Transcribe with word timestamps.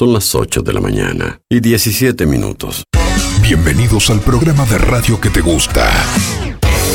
Son 0.00 0.14
las 0.14 0.34
8 0.34 0.62
de 0.62 0.72
la 0.72 0.80
mañana 0.80 1.42
y 1.46 1.60
17 1.60 2.24
minutos. 2.24 2.84
Bienvenidos 3.42 4.08
al 4.08 4.20
programa 4.20 4.64
de 4.64 4.78
radio 4.78 5.20
que 5.20 5.28
te 5.28 5.42
gusta. 5.42 5.92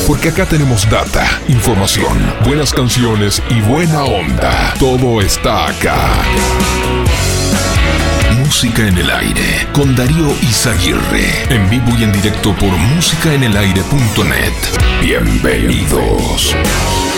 Porque 0.07 0.29
acá 0.29 0.47
tenemos 0.47 0.89
data, 0.89 1.23
información, 1.47 2.17
buenas 2.47 2.73
canciones 2.73 3.43
y 3.51 3.61
buena 3.61 4.05
onda. 4.05 4.73
Todo 4.79 5.21
está 5.21 5.67
acá. 5.67 6.15
Música 8.39 8.87
en 8.87 8.97
el 8.97 9.11
aire 9.11 9.67
con 9.71 9.95
Darío 9.95 10.33
Izaguirre. 10.41 11.43
En 11.51 11.69
vivo 11.69 11.91
y 11.99 12.05
en 12.05 12.11
directo 12.11 12.55
por 12.55 12.75
musicaenelaire.net. 12.75 15.03
Bienvenidos. 15.03 16.55
Cuéntame 16.55 17.14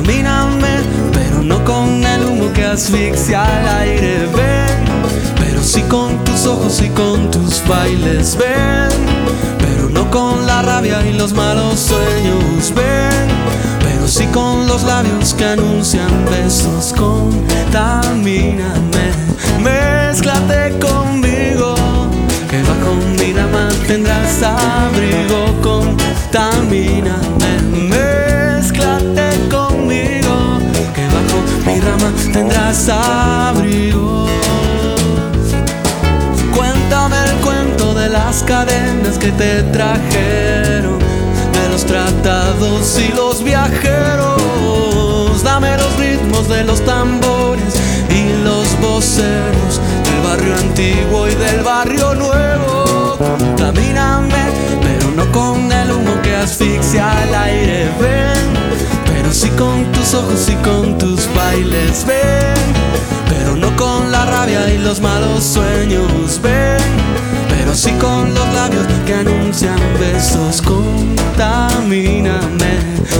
Contamíname, 0.00 0.80
pero 1.12 1.42
no 1.42 1.62
con 1.62 2.02
el 2.02 2.24
humo 2.24 2.50
que 2.54 2.64
asfixia 2.64 3.42
al 3.44 3.68
aire. 3.80 4.26
Ven, 4.34 4.86
pero 5.36 5.62
sí 5.62 5.82
con 5.82 6.24
tus 6.24 6.46
ojos 6.46 6.80
y 6.80 6.88
con 6.88 7.30
tus 7.30 7.62
bailes. 7.68 8.34
Ven, 8.34 8.88
pero 9.58 9.90
no 9.90 10.10
con 10.10 10.46
la 10.46 10.62
rabia 10.62 11.06
y 11.06 11.12
los 11.12 11.34
malos 11.34 11.78
sueños. 11.80 12.72
Ven, 12.74 13.28
pero 13.80 14.08
sí 14.08 14.24
con 14.28 14.66
los 14.66 14.84
labios 14.84 15.34
que 15.34 15.44
anuncian 15.44 16.24
besos. 16.30 16.94
Contamíname, 16.96 18.62
mézclate 19.62 20.78
conmigo, 20.78 21.74
que 22.48 22.62
bajo 22.62 22.94
mi 23.18 23.34
rama 23.34 23.68
tendrás 23.86 24.42
abrigo. 24.42 25.60
Contamíname, 25.60 27.10
tendrás 32.32 32.88
abrigo. 32.88 34.26
Cuéntame 36.54 37.16
el 37.24 37.36
cuento 37.36 37.94
de 37.94 38.08
las 38.08 38.42
cadenas 38.42 39.18
que 39.18 39.32
te 39.32 39.62
trajeron, 39.64 40.98
de 40.98 41.68
los 41.70 41.84
tratados 41.84 42.98
y 42.98 43.12
los 43.14 43.42
viajeros. 43.42 45.42
Dame 45.42 45.76
los 45.76 45.96
ritmos 45.98 46.48
de 46.48 46.64
los 46.64 46.84
tambores 46.84 47.74
y 48.10 48.44
los 48.44 48.66
voceros 48.80 49.80
del 50.04 50.20
barrio 50.22 50.54
antiguo 50.56 51.28
y 51.28 51.34
del 51.34 51.62
barrio 51.62 52.14
nuevo. 52.14 53.16
Contamíname, 53.18 54.50
pero 54.82 55.10
no 55.16 55.30
con 55.32 55.70
el 55.72 55.92
humo 55.92 56.20
que 56.22 56.36
asfixia 56.36 57.22
al 57.22 57.34
aire. 57.34 57.88
Ven, 58.00 58.59
sí 59.40 59.48
con 59.56 59.90
tus 59.92 60.12
ojos 60.12 60.50
y 60.50 60.54
con 60.56 60.98
tus 60.98 61.26
bailes. 61.34 62.04
Ven, 62.06 62.74
pero 63.26 63.56
no 63.56 63.74
con 63.74 64.12
la 64.12 64.26
rabia 64.26 64.68
y 64.68 64.76
los 64.76 65.00
malos 65.00 65.42
sueños. 65.42 66.38
Ven, 66.42 66.82
pero 67.48 67.74
sí 67.74 67.90
con 67.92 68.34
los 68.34 68.54
labios 68.54 68.86
que 69.06 69.14
anuncian 69.14 69.78
besos. 69.98 70.60
Contamíname, 70.60 72.32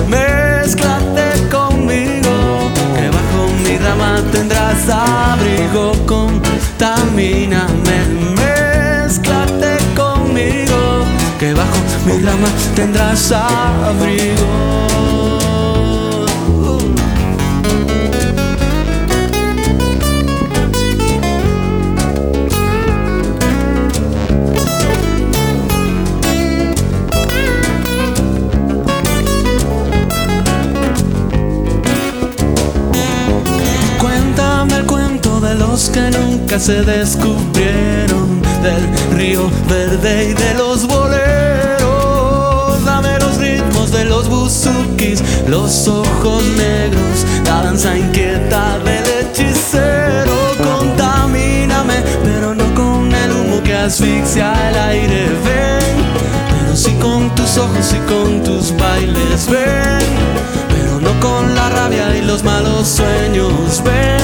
mézclate 0.09 1.49
conmigo, 1.51 2.71
que 2.97 3.09
bajo 3.09 3.49
mi 3.65 3.79
rama 3.79 4.23
tendrás 4.31 4.91
abrigo. 4.91 5.93
Contamíname, 6.05 7.99
mézclate 8.37 9.79
conmigo, 9.97 11.07
que 11.39 11.55
bajo 11.55 11.79
mi 12.05 12.19
rama 12.23 12.49
tendrás 12.75 13.33
abrigo. 13.33 14.91
Que 35.93 36.11
nunca 36.11 36.59
se 36.59 36.83
descubrieron, 36.83 38.41
del 38.63 39.17
río 39.17 39.51
verde 39.69 40.31
y 40.31 40.35
de 40.35 40.55
los 40.55 40.87
boleros. 40.87 42.85
Dame 42.85 43.19
los 43.19 43.37
ritmos 43.39 43.91
de 43.91 44.05
los 44.05 44.29
buzukis, 44.29 45.23
los 45.49 45.89
ojos 45.89 46.45
negros, 46.57 47.27
la 47.45 47.63
danza 47.63 47.97
inquieta 47.97 48.79
del 48.79 49.05
hechicero. 49.21 50.33
Contamíname, 50.63 51.95
pero 52.23 52.55
no 52.55 52.73
con 52.75 53.13
el 53.13 53.31
humo 53.33 53.63
que 53.63 53.75
asfixia 53.75 54.53
el 54.71 54.79
aire. 54.79 55.29
Ven, 55.45 55.97
pero 56.51 56.77
sí 56.77 56.93
con 57.01 57.35
tus 57.35 57.59
ojos 57.59 57.93
y 57.93 58.13
con 58.13 58.43
tus 58.45 58.77
bailes. 58.77 59.49
Ven, 59.49 59.99
pero 60.69 61.01
no 61.01 61.19
con 61.21 61.55
la 61.55 61.69
rabia 61.71 62.17
y 62.17 62.23
los 62.23 62.45
malos 62.45 62.87
sueños. 62.87 63.83
Ven, 63.85 64.21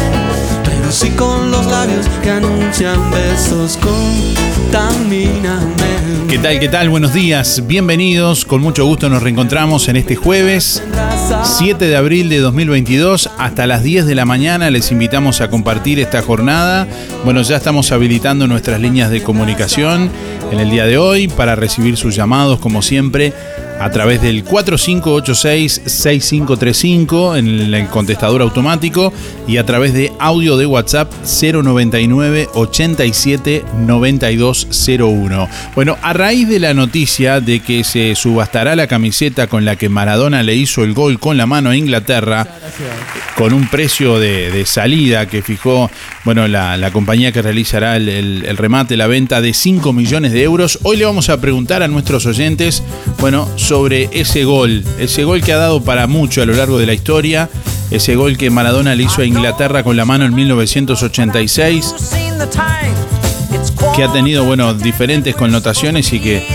sí 0.90 1.10
con 1.10 1.50
los 1.50 1.66
labios 1.66 2.06
que 2.22 2.30
anuncian 2.30 3.10
besos. 3.10 3.78
Contamíname. 4.70 5.66
¿Qué 6.28 6.38
tal? 6.38 6.60
¿Qué 6.60 6.68
tal? 6.68 6.88
Buenos 6.90 7.12
días, 7.12 7.66
bienvenidos. 7.66 8.44
Con 8.44 8.60
mucho 8.60 8.84
gusto 8.86 9.08
nos 9.08 9.22
reencontramos 9.22 9.88
en 9.88 9.96
este 9.96 10.16
jueves 10.16 10.82
7 11.58 11.84
de 11.86 11.96
abril 11.96 12.28
de 12.28 12.38
2022. 12.38 13.30
Hasta 13.38 13.66
las 13.66 13.82
10 13.82 14.06
de 14.06 14.14
la 14.14 14.24
mañana 14.24 14.70
les 14.70 14.92
invitamos 14.92 15.40
a 15.40 15.48
compartir 15.48 15.98
esta 15.98 16.22
jornada. 16.22 16.86
Bueno, 17.24 17.42
ya 17.42 17.56
estamos 17.56 17.90
habilitando 17.92 18.46
nuestras 18.46 18.80
líneas 18.80 19.10
de 19.10 19.22
comunicación 19.22 20.10
en 20.52 20.60
el 20.60 20.70
día 20.70 20.86
de 20.86 20.98
hoy 20.98 21.26
para 21.28 21.56
recibir 21.56 21.96
sus 21.96 22.14
llamados, 22.14 22.60
como 22.60 22.82
siempre, 22.82 23.32
a 23.78 23.90
través 23.90 24.22
del 24.22 24.44
4586-6535 24.44 27.38
en 27.38 27.74
el 27.74 27.86
contestador 27.88 28.42
automático 28.42 29.12
y 29.46 29.58
a 29.58 29.66
través 29.66 29.92
de 29.92 30.12
audio 30.18 30.56
de 30.56 30.66
WhatsApp 30.66 31.12
099 31.22 32.48
87 32.54 33.64
9201. 33.86 35.48
Bueno, 35.74 35.96
a 36.02 36.12
raíz 36.12 36.48
de 36.48 36.58
la 36.58 36.74
noticia 36.74 37.40
de 37.40 37.60
que 37.60 37.84
se 37.84 38.14
subastará 38.14 38.76
la 38.76 38.86
camiseta 38.86 39.46
con 39.46 39.64
la 39.64 39.76
que 39.76 39.88
Maradona 39.88 40.42
le 40.42 40.54
hizo 40.54 40.84
el 40.84 40.94
gol 40.94 41.18
con 41.18 41.36
la 41.36 41.46
mano 41.46 41.70
a 41.70 41.76
Inglaterra, 41.76 42.46
con 43.36 43.52
un 43.52 43.68
precio 43.68 44.18
de, 44.18 44.50
de 44.50 44.66
salida 44.66 45.26
que 45.26 45.42
fijó 45.42 45.90
bueno, 46.24 46.48
la, 46.48 46.76
la 46.76 46.90
compañía 46.90 47.32
que 47.32 47.42
realizará 47.42 47.96
el, 47.96 48.08
el- 48.08 48.44
el 48.46 48.56
remate, 48.56 48.96
la 48.96 49.06
venta 49.06 49.40
de 49.40 49.52
5 49.54 49.92
millones 49.92 50.32
de 50.32 50.42
euros. 50.42 50.78
Hoy 50.82 50.96
le 50.96 51.04
vamos 51.04 51.28
a 51.28 51.40
preguntar 51.40 51.82
a 51.82 51.88
nuestros 51.88 52.26
oyentes, 52.26 52.82
bueno, 53.20 53.48
sobre 53.66 54.08
ese 54.12 54.44
gol, 54.44 54.84
ese 55.00 55.24
gol 55.24 55.42
que 55.42 55.52
ha 55.52 55.56
dado 55.56 55.82
para 55.82 56.06
mucho 56.06 56.40
a 56.40 56.46
lo 56.46 56.54
largo 56.54 56.78
de 56.78 56.86
la 56.86 56.94
historia, 56.94 57.50
ese 57.90 58.14
gol 58.14 58.36
que 58.38 58.48
Maradona 58.48 58.94
le 58.94 59.02
hizo 59.02 59.22
a 59.22 59.24
Inglaterra 59.24 59.82
con 59.82 59.96
la 59.96 60.04
mano 60.04 60.24
en 60.24 60.36
1986, 60.36 61.94
que 63.96 64.04
ha 64.04 64.12
tenido, 64.12 64.44
bueno, 64.44 64.72
diferentes 64.72 65.34
connotaciones 65.34 66.12
y 66.12 66.20
que 66.20 66.46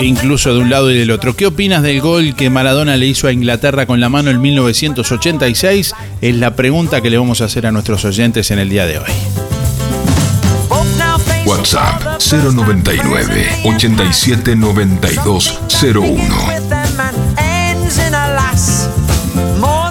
incluso 0.00 0.52
de 0.52 0.58
un 0.58 0.68
lado 0.68 0.90
y 0.90 0.98
del 0.98 1.12
otro. 1.12 1.36
¿Qué 1.36 1.46
opinas 1.46 1.84
del 1.84 2.00
gol 2.00 2.34
que 2.34 2.50
Maradona 2.50 2.96
le 2.96 3.06
hizo 3.06 3.28
a 3.28 3.32
Inglaterra 3.32 3.86
con 3.86 4.00
la 4.00 4.08
mano 4.08 4.30
en 4.30 4.40
1986? 4.40 5.94
Es 6.20 6.34
la 6.34 6.56
pregunta 6.56 7.00
que 7.00 7.10
le 7.10 7.18
vamos 7.18 7.40
a 7.40 7.44
hacer 7.44 7.66
a 7.66 7.70
nuestros 7.70 8.04
oyentes 8.04 8.50
en 8.50 8.58
el 8.58 8.68
día 8.68 8.84
de 8.84 8.98
hoy. 8.98 9.37
WhatsApp 11.48 12.20
099 12.20 13.46
87 13.64 14.54
92 14.54 15.58
01. 15.94 16.18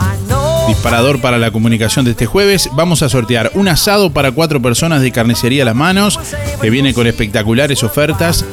disparador 0.68 1.20
para 1.20 1.38
la 1.38 1.50
comunicación 1.50 2.04
de 2.04 2.12
este 2.12 2.26
jueves, 2.26 2.68
vamos 2.74 3.02
a 3.02 3.08
sortear 3.08 3.50
un 3.54 3.68
asado 3.68 4.10
para 4.10 4.30
cuatro 4.32 4.60
personas 4.60 5.00
de 5.00 5.10
carnicería 5.10 5.62
a 5.62 5.66
las 5.66 5.74
manos, 5.74 6.20
que 6.60 6.70
viene 6.70 6.92
con 6.92 7.06
espectaculares 7.06 7.82
ofertas 7.82 8.44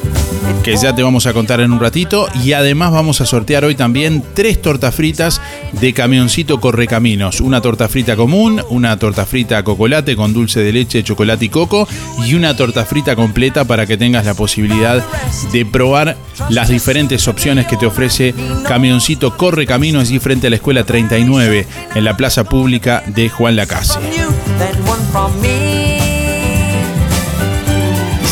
que 0.64 0.76
ya 0.76 0.96
te 0.96 1.04
vamos 1.04 1.28
a 1.28 1.34
contar 1.34 1.60
en 1.60 1.72
un 1.72 1.80
ratito. 1.80 2.28
Y 2.44 2.54
además 2.54 2.92
vamos 2.92 3.22
a 3.22 3.26
sortear 3.26 3.66
hoy 3.66 3.76
también 3.76 4.24
tres 4.34 4.62
tortas 4.62 4.96
fritas 4.96 5.42
de 5.74 5.94
camioncito 5.94 6.60
Correcaminos. 6.60 7.42
Una 7.42 7.62
torta 7.62 7.88
frita 7.88 8.16
común, 8.16 8.62
una 8.70 8.98
torta 8.98 9.26
frita 9.26 9.64
cocolate 9.64 10.16
con 10.16 10.34
dulce 10.34 10.62
de 10.62 10.72
leche, 10.72 11.04
chocolate 11.04 11.46
y 11.46 11.50
coco. 11.50 11.88
Y 12.26 12.36
una 12.36 12.56
torta 12.56 12.86
frita 12.86 13.16
completa 13.16 13.66
para 13.66 13.86
que 13.86 13.98
tengas 13.98 14.26
la 14.26 14.34
posibilidad 14.34 15.04
de 15.52 15.66
probar 15.66 16.18
las 16.50 16.70
diferentes 16.70 17.28
opciones 17.28 17.68
que 17.68 17.78
te 17.78 17.86
ofrece 17.86 18.34
Camioncito 18.68 19.38
Correcaminos 19.38 20.08
allí 20.08 20.20
frente 20.20 20.48
a 20.48 20.50
la 20.50 20.58
Escuela 20.58 20.84
39 20.84 21.68
en 21.96 22.04
la 22.04 22.18
Plaza 22.18 22.44
Pública 22.44 23.04
de 23.08 23.30
Juan 23.30 23.56
Lacase. 23.56 24.00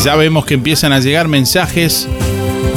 Ya 0.04 0.14
vemos 0.16 0.44
que 0.44 0.52
empiezan 0.52 0.92
a 0.92 1.00
llegar 1.00 1.28
mensajes 1.28 2.06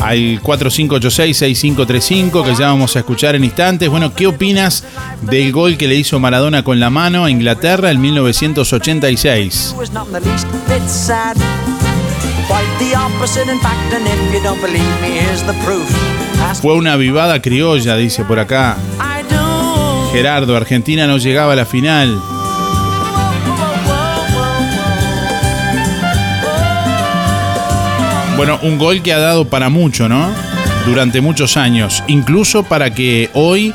al 0.01 0.41
4586-6535 0.41 2.45
que 2.45 2.55
ya 2.55 2.67
vamos 2.67 2.95
a 2.95 2.99
escuchar 2.99 3.35
en 3.35 3.43
instantes. 3.43 3.89
Bueno, 3.89 4.13
¿qué 4.13 4.27
opinas 4.27 4.85
del 5.23 5.51
gol 5.51 5.75
que 5.75 5.89
le 5.89 5.95
hizo 5.95 6.21
Maradona 6.21 6.63
con 6.63 6.79
la 6.79 6.89
mano 6.89 7.25
a 7.25 7.29
Inglaterra 7.29 7.91
en 7.91 7.99
1986? 7.99 9.75
Fue 16.61 16.75
una 16.75 16.95
vivada 16.95 17.41
criolla, 17.41 17.97
dice 17.97 18.23
por 18.23 18.39
acá. 18.39 18.77
Gerardo, 20.13 20.55
Argentina 20.55 21.07
no 21.07 21.17
llegaba 21.17 21.51
a 21.51 21.57
la 21.57 21.65
final. 21.65 22.17
Bueno, 28.37 28.59
un 28.61 28.77
gol 28.77 29.01
que 29.01 29.13
ha 29.13 29.17
dado 29.17 29.45
para 29.45 29.69
mucho, 29.69 30.07
¿no? 30.07 30.29
Durante 30.85 31.21
muchos 31.21 31.57
años. 31.57 32.03
Incluso 32.07 32.61
para 32.61 32.93
que 32.93 33.31
hoy, 33.33 33.73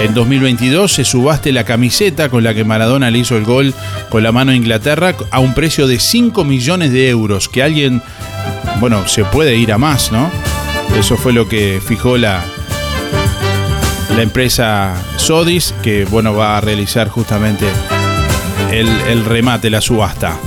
en 0.00 0.14
2022, 0.14 0.90
se 0.90 1.04
subaste 1.04 1.52
la 1.52 1.64
camiseta 1.64 2.30
con 2.30 2.42
la 2.42 2.54
que 2.54 2.64
Maradona 2.64 3.10
le 3.10 3.18
hizo 3.18 3.36
el 3.36 3.44
gol 3.44 3.74
con 4.08 4.22
la 4.22 4.32
mano 4.32 4.52
a 4.52 4.54
Inglaterra 4.54 5.14
a 5.30 5.40
un 5.40 5.52
precio 5.52 5.86
de 5.86 6.00
5 6.00 6.42
millones 6.44 6.90
de 6.90 7.10
euros. 7.10 7.50
Que 7.50 7.62
alguien, 7.62 8.02
bueno, 8.80 9.06
se 9.06 9.24
puede 9.26 9.56
ir 9.56 9.72
a 9.72 9.78
más, 9.78 10.10
¿no? 10.10 10.30
Eso 10.98 11.18
fue 11.18 11.34
lo 11.34 11.46
que 11.46 11.78
fijó 11.86 12.16
la, 12.16 12.42
la 14.16 14.22
empresa 14.22 14.94
Sodis, 15.16 15.74
que, 15.82 16.06
bueno, 16.06 16.34
va 16.34 16.56
a 16.56 16.62
realizar 16.62 17.08
justamente 17.08 17.66
el, 18.72 18.88
el 18.88 19.26
remate, 19.26 19.68
la 19.68 19.82
subasta. 19.82 20.38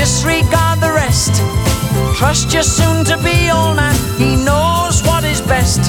Disregard 0.00 0.80
the 0.80 0.90
rest. 0.92 1.42
Trust 2.16 2.54
your 2.54 2.62
soon 2.62 3.04
to 3.04 3.16
be 3.18 3.50
old 3.52 3.76
man, 3.76 3.94
he 4.16 4.34
knows 4.34 5.02
what 5.04 5.24
is 5.24 5.42
best. 5.42 5.80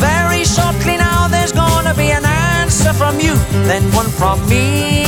Very 0.00 0.44
shortly 0.44 0.96
now 0.96 1.28
there's 1.28 1.52
gonna 1.52 1.92
be 1.92 2.08
an 2.10 2.24
answer 2.24 2.94
from 2.94 3.20
you, 3.20 3.34
then 3.68 3.82
one 3.92 4.08
from 4.18 4.38
me. 4.48 5.04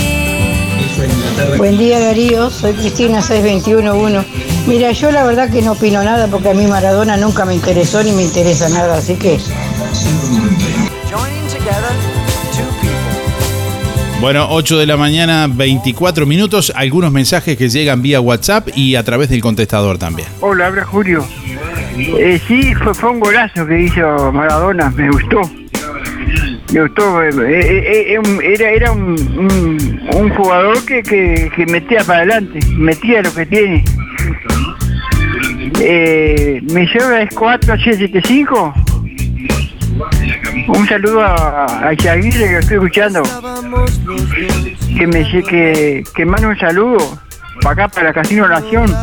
Buen 1.57 1.79
día 1.79 1.99
Darío, 1.99 2.51
soy 2.51 2.75
Cristina 2.75 3.23
6211. 3.23 4.27
Mira, 4.67 4.93
yo 4.93 5.11
la 5.11 5.25
verdad 5.25 5.51
que 5.51 5.63
no 5.63 5.73
opino 5.73 6.03
nada 6.03 6.27
porque 6.27 6.51
a 6.51 6.55
mí 6.55 6.67
Maradona 6.67 7.17
nunca 7.17 7.47
me 7.47 7.55
interesó 7.55 8.03
ni 8.03 8.13
me 8.13 8.23
interesa 8.23 8.69
nada, 8.69 8.99
así 8.99 9.15
que 9.17 9.41
Bueno, 14.21 14.49
8 14.51 14.77
de 14.77 14.87
la 14.87 14.99
mañana, 14.99 15.49
24 15.51 16.27
minutos. 16.27 16.71
Algunos 16.77 17.11
mensajes 17.11 17.57
que 17.57 17.71
llegan 17.71 18.03
vía 18.03 18.21
WhatsApp 18.21 18.69
y 18.77 18.95
a 18.95 19.03
través 19.03 19.31
del 19.31 19.41
contestador 19.41 19.97
también. 19.97 20.29
Hola, 20.41 20.67
habla 20.67 20.85
Julio. 20.85 21.25
Eh, 21.97 22.39
sí, 22.47 22.75
fue, 22.75 23.11
un 23.11 23.19
golazo 23.19 23.67
que 23.67 23.81
hizo 23.81 24.31
Maradona, 24.31 24.91
me 24.91 25.11
gustó. 25.11 25.41
Me 26.71 26.83
gustó. 26.83 27.23
Eh, 27.23 27.33
eh, 27.49 28.21
era 28.43 28.71
era 28.71 28.93
un, 28.93 29.17
un, 30.15 30.29
jugador 30.37 30.85
que, 30.85 31.03
que, 31.03 31.67
metía 31.67 32.05
para 32.05 32.19
adelante, 32.19 32.61
metía 32.77 33.23
lo 33.23 33.33
que 33.33 33.47
tiene. 33.47 33.85
Eh, 35.81 36.61
mi 36.63 36.87
cédula 36.89 37.23
es 37.23 37.35
4775 37.35 38.90
un 40.77 40.87
saludo 40.87 41.21
a, 41.21 41.89
a 41.89 41.97
que 41.97 42.09
estoy 42.59 42.77
escuchando. 42.77 43.23
Que 44.97 45.07
me 45.07 45.25
que, 45.43 46.05
que 46.15 46.25
manda 46.25 46.49
un 46.49 46.59
saludo 46.59 47.19
para 47.63 47.85
acá, 47.85 47.89
para 47.89 48.13
Casino 48.13 48.49
Nación. 48.49 48.95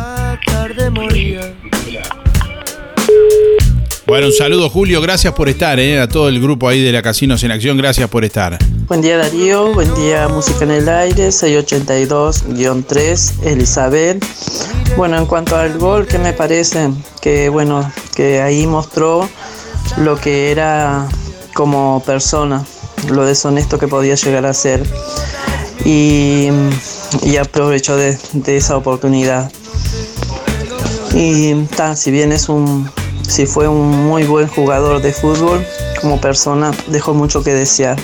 Bueno, 4.06 4.28
un 4.28 4.32
saludo 4.32 4.70
Julio, 4.70 5.02
gracias 5.02 5.34
por 5.34 5.50
estar, 5.50 5.78
eh, 5.78 6.00
a 6.00 6.08
todo 6.08 6.30
el 6.30 6.40
grupo 6.40 6.66
ahí 6.66 6.82
de 6.82 6.92
la 6.92 7.02
Casinos 7.02 7.44
en 7.44 7.50
Acción, 7.50 7.76
gracias 7.76 8.08
por 8.08 8.24
estar. 8.24 8.56
Buen 8.86 9.02
día 9.02 9.18
Darío, 9.18 9.74
buen 9.74 9.94
día 9.96 10.28
Música 10.28 10.64
en 10.64 10.70
el 10.70 10.88
Aire, 10.88 11.28
682-3, 11.28 13.44
Elizabeth. 13.44 14.24
Bueno, 14.96 15.18
en 15.18 15.26
cuanto 15.26 15.56
al 15.56 15.76
gol, 15.76 16.06
¿qué 16.06 16.18
me 16.18 16.32
parece? 16.32 16.88
Que 17.20 17.50
bueno, 17.50 17.92
que 18.16 18.40
ahí 18.40 18.66
mostró 18.66 19.28
lo 19.98 20.16
que 20.16 20.52
era 20.52 21.06
como 21.58 22.00
persona, 22.06 22.64
lo 23.10 23.26
deshonesto 23.26 23.80
que 23.80 23.88
podía 23.88 24.14
llegar 24.14 24.46
a 24.46 24.54
ser. 24.54 24.80
Y, 25.84 26.50
y 27.22 27.36
aprovechó 27.36 27.96
de, 27.96 28.16
esa 28.46 28.76
oportunidad. 28.76 29.50
Y 31.14 31.54
tan, 31.76 31.96
si 31.96 32.12
bien 32.12 32.30
es 32.30 32.48
un, 32.48 32.88
si 33.28 33.44
fue 33.46 33.66
un 33.66 33.90
muy 34.06 34.22
buen 34.22 34.46
jugador 34.46 35.02
de 35.02 35.12
fútbol, 35.12 35.66
como 36.00 36.20
persona 36.20 36.70
dejó 36.86 37.12
mucho 37.12 37.42
que 37.42 37.52
desear. 37.52 37.98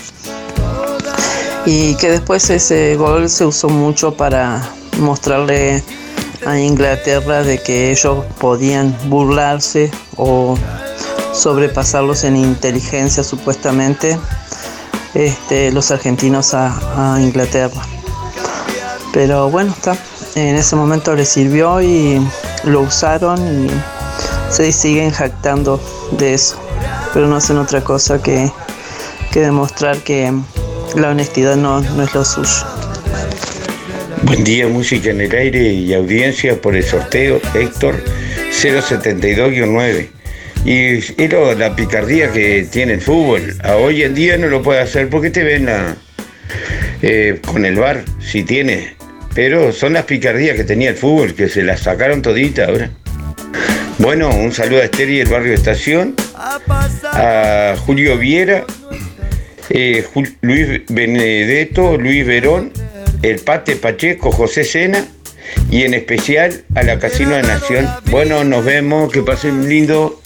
Y 1.64 1.94
que 1.94 2.10
después 2.10 2.50
ese 2.50 2.96
gol 2.96 3.30
se 3.30 3.46
usó 3.46 3.68
mucho 3.68 4.16
para 4.16 4.68
mostrarle 4.98 5.80
a 6.44 6.58
Inglaterra 6.58 7.44
de 7.44 7.62
que 7.62 7.92
ellos 7.92 8.24
podían 8.40 8.96
burlarse 9.08 9.92
o 10.16 10.58
sobrepasarlos 11.32 12.24
en 12.24 12.36
inteligencia 12.36 13.24
supuestamente 13.24 14.18
este, 15.14 15.72
los 15.72 15.90
argentinos 15.90 16.54
a, 16.54 17.18
Inglaterra. 17.20 17.80
Pero 19.12 19.50
bueno, 19.50 19.72
está. 19.72 19.96
En 20.34 20.56
ese 20.56 20.74
momento 20.74 21.14
les 21.14 21.28
sirvió 21.28 21.80
y 21.80 22.20
lo 22.64 22.80
usaron 22.80 23.38
y 23.38 23.70
se 24.50 24.72
siguen 24.72 25.12
jactando 25.12 25.80
de 26.18 26.34
eso. 26.34 26.56
Pero 27.12 27.28
no 27.28 27.36
hacen 27.36 27.58
otra 27.58 27.82
cosa 27.84 28.20
que, 28.20 28.50
que 29.30 29.40
demostrar 29.40 29.98
que 29.98 30.32
la 30.96 31.10
honestidad 31.10 31.56
no, 31.56 31.80
no 31.80 32.02
es 32.02 32.14
lo 32.14 32.24
suyo. 32.24 32.66
Buen 34.22 34.42
día, 34.42 34.66
música 34.66 35.10
en 35.10 35.20
el 35.20 35.32
aire 35.32 35.72
y 35.72 35.94
audiencia 35.94 36.60
por 36.60 36.74
el 36.74 36.82
sorteo 36.82 37.40
Héctor 37.54 38.02
072-9. 38.50 40.13
Y 40.64 40.96
es 40.96 41.14
la 41.58 41.76
picardía 41.76 42.32
que 42.32 42.66
tiene 42.70 42.94
el 42.94 43.00
fútbol. 43.00 43.54
Hoy 43.76 44.02
en 44.02 44.14
día 44.14 44.38
no 44.38 44.46
lo 44.48 44.62
puede 44.62 44.80
hacer 44.80 45.08
porque 45.10 45.30
te 45.30 45.44
ven 45.44 45.68
eh, 47.02 47.40
con 47.46 47.64
el 47.64 47.76
bar, 47.76 48.04
si 48.18 48.44
tiene. 48.44 48.94
Pero 49.34 49.72
son 49.72 49.92
las 49.92 50.04
picardías 50.04 50.56
que 50.56 50.64
tenía 50.64 50.90
el 50.90 50.96
fútbol, 50.96 51.34
que 51.34 51.48
se 51.48 51.62
las 51.62 51.80
sacaron 51.80 52.22
todita 52.22 52.66
ahora. 52.66 52.90
Bueno, 53.98 54.30
un 54.30 54.52
saludo 54.52 54.80
a 54.80 54.84
Esther 54.84 55.10
y 55.10 55.20
el 55.20 55.28
barrio 55.28 55.54
Estación, 55.54 56.16
a 57.12 57.74
Julio 57.84 58.18
Viera, 58.18 58.64
eh, 59.70 60.04
Luis 60.40 60.82
Benedetto, 60.88 61.96
Luis 61.96 62.26
Verón, 62.26 62.72
el 63.22 63.38
Pate 63.38 63.76
Pacheco, 63.76 64.32
José 64.32 64.64
Sena 64.64 65.06
y 65.70 65.82
en 65.82 65.94
especial 65.94 66.64
a 66.74 66.82
la 66.82 66.98
Casino 66.98 67.36
de 67.36 67.42
Nación. 67.42 67.88
Bueno, 68.10 68.44
nos 68.44 68.64
vemos, 68.64 69.12
que 69.12 69.22
pasen 69.22 69.68
lindo. 69.68 70.20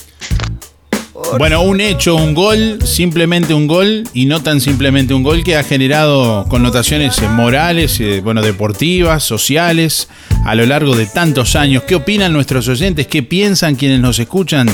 Bueno, 1.39 1.63
un 1.63 1.81
hecho, 1.81 2.17
un 2.17 2.33
gol, 2.33 2.79
simplemente 2.85 3.53
un 3.53 3.67
gol 3.67 4.05
y 4.15 4.27
no 4.27 4.41
tan 4.41 4.61
simplemente 4.61 5.15
un 5.15 5.23
gol 5.23 5.45
que 5.45 5.57
ha 5.57 5.65
generado 5.65 6.47
connotaciones 6.49 7.19
eh, 7.19 7.29
morales, 7.29 8.01
eh, 8.01 8.21
bueno, 8.23 8.41
deportivas, 8.41 9.25
sociales, 9.25 10.09
a 10.45 10.55
lo 10.55 10.65
largo 10.65 10.97
de 10.97 11.07
tantos 11.07 11.55
años. 11.57 11.83
¿Qué 11.83 11.97
opinan 11.97 12.33
nuestros 12.33 12.69
oyentes? 12.69 13.07
¿Qué 13.09 13.23
piensan 13.23 13.75
quienes 13.75 14.01
nos 14.01 14.19
escuchan? 14.19 14.69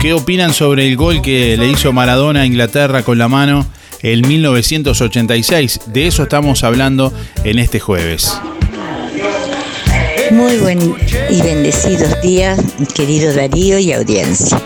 ¿Qué 0.00 0.12
opinan 0.12 0.54
sobre 0.54 0.88
el 0.88 0.96
gol 0.96 1.20
que 1.20 1.56
le 1.56 1.68
hizo 1.68 1.92
Maradona 1.92 2.42
a 2.42 2.46
Inglaterra 2.46 3.02
con 3.02 3.18
la 3.18 3.28
mano 3.28 3.66
en 4.02 4.26
1986? 4.26 5.80
De 5.86 6.06
eso 6.06 6.22
estamos 6.22 6.64
hablando 6.64 7.12
en 7.42 7.58
este 7.58 7.80
jueves. 7.80 8.32
Muy 10.30 10.56
buen 10.58 10.94
y 11.30 11.42
bendecidos 11.42 12.20
días, 12.22 12.58
querido 12.94 13.34
Darío 13.34 13.78
y 13.78 13.92
audiencia. 13.92 14.60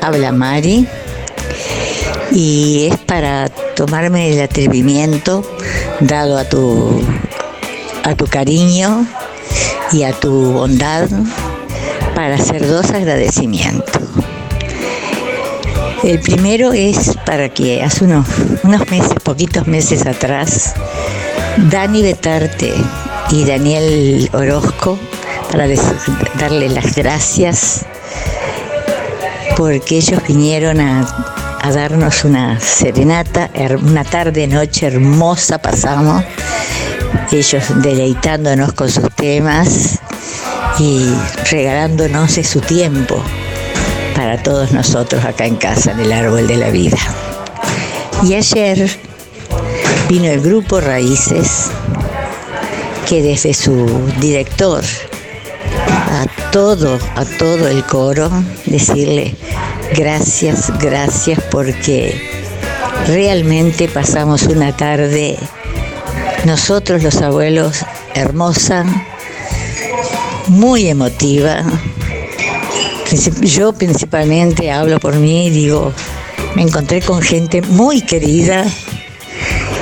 Habla 0.00 0.32
Mari 0.32 0.86
y 2.32 2.88
es 2.90 2.98
para 2.98 3.48
tomarme 3.48 4.32
el 4.32 4.40
atrevimiento 4.40 5.44
dado 6.00 6.38
a 6.38 6.44
tu 6.44 7.02
a 8.04 8.14
tu 8.14 8.26
cariño 8.26 9.06
y 9.92 10.02
a 10.04 10.12
tu 10.12 10.52
bondad 10.52 11.08
para 12.14 12.36
hacer 12.36 12.66
dos 12.66 12.90
agradecimientos. 12.90 14.02
El 16.02 16.20
primero 16.20 16.72
es 16.72 17.16
para 17.26 17.48
que 17.48 17.82
hace 17.82 18.04
unos, 18.04 18.26
unos 18.62 18.88
meses, 18.90 19.14
poquitos 19.22 19.66
meses 19.66 20.06
atrás, 20.06 20.74
Dani 21.70 22.02
Betarte 22.02 22.72
y 23.30 23.44
Daniel 23.44 24.30
Orozco, 24.32 24.98
para 25.50 25.66
darle 26.38 26.68
las 26.68 26.94
gracias 26.94 27.84
porque 29.58 29.96
ellos 29.96 30.22
vinieron 30.28 30.80
a, 30.80 31.04
darnos 31.74 32.24
una 32.24 32.60
serenata, 32.60 33.50
una 33.82 34.04
tarde, 34.04 34.46
noche 34.46 34.86
hermosa 34.86 35.58
pasamos, 35.58 36.22
ellos 37.32 37.64
deleitándonos 37.82 38.72
con 38.74 38.88
sus 38.88 39.10
temas 39.16 39.98
y 40.78 41.12
regalándonos 41.50 42.34
su 42.34 42.60
tiempo 42.60 43.20
para 44.14 44.40
todos 44.40 44.70
nosotros 44.70 45.24
acá 45.24 45.44
en 45.44 45.56
casa, 45.56 45.90
en 45.90 46.00
el 46.00 46.12
árbol 46.12 46.46
de 46.46 46.56
la 46.56 46.70
vida. 46.70 46.98
Y 48.22 48.34
ayer 48.34 48.88
vino 50.08 50.26
el 50.26 50.40
grupo 50.40 50.80
Raíces, 50.80 51.64
que 53.08 53.22
desde 53.22 53.52
su 53.54 53.86
director, 54.20 54.84
a 56.10 56.26
todo, 56.50 56.98
a 57.16 57.24
todo 57.24 57.68
el 57.68 57.84
coro, 57.84 58.30
decirle 58.66 59.34
gracias, 59.94 60.72
gracias 60.78 61.38
porque 61.50 62.18
realmente 63.06 63.88
pasamos 63.88 64.44
una 64.44 64.74
tarde, 64.76 65.36
nosotros 66.44 67.02
los 67.02 67.16
abuelos, 67.16 67.84
hermosa, 68.14 68.84
muy 70.48 70.88
emotiva. 70.88 71.62
Yo 73.40 73.72
principalmente 73.72 74.70
hablo 74.70 75.00
por 75.00 75.14
mí, 75.16 75.50
digo, 75.50 75.92
me 76.54 76.62
encontré 76.62 77.02
con 77.02 77.20
gente 77.20 77.62
muy 77.62 78.00
querida, 78.02 78.64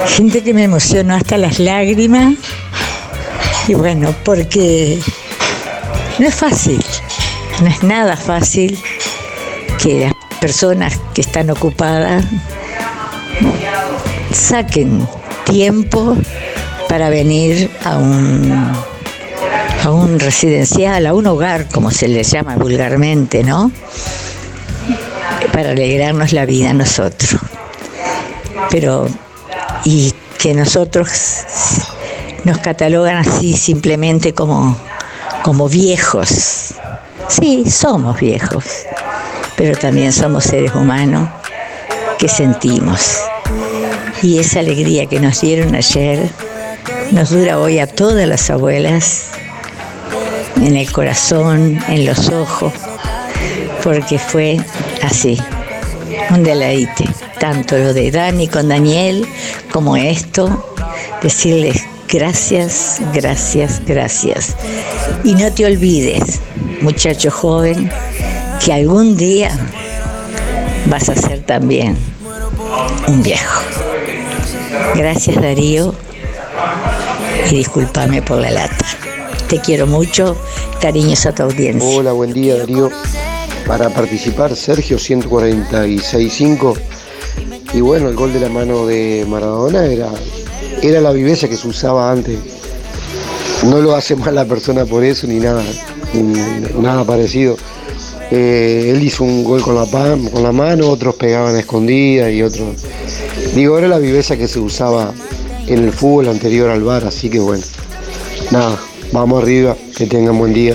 gente 0.09 0.43
que 0.43 0.55
me 0.55 0.65
emocionó 0.65 1.15
hasta 1.15 1.37
las 1.37 1.59
lágrimas. 1.59 2.35
Y 3.69 3.75
bueno, 3.75 4.15
porque 4.25 5.01
no 6.19 6.27
es 6.27 6.35
fácil, 6.35 6.83
no 7.61 7.69
es 7.69 7.83
nada 7.83 8.17
fácil 8.17 8.79
que 9.83 10.01
las 10.01 10.13
personas 10.41 10.99
que 11.15 11.21
están 11.21 11.51
ocupadas 11.51 12.25
saquen 14.33 15.07
tiempo 15.45 16.17
para 16.89 17.11
venir 17.11 17.71
a 17.85 17.99
un, 17.99 18.73
a 19.85 19.91
un 19.91 20.19
residencial, 20.19 21.07
a 21.07 21.15
un 21.15 21.27
hogar, 21.27 21.69
como 21.69 21.91
se 21.91 22.09
le 22.09 22.23
llama 22.23 22.57
vulgarmente, 22.57 23.45
¿no? 23.45 23.71
Para 25.53 25.71
alegrarnos 25.71 26.33
la 26.33 26.47
vida 26.47 26.71
a 26.71 26.75
nosotros. 26.75 27.37
Pero, 28.71 29.07
y 29.85 30.15
que 30.39 30.55
nosotros 30.55 31.09
nos 32.45 32.59
catalogan 32.59 33.17
así 33.17 33.55
simplemente 33.55 34.33
como 34.33 34.77
como 35.47 35.69
viejos. 35.69 36.75
Sí, 37.29 37.71
somos 37.71 38.19
viejos, 38.19 38.65
pero 39.57 39.79
también 39.79 40.13
somos 40.13 40.43
seres 40.43 40.75
humanos 40.75 41.29
que 42.19 42.27
sentimos. 42.27 43.21
Y 44.23 44.41
esa 44.41 44.59
alegría 44.59 45.07
que 45.07 45.21
nos 45.21 45.41
dieron 45.41 45.77
ayer 45.77 46.29
nos 47.13 47.31
dura 47.31 47.61
hoy 47.61 47.79
a 47.79 47.87
todas 47.87 48.27
las 48.27 48.51
abuelas, 48.51 49.27
en 50.57 50.77
el 50.77 50.91
corazón, 50.91 51.81
en 51.87 52.07
los 52.07 52.29
ojos, 52.31 52.73
porque 53.85 54.19
fue 54.19 54.59
así, 55.05 55.41
un 56.31 56.43
deleite, 56.43 57.05
tanto 57.39 57.79
lo 57.79 57.95
de 57.95 58.11
Dani 58.11 58.49
con 58.49 58.69
Daniel 58.69 59.25
como 59.71 59.97
esto, 59.97 60.75
decirles 61.23 61.85
gracias, 62.09 63.01
gracias, 63.13 63.83
gracias. 63.87 64.57
Y 65.25 65.35
no 65.35 65.53
te 65.53 65.67
olvides, 65.67 66.41
muchacho 66.81 67.31
joven, 67.31 67.91
que 68.65 68.73
algún 68.73 69.17
día 69.17 69.51
vas 70.87 71.09
a 71.09 71.15
ser 71.15 71.43
también 71.43 71.97
un 73.09 73.23
viejo. 73.23 73.63
Gracias 74.95 75.41
Darío 75.41 75.95
y 77.51 77.57
discúlpame 77.57 78.23
por 78.23 78.39
la 78.39 78.51
lata. 78.51 78.87
Te 79.49 79.61
quiero 79.61 79.87
mucho, 79.87 80.37
cariños 80.81 81.27
a 81.27 81.35
tu 81.35 81.45
audiencia. 81.45 81.89
Hola, 81.89 82.13
buen 82.13 82.33
día 82.33 82.57
Darío. 82.57 82.91
Para 83.67 83.91
participar, 83.91 84.55
Sergio 84.55 84.97
146.5. 84.97 86.79
Y 87.75 87.81
bueno, 87.81 88.09
el 88.09 88.15
gol 88.15 88.33
de 88.33 88.41
la 88.41 88.49
mano 88.49 88.87
de 88.87 89.27
Maradona 89.29 89.87
era, 89.87 90.09
era 90.83 91.01
la 91.01 91.13
viveza 91.13 91.49
que 91.49 91.57
se 91.57 91.69
usaba 91.69 92.11
antes 92.11 92.39
no 93.65 93.81
lo 93.81 93.95
hace 93.95 94.17
mal 94.17 94.35
la 94.35 94.45
persona 94.45 94.85
por 94.85 95.05
eso 95.05 95.27
ni 95.27 95.37
nada, 95.37 95.63
nada 96.79 97.05
parecido. 97.05 97.57
Eh, 98.31 98.93
él 98.95 99.03
hizo 99.03 99.25
un 99.25 99.45
gol 99.45 99.63
con 99.63 99.75
la, 99.75 99.87
con 99.87 100.43
la 100.43 100.53
mano, 100.53 100.89
otros 100.89 101.15
pegaban 101.15 101.57
escondidas 101.57 102.33
y 102.33 102.43
otros. 102.43 102.85
Digo, 103.55 103.79
era 103.79 103.89
la 103.89 103.99
viveza 103.99 104.37
que 104.37 104.49
se 104.49 104.59
usaba 104.59 105.13
en 105.67 105.85
el 105.85 105.93
fútbol 105.93 106.29
anterior 106.29 106.71
al 106.71 106.83
bar, 106.83 107.05
así 107.05 107.31
que 107.31 107.39
bueno. 107.39 107.65
Nada, 108.51 108.79
vamos 109.13 109.43
arriba, 109.43 109.77
que 109.97 110.07
tengan 110.07 110.39
buen 110.39 110.53
día. 110.53 110.75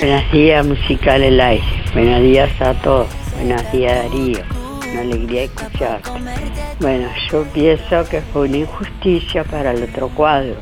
Buenos 0.00 0.32
días, 0.32 0.66
musical 0.66 1.22
el. 1.22 1.60
Buenos 1.92 2.22
días 2.22 2.50
a 2.60 2.74
todos. 2.82 3.06
Buenos 3.36 3.62
días, 3.72 4.04
Darío. 4.04 4.53
Una 4.94 5.02
alegría 5.02 5.42
escucharte. 5.42 6.08
Bueno, 6.78 7.08
yo 7.28 7.42
pienso 7.52 8.08
que 8.08 8.20
fue 8.20 8.42
una 8.48 8.58
injusticia 8.58 9.42
para 9.42 9.72
el 9.72 9.82
otro 9.82 10.08
cuadro 10.08 10.54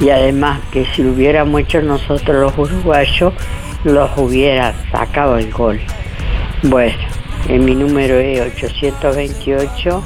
y 0.00 0.10
además 0.10 0.60
que 0.70 0.84
si 0.84 1.02
lo 1.02 1.12
hubiéramos 1.12 1.62
hecho 1.62 1.80
nosotros 1.80 2.36
los 2.36 2.58
uruguayos, 2.58 3.32
los 3.84 4.10
hubiera 4.18 4.74
sacado 4.92 5.38
el 5.38 5.50
gol. 5.50 5.80
Bueno, 6.64 6.98
en 7.48 7.64
mi 7.64 7.74
número 7.74 8.18
es 8.18 8.38
828, 8.62 10.02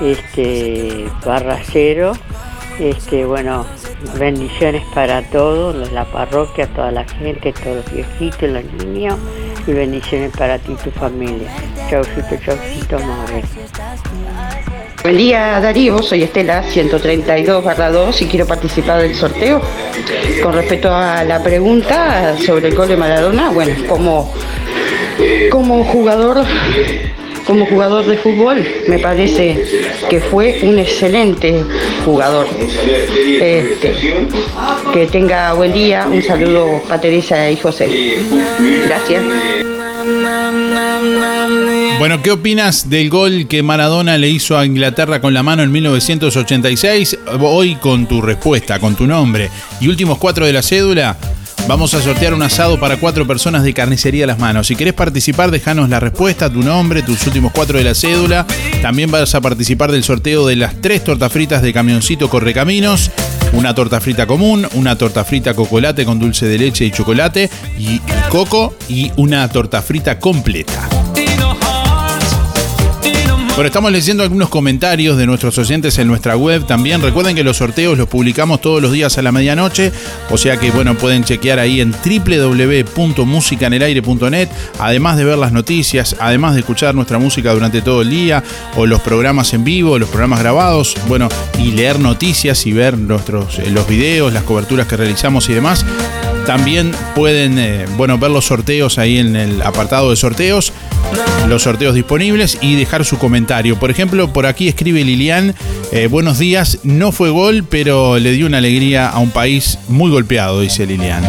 este, 0.00 1.06
barra 1.26 1.58
cero. 1.64 2.12
Este, 2.78 3.24
bueno, 3.24 3.66
bendiciones 4.20 4.84
para 4.94 5.22
todos, 5.30 5.90
la 5.90 6.04
parroquia, 6.04 6.68
toda 6.68 6.92
la 6.92 7.04
gente, 7.04 7.52
todos 7.52 7.76
los 7.76 7.92
viejitos, 7.92 8.50
los 8.50 8.64
niños, 8.84 9.18
y 9.66 9.72
bendiciones 9.72 10.30
para 10.36 10.58
ti 10.58 10.72
y 10.72 10.76
tu 10.76 10.90
familia. 10.90 11.48
Chaucito, 11.88 12.36
chaucito, 12.44 12.98
madre. 12.98 13.42
Buen 15.02 15.16
día 15.18 15.60
Darío, 15.60 16.02
soy 16.02 16.22
Estela 16.22 16.62
132 16.62 17.64
2 17.92 18.22
y 18.22 18.26
quiero 18.26 18.46
participar 18.46 19.02
del 19.02 19.14
sorteo. 19.14 19.60
Con 20.42 20.54
respecto 20.54 20.90
a 20.90 21.24
la 21.24 21.42
pregunta 21.42 22.36
sobre 22.38 22.68
el 22.68 22.74
gol 22.74 22.88
de 22.88 22.96
Maradona, 22.96 23.50
bueno, 23.50 23.74
como, 23.86 24.32
como 25.50 25.84
jugador 25.84 26.44
como 27.46 27.66
jugador 27.66 28.06
de 28.06 28.16
fútbol 28.18 28.66
me 28.88 28.98
parece 28.98 29.64
que 30.08 30.20
fue 30.20 30.60
un 30.62 30.78
excelente 30.78 31.62
jugador. 32.04 32.46
Este, 33.40 33.94
que 34.92 35.06
tenga 35.06 35.52
buen 35.54 35.72
día, 35.72 36.06
un 36.10 36.22
saludo 36.22 36.82
para 36.88 37.00
Teresa 37.00 37.50
y 37.50 37.56
José. 37.56 38.18
Gracias. 38.86 39.22
Bueno, 41.98 42.20
¿qué 42.22 42.32
opinas 42.32 42.90
del 42.90 43.08
gol 43.08 43.46
que 43.48 43.62
Maradona 43.62 44.18
le 44.18 44.28
hizo 44.28 44.58
a 44.58 44.66
Inglaterra 44.66 45.20
con 45.20 45.32
la 45.32 45.42
mano 45.42 45.62
en 45.62 45.72
1986? 45.72 47.18
Hoy 47.40 47.76
con 47.76 48.06
tu 48.06 48.20
respuesta, 48.20 48.78
con 48.78 48.94
tu 48.94 49.06
nombre 49.06 49.50
y 49.80 49.88
últimos 49.88 50.18
cuatro 50.18 50.44
de 50.44 50.52
la 50.52 50.62
cédula. 50.62 51.16
Vamos 51.66 51.94
a 51.94 52.02
sortear 52.02 52.34
un 52.34 52.42
asado 52.42 52.78
para 52.78 52.98
cuatro 52.98 53.26
personas 53.26 53.62
de 53.62 53.72
carnicería 53.72 54.26
Las 54.26 54.38
Manos. 54.38 54.66
Si 54.66 54.76
querés 54.76 54.92
participar, 54.92 55.50
déjanos 55.50 55.88
la 55.88 55.98
respuesta, 55.98 56.50
tu 56.50 56.62
nombre, 56.62 57.02
tus 57.02 57.26
últimos 57.26 57.52
cuatro 57.52 57.78
de 57.78 57.84
la 57.84 57.94
cédula. 57.94 58.46
También 58.82 59.10
vas 59.10 59.34
a 59.34 59.40
participar 59.40 59.90
del 59.90 60.04
sorteo 60.04 60.46
de 60.46 60.56
las 60.56 60.78
tres 60.82 61.02
tortas 61.02 61.32
fritas 61.32 61.62
de 61.62 61.72
camioncito 61.72 62.28
Correcaminos. 62.28 63.10
Una 63.54 63.74
torta 63.74 63.98
frita 64.00 64.26
común, 64.26 64.68
una 64.74 64.98
torta 64.98 65.24
frita 65.24 65.54
cocolate 65.54 66.04
con 66.04 66.18
dulce 66.18 66.46
de 66.46 66.58
leche 66.58 66.84
y 66.84 66.90
chocolate 66.90 67.48
y 67.78 67.98
coco 68.28 68.76
y 68.88 69.10
una 69.16 69.48
torta 69.48 69.80
frita 69.80 70.18
completa. 70.18 71.13
Bueno, 73.54 73.68
estamos 73.68 73.92
leyendo 73.92 74.24
algunos 74.24 74.48
comentarios 74.48 75.16
de 75.16 75.26
nuestros 75.26 75.56
oyentes 75.58 75.96
en 76.00 76.08
nuestra 76.08 76.36
web 76.36 76.66
también. 76.66 77.00
Recuerden 77.00 77.36
que 77.36 77.44
los 77.44 77.58
sorteos 77.58 77.96
los 77.96 78.08
publicamos 78.08 78.60
todos 78.60 78.82
los 78.82 78.90
días 78.90 79.16
a 79.16 79.22
la 79.22 79.30
medianoche, 79.30 79.92
o 80.28 80.36
sea 80.36 80.56
que 80.56 80.72
bueno, 80.72 80.96
pueden 80.96 81.22
chequear 81.22 81.60
ahí 81.60 81.80
en 81.80 81.92
www.musicanelaire.net, 81.92 84.48
además 84.80 85.16
de 85.16 85.24
ver 85.24 85.38
las 85.38 85.52
noticias, 85.52 86.16
además 86.18 86.54
de 86.54 86.60
escuchar 86.62 86.96
nuestra 86.96 87.20
música 87.20 87.54
durante 87.54 87.80
todo 87.80 88.02
el 88.02 88.10
día, 88.10 88.42
o 88.74 88.86
los 88.86 89.00
programas 89.02 89.54
en 89.54 89.62
vivo, 89.62 90.00
los 90.00 90.08
programas 90.08 90.40
grabados, 90.40 90.96
bueno, 91.06 91.28
y 91.56 91.70
leer 91.70 92.00
noticias 92.00 92.66
y 92.66 92.72
ver 92.72 92.98
nuestros, 92.98 93.60
eh, 93.60 93.70
los 93.70 93.86
videos, 93.86 94.32
las 94.32 94.42
coberturas 94.42 94.88
que 94.88 94.96
realizamos 94.96 95.48
y 95.48 95.52
demás. 95.52 95.86
También 96.46 96.92
pueden 97.14 97.58
eh, 97.58 97.86
bueno, 97.96 98.18
ver 98.18 98.30
los 98.30 98.44
sorteos 98.44 98.98
ahí 98.98 99.18
en 99.18 99.34
el 99.34 99.62
apartado 99.62 100.10
de 100.10 100.16
sorteos, 100.16 100.74
los 101.48 101.62
sorteos 101.62 101.94
disponibles 101.94 102.58
y 102.60 102.74
dejar 102.74 103.06
su 103.06 103.18
comentario. 103.18 103.78
Por 103.78 103.90
ejemplo, 103.90 104.30
por 104.30 104.44
aquí 104.44 104.68
escribe 104.68 105.02
Lilian, 105.04 105.54
eh, 105.90 106.06
buenos 106.06 106.38
días, 106.38 106.80
no 106.82 107.12
fue 107.12 107.30
gol, 107.30 107.64
pero 107.68 108.18
le 108.18 108.32
dio 108.32 108.46
una 108.46 108.58
alegría 108.58 109.08
a 109.08 109.20
un 109.20 109.30
país 109.30 109.78
muy 109.88 110.10
golpeado, 110.10 110.60
dice 110.60 110.84
Lilian. 110.84 111.24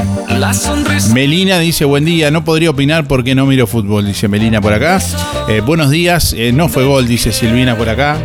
Melina 1.13 1.59
dice, 1.59 1.85
buen 1.85 2.03
día, 2.03 2.29
no 2.29 2.43
podría 2.43 2.71
opinar 2.71 3.07
porque 3.07 3.35
no 3.35 3.45
miro 3.45 3.67
fútbol, 3.67 4.05
dice 4.05 4.27
Melina 4.27 4.59
por 4.59 4.73
acá. 4.73 4.99
Eh, 5.47 5.61
buenos 5.61 5.91
días, 5.91 6.35
no 6.53 6.67
fue 6.67 6.83
gol, 6.83 7.07
dice 7.07 7.31
Silvina 7.31 7.77
por 7.77 7.87
acá. 7.87 8.17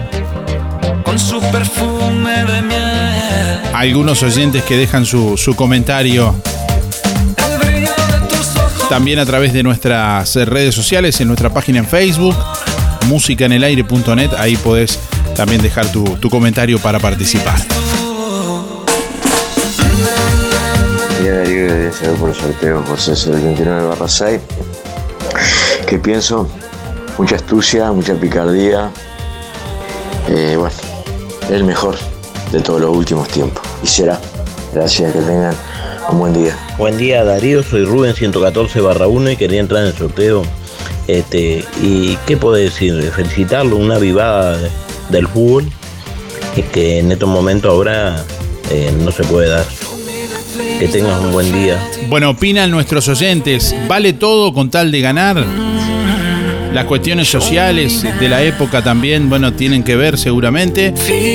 Con 1.04 1.18
su 1.20 1.40
perfume 1.52 2.44
de 2.44 2.62
miel. 2.62 3.60
Algunos 3.74 4.24
oyentes 4.24 4.64
que 4.64 4.76
dejan 4.76 5.06
su, 5.06 5.36
su 5.36 5.54
comentario 5.54 6.34
también 8.90 9.20
a 9.20 9.24
través 9.24 9.52
de 9.52 9.62
nuestras 9.62 10.34
redes 10.34 10.74
sociales, 10.74 11.20
en 11.20 11.28
nuestra 11.28 11.54
página 11.54 11.78
en 11.78 11.86
Facebook, 11.86 12.34
musicanelaire.net, 13.06 14.32
ahí 14.36 14.56
podés 14.56 14.98
también 15.36 15.62
dejar 15.62 15.86
tu, 15.92 16.18
comentario 16.28 16.80
para 16.80 16.98
participar. 16.98 17.56
Ya 21.24 21.32
Darío 21.32 21.92
saber 21.92 22.16
por 22.16 22.30
el 22.30 22.34
sorteo 22.34 22.82
José 22.82 23.30
29 23.30 23.86
barra 23.86 24.08
6. 24.08 24.40
¿Qué 25.86 25.98
pienso? 26.00 26.48
Mucha 27.16 27.36
astucia, 27.36 27.92
mucha 27.92 28.14
picardía. 28.14 28.90
Eh, 30.28 30.56
bueno, 30.58 30.74
el 31.48 31.62
mejor 31.62 31.94
de 32.50 32.60
todos 32.60 32.80
los 32.80 32.96
últimos 32.96 33.28
tiempos. 33.28 33.62
Y 33.84 33.86
será. 33.86 34.20
Gracias, 34.74 35.12
que 35.12 35.20
tengan 35.20 35.54
un 36.08 36.18
buen 36.18 36.32
día. 36.32 36.56
Buen 36.78 36.96
día 36.96 37.24
Darío, 37.24 37.62
soy 37.62 37.84
Rubén 37.84 38.14
114 38.14 38.80
barra 38.80 39.06
1 39.06 39.32
y 39.32 39.36
quería 39.36 39.60
entrar 39.60 39.82
en 39.82 39.88
el 39.88 39.94
sorteo. 39.94 40.42
Este, 41.06 41.64
¿Y 41.82 42.16
qué 42.26 42.36
puedo 42.36 42.54
decir? 42.54 43.10
Felicitarlo, 43.14 43.76
una 43.76 43.98
vivada 43.98 44.58
del 45.10 45.26
fútbol 45.26 45.70
que 46.72 46.98
en 46.98 47.12
estos 47.12 47.28
momentos 47.28 47.70
ahora 47.70 48.24
eh, 48.70 48.92
no 49.02 49.10
se 49.10 49.24
puede 49.24 49.48
dar. 49.48 49.66
Que 50.78 50.88
tengas 50.88 51.20
un 51.20 51.32
buen 51.32 51.52
día. 51.52 51.78
Bueno, 52.08 52.30
opinan 52.30 52.70
nuestros 52.70 53.08
oyentes, 53.08 53.74
¿vale 53.86 54.12
todo 54.12 54.52
con 54.52 54.70
tal 54.70 54.90
de 54.90 55.00
ganar? 55.00 55.44
Las 56.72 56.84
cuestiones 56.84 57.28
sociales 57.28 58.04
de 58.20 58.28
la 58.28 58.42
época 58.44 58.82
también, 58.82 59.28
bueno, 59.28 59.52
tienen 59.52 59.82
que 59.82 59.96
ver 59.96 60.16
seguramente. 60.16 60.94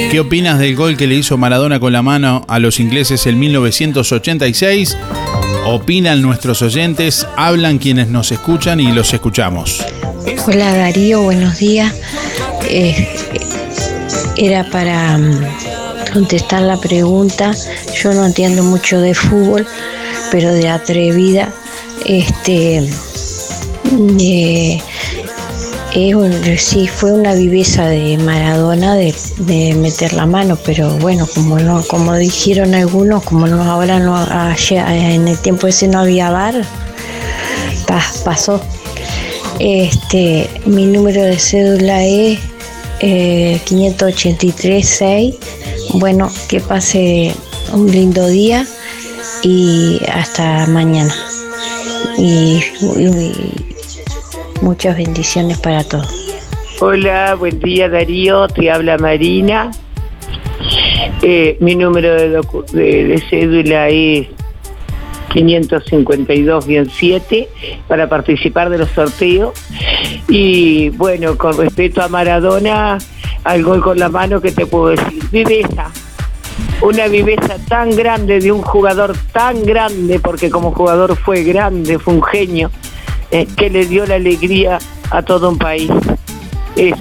¿Qué 0.10 0.20
opinas 0.20 0.60
del 0.60 0.75
gol 0.77 0.96
que 0.96 1.08
le 1.08 1.15
hizo 1.15 1.38
Maradona 1.38 1.80
con 1.80 1.92
la 1.92 2.01
mano 2.01 2.46
a 2.48 2.58
los 2.60 2.80
ingleses 2.80 3.27
en 3.27 3.38
1986? 3.39 4.98
Opinan 5.65 6.22
nuestros 6.22 6.62
oyentes, 6.62 7.27
hablan 7.36 7.80
quienes 7.80 8.08
nos 8.08 8.32
escuchan 8.32 8.80
y 8.80 8.94
los 8.94 9.13
escuchamos. 9.13 9.84
Hola 10.48 10.72
Darío, 10.77 11.24
buenos 11.24 11.58
días. 11.58 11.94
Eh, 12.70 13.08
era 14.38 14.63
para 14.70 15.18
mm, 15.18 15.46
contestar 16.13 16.62
la 16.62 16.77
pregunta. 16.77 17.51
Yo 18.01 18.13
no 18.13 18.25
entiendo 18.25 18.63
mucho 18.63 19.00
de 19.01 19.13
fútbol, 19.13 19.68
pero 20.32 20.54
de 20.54 20.70
atrevida, 20.70 21.51
este, 22.05 22.88
eh, 24.20 24.81
sí, 26.58 26.88
fue 26.88 27.14
una 27.14 27.34
viveza 27.36 27.88
de 27.88 28.18
Maradona 28.18 28.96
de, 28.96 29.75
meter 29.75 30.12
la 30.12 30.25
mano, 30.25 30.58
pero 30.66 30.90
bueno, 30.98 31.25
como 31.34 31.58
no, 31.58 31.84
como 31.88 32.14
dijeron 32.16 32.75
algunos, 32.75 33.24
como 33.24 33.48
no 33.48 33.64
ahora 33.64 33.98
no 34.00 34.22
en 34.90 35.27
el 35.29 35.38
tiempo 35.40 35.68
ese 35.68 35.88
no 35.88 36.00
había 36.00 36.29
bar, 36.31 36.66
pasó. 38.25 38.60
Este, 39.60 40.50
mi 40.66 40.86
número 40.86 41.24
de 41.24 41.40
cédula 41.40 42.03
es 42.03 42.40
eh, 43.00 43.62
583-6. 43.66 45.38
Bueno, 45.94 46.29
que 46.50 46.60
pase 46.60 47.34
un 47.72 47.90
lindo 47.90 48.27
día 48.27 48.68
y 49.44 50.01
hasta 50.12 50.68
mañana. 50.68 51.16
y 52.18 52.62
Muchas 54.66 54.98
bendiciones 54.98 55.58
para 55.60 55.84
todos. 55.84 56.10
Hola, 56.80 57.36
buen 57.36 57.60
día 57.60 57.88
Darío, 57.88 58.48
te 58.48 58.72
habla 58.72 58.98
Marina. 58.98 59.70
Eh, 61.22 61.56
mi 61.60 61.75
número 61.75 62.16
de, 62.16 63.24
cédula 63.30 63.90
es 63.90 64.25
552-7 65.30 67.48
para 67.88 68.10
participar 68.10 68.72
de 68.72 68.80
los 68.80 68.90
sorteos. 68.90 69.54
Y 70.28 70.90
bueno, 70.90 71.38
con 71.38 71.56
respecto 71.56 72.01
a 72.01 72.08
Maradona, 72.08 72.98
al 73.44 73.62
gol 73.62 73.84
con 73.84 74.00
la 74.00 74.10
mano, 74.10 74.42
que 74.42 74.51
te 74.51 74.66
puedo 74.66 74.88
decir? 74.88 75.24
Viveza. 75.32 75.92
Una 76.82 77.08
viveza 77.08 77.58
tan 77.68 77.96
grande 77.96 78.40
de 78.40 78.51
un 78.51 78.64
jugador 78.64 79.16
tan 79.32 79.64
grande, 79.64 80.20
porque 80.20 80.50
como 80.50 80.72
jugador 80.72 81.16
fue 81.16 81.44
grande, 81.44 82.00
fue 82.00 82.16
un 82.16 82.24
genio 82.24 82.72
eh, 83.36 83.48
que 83.58 83.70
le 83.70 83.86
dio 83.86 84.06
la 84.06 84.16
alegría 84.16 84.80
a 85.12 85.22
todo 85.22 85.50
un 85.50 85.58
país. 85.58 85.92
Es 86.78 86.94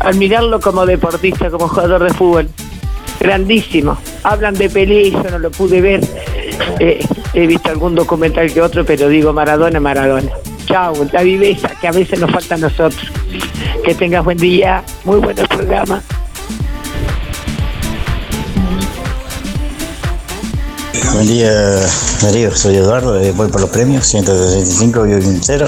admirarlo 0.00 0.60
como 0.60 0.84
deportista, 0.84 1.50
como 1.50 1.66
jugador 1.66 2.04
de 2.04 2.12
fútbol. 2.12 2.48
Grandísimo. 3.18 3.96
Hablan 4.22 4.52
de 4.52 4.68
Pelé, 4.68 5.10
yo 5.10 5.22
no 5.30 5.38
lo 5.38 5.50
pude 5.50 5.80
ver. 5.80 6.00
Eh, 6.78 7.02
he 7.32 7.46
visto 7.46 7.70
algún 7.70 7.94
documental 7.94 8.52
que 8.52 8.60
otro, 8.60 8.84
pero 8.84 9.08
digo 9.08 9.32
Maradona, 9.32 9.80
Maradona. 9.80 10.30
Chao, 10.66 10.92
la 11.10 11.22
viveza 11.22 11.70
que 11.80 11.88
a 11.88 11.92
veces 11.92 12.20
nos 12.20 12.30
falta 12.30 12.56
a 12.56 12.58
nosotros. 12.58 13.10
Que 13.82 13.94
tengas 13.94 14.22
buen 14.26 14.36
día, 14.36 14.84
muy 15.04 15.20
buen 15.20 15.36
programa. 15.36 16.02
Buen 21.12 21.26
día, 21.26 21.52
Darío. 22.22 22.56
Soy 22.56 22.76
Eduardo, 22.76 23.20
eh, 23.20 23.32
voy 23.32 23.48
por 23.48 23.60
los 23.60 23.68
premios, 23.68 24.06
165 24.06 25.06
y 25.06 25.38
0. 25.42 25.66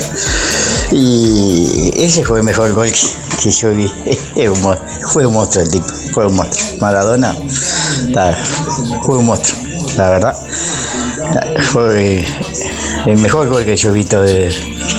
Y 0.92 1.92
ese 2.02 2.24
fue 2.24 2.38
el 2.38 2.44
mejor 2.44 2.72
gol 2.72 2.90
que, 2.90 3.50
yo 3.50 3.74
vi. 3.74 3.86
fue 5.12 5.26
un 5.26 5.34
monstruo 5.34 5.64
el 5.64 5.70
tipo, 5.70 5.86
fue 6.12 6.26
un 6.26 6.36
monstruo. 6.36 6.78
Maradona, 6.80 7.36
fue 9.02 9.18
un 9.18 9.26
monstruo, 9.26 9.60
la 9.98 10.10
verdad. 10.10 10.34
Fue 11.72 12.24
el 13.06 13.18
mejor 13.18 13.48
gol 13.48 13.64
que 13.64 13.76
yo 13.76 13.90
he 13.90 13.92
visto 13.92 14.22
de 14.22 14.50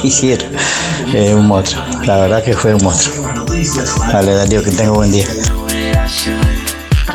hicieron. 0.03 0.49
un 1.33 1.47
monstruo, 1.47 1.83
la 2.05 2.17
verdad 2.17 2.43
que 2.43 2.53
fue 2.53 2.75
un 2.75 2.83
monstruo. 2.83 3.15
Dale, 4.11 4.33
Darío, 4.33 4.63
que 4.63 4.71
tenga 4.71 4.91
buen 4.91 5.11
día. 5.11 5.25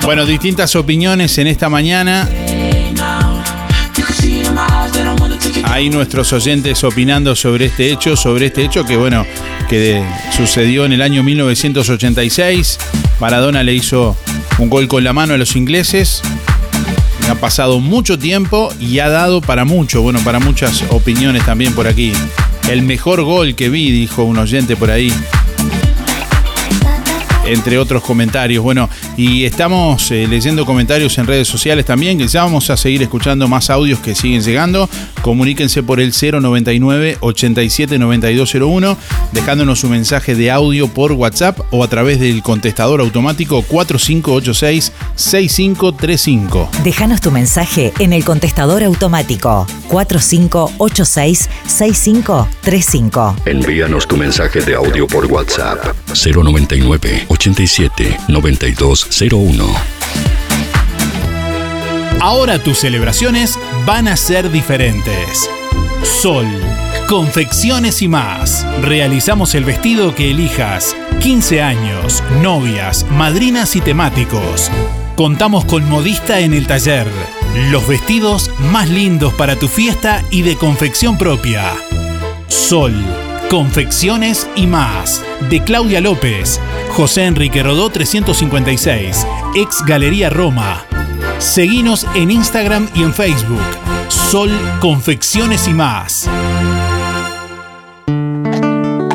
Bueno, 0.02 0.26
distintas 0.26 0.74
opiniones 0.74 1.38
en 1.38 1.46
esta 1.46 1.68
mañana. 1.68 2.28
Hay 5.70 5.88
nuestros 5.88 6.32
oyentes 6.32 6.82
opinando 6.82 7.36
sobre 7.36 7.66
este 7.66 7.92
hecho, 7.92 8.16
sobre 8.16 8.46
este 8.46 8.64
hecho 8.64 8.84
que 8.84 8.96
bueno, 8.96 9.24
que 9.68 10.02
sucedió 10.36 10.84
en 10.84 10.92
el 10.92 11.00
año 11.00 11.22
1986. 11.22 12.78
Maradona 13.20 13.62
le 13.62 13.74
hizo 13.74 14.16
un 14.58 14.68
gol 14.68 14.88
con 14.88 15.04
la 15.04 15.12
mano 15.12 15.34
a 15.34 15.38
los 15.38 15.54
ingleses. 15.54 16.22
Ha 17.30 17.36
pasado 17.36 17.78
mucho 17.78 18.18
tiempo 18.18 18.74
y 18.80 18.98
ha 18.98 19.08
dado 19.08 19.40
para 19.40 19.64
mucho, 19.64 20.02
bueno, 20.02 20.18
para 20.24 20.40
muchas 20.40 20.82
opiniones 20.90 21.46
también 21.46 21.72
por 21.72 21.86
aquí. 21.86 22.12
El 22.68 22.82
mejor 22.82 23.22
gol 23.22 23.54
que 23.54 23.68
vi, 23.68 23.92
dijo 23.92 24.24
un 24.24 24.38
oyente 24.38 24.74
por 24.74 24.90
ahí. 24.90 25.12
Entre 27.52 27.78
otros 27.78 28.02
comentarios. 28.02 28.62
Bueno, 28.62 28.88
y 29.16 29.44
estamos 29.44 30.10
eh, 30.10 30.26
leyendo 30.28 30.64
comentarios 30.64 31.16
en 31.18 31.26
redes 31.26 31.48
sociales 31.48 31.84
también, 31.84 32.18
que 32.18 32.28
ya 32.28 32.44
vamos 32.44 32.70
a 32.70 32.76
seguir 32.76 33.02
escuchando 33.02 33.48
más 33.48 33.70
audios 33.70 33.98
que 34.00 34.14
siguen 34.14 34.42
llegando. 34.42 34.88
Comuníquense 35.22 35.82
por 35.82 36.00
el 36.00 36.12
099 36.12 37.18
879201, 37.20 38.96
dejándonos 39.32 39.80
su 39.80 39.88
mensaje 39.88 40.34
de 40.34 40.50
audio 40.50 40.88
por 40.88 41.12
WhatsApp 41.12 41.60
o 41.70 41.84
a 41.84 41.88
través 41.88 42.20
del 42.20 42.42
contestador 42.42 43.00
automático 43.00 43.62
4586 43.62 44.92
6535. 45.14 46.70
Déjanos 46.84 47.20
tu 47.20 47.30
mensaje 47.30 47.92
en 47.98 48.12
el 48.12 48.24
contestador 48.24 48.82
automático 48.82 49.66
4586 49.88 51.48
6535. 51.66 53.36
Envíanos 53.46 54.06
tu 54.06 54.16
mensaje 54.16 54.60
de 54.60 54.74
audio 54.74 55.06
por 55.06 55.26
WhatsApp 55.26 55.94
099 56.14 57.26
87 57.40 58.18
9201. 58.28 59.66
Ahora 62.20 62.58
tus 62.62 62.80
celebraciones 62.80 63.58
van 63.86 64.08
a 64.08 64.16
ser 64.18 64.50
diferentes. 64.50 65.48
Sol, 66.02 66.46
confecciones 67.08 68.02
y 68.02 68.08
más. 68.08 68.66
Realizamos 68.82 69.54
el 69.54 69.64
vestido 69.64 70.14
que 70.14 70.30
elijas. 70.30 70.94
15 71.20 71.62
años, 71.62 72.22
novias, 72.42 73.06
madrinas 73.10 73.74
y 73.74 73.80
temáticos. 73.80 74.70
Contamos 75.16 75.64
con 75.64 75.88
modista 75.88 76.40
en 76.40 76.52
el 76.52 76.66
taller. 76.66 77.08
Los 77.70 77.88
vestidos 77.88 78.50
más 78.70 78.90
lindos 78.90 79.32
para 79.32 79.56
tu 79.56 79.66
fiesta 79.66 80.22
y 80.30 80.42
de 80.42 80.56
confección 80.56 81.16
propia. 81.16 81.72
Sol, 82.48 82.94
confecciones 83.50 84.48
y 84.54 84.68
más. 84.68 85.24
De 85.50 85.62
Claudia 85.64 86.00
López, 86.00 86.60
José 86.90 87.24
Enrique 87.24 87.64
Rodó 87.64 87.90
356, 87.90 89.26
ex 89.56 89.84
Galería 89.84 90.30
Roma. 90.30 90.86
Seguinos 91.38 92.06
en 92.14 92.30
Instagram 92.30 92.88
y 92.94 93.02
en 93.02 93.12
Facebook. 93.12 93.60
Sol 94.08 94.52
Confecciones 94.80 95.66
y 95.66 95.74
más. 95.74 96.30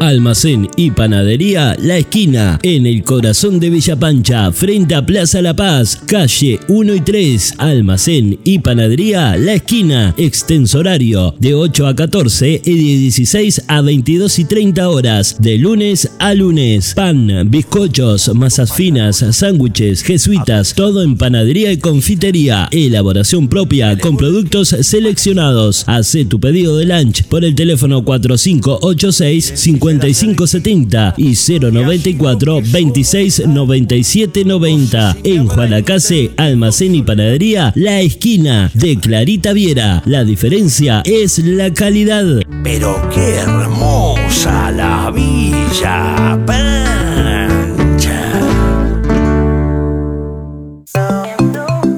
Almacén 0.08 0.70
y 0.76 0.92
Panadería 0.92 1.76
La 1.82 1.98
Esquina, 1.98 2.60
en 2.62 2.86
el 2.86 3.04
corazón 3.04 3.60
de 3.60 3.72
Villa 3.72 3.96
Pancha, 3.96 4.52
frente 4.52 4.94
a 4.94 5.06
Plaza 5.06 5.42
La 5.42 5.56
Paz, 5.56 6.00
calle 6.06 6.60
1 6.68 6.96
y 6.96 7.02
3. 7.02 7.54
Almacén 7.58 8.40
y 8.44 8.60
Panadería 8.60 9.36
La 9.38 9.54
Esquina, 9.54 10.14
extenso 10.18 10.80
horario 10.80 11.36
de 11.40 11.56
8 11.56 11.88
a 11.88 11.96
14 11.96 12.62
y 12.64 12.72
de 12.72 13.00
16 13.00 13.64
a 13.68 13.82
22 13.82 14.40
y 14.40 14.46
30 14.46 14.90
horas, 14.90 15.38
de 15.40 15.58
lunes 15.58 16.12
a 16.20 16.34
lunes. 16.34 16.94
Pan, 16.94 17.50
bizcochos, 17.50 18.34
masas 18.36 18.74
finas, 18.74 19.26
sándwiches, 19.32 20.04
jesuitas, 20.04 20.74
todo 20.76 21.02
en 21.02 21.18
panadería 21.18 21.72
y 21.72 21.78
confitería. 21.78 22.68
Elaboración 22.72 23.48
propia 23.48 23.98
con 23.98 24.18
productos 24.18 24.70
seleccionados. 24.70 25.84
Hace 25.88 26.26
tu 26.26 26.40
pedido 26.40 26.78
de 26.78 26.86
lunch 26.86 27.24
por 27.24 27.44
el 27.44 27.56
teléfono 27.56 28.06
4586 28.06 29.54
5570 30.02 31.16
y 31.18 31.36
094 31.36 32.62
26 32.72 33.48
97 33.48 34.46
90. 34.46 35.18
En 35.24 35.48
Juanacase, 35.48 36.32
Almacén 36.38 36.96
y 36.96 37.04
Panadería, 37.04 37.72
La 37.76 38.02
Esquina 38.02 38.72
de 38.74 38.98
Clarita 38.98 39.54
Viera. 39.54 40.02
La 40.06 40.24
diferencia 40.24 41.02
es 41.06 41.40
la 41.40 41.74
calidad. 41.74 42.26
Pero 42.64 43.10
qué 43.14 43.36
hermosa 43.36 44.72
la 44.72 45.12
Villa 45.12 46.40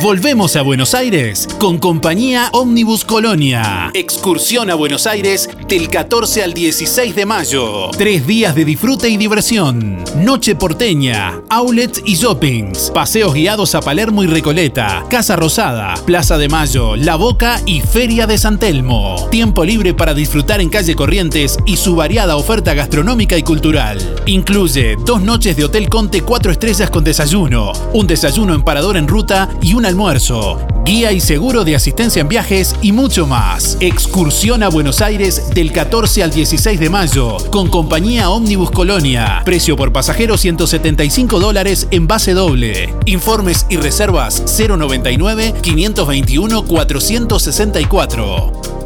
Volvemos 0.03 0.57
a 0.57 0.62
Buenos 0.62 0.95
Aires 0.95 1.47
con 1.61 1.79
compañía 1.79 2.49
Omnibus 2.55 3.05
Colonia. 3.05 3.93
Excursión 3.95 4.69
a 4.69 4.75
Buenos 4.75 5.07
Aires 5.07 5.49
del 5.69 5.88
14 5.88 6.43
al 6.43 6.55
16 6.55 7.15
de 7.15 7.25
mayo. 7.25 7.88
Tres 7.93 8.27
días 8.27 8.57
de 8.57 8.65
disfrute 8.65 9.09
y 9.09 9.17
diversión. 9.17 10.03
Noche 10.17 10.57
porteña, 10.57 11.41
outlets 11.49 12.03
y 12.05 12.17
shoppings. 12.17 12.91
Paseos 12.93 13.33
guiados 13.33 13.77
a 13.77 13.81
Palermo 13.81 14.25
y 14.25 14.27
Recoleta. 14.27 15.05
Casa 15.09 15.37
Rosada, 15.37 15.95
Plaza 16.05 16.37
de 16.37 16.49
Mayo, 16.49 16.97
La 16.97 17.15
Boca 17.15 17.61
y 17.65 17.81
Feria 17.81 18.27
de 18.27 18.38
San 18.38 18.59
Telmo. 18.59 19.29
Tiempo 19.31 19.65
libre 19.65 19.95
para 19.95 20.15
disfrutar 20.15 20.61
en 20.61 20.69
calle 20.69 20.97
Corrientes 20.97 21.59
y 21.65 21.77
su 21.77 21.95
variada 21.95 22.35
oferta 22.35 22.75
gastronómica 22.75 23.38
y 23.38 23.45
cultural. 23.45 24.17
Incluye 24.27 24.97
dos 25.07 25.23
noches 25.23 25.57
de 25.57 25.65
Hotel 25.65 25.88
Conte 25.88 26.23
4 26.23 26.51
estrellas 26.51 26.91
con 26.91 27.05
desayuno, 27.05 27.71
un 27.93 28.09
desayuno 28.09 28.53
en 28.53 28.62
parador 28.62 28.97
en 28.97 29.07
ruta 29.07 29.49
y 29.62 29.75
un 29.75 29.91
almuerzo, 29.92 30.59
guía 30.87 31.12
y 31.12 31.20
seguro 31.20 31.64
de 31.64 31.76
asistencia 31.76 32.20
en 32.20 32.28
viajes 32.28 32.74
y 32.81 32.92
mucho 32.92 33.26
más. 33.26 33.76
Excursión 33.81 34.62
a 34.62 34.70
Buenos 34.70 35.02
Aires 35.02 35.50
del 35.55 35.70
14 35.70 36.22
al 36.22 36.31
16 36.31 36.81
de 36.81 36.88
mayo 36.88 37.37
con 37.50 37.68
compañía 37.68 38.31
Omnibus 38.31 38.70
Colonia. 38.70 39.42
Precio 39.44 39.76
por 39.76 39.92
pasajero 39.92 40.38
175 40.38 41.38
dólares 41.38 41.88
en 41.90 42.09
base 42.09 42.33
doble. 42.33 42.94
Informes 43.05 43.66
y 43.68 43.76
reservas 43.76 44.42
099 44.59 45.55
521 45.61 46.64
464. 46.64 48.82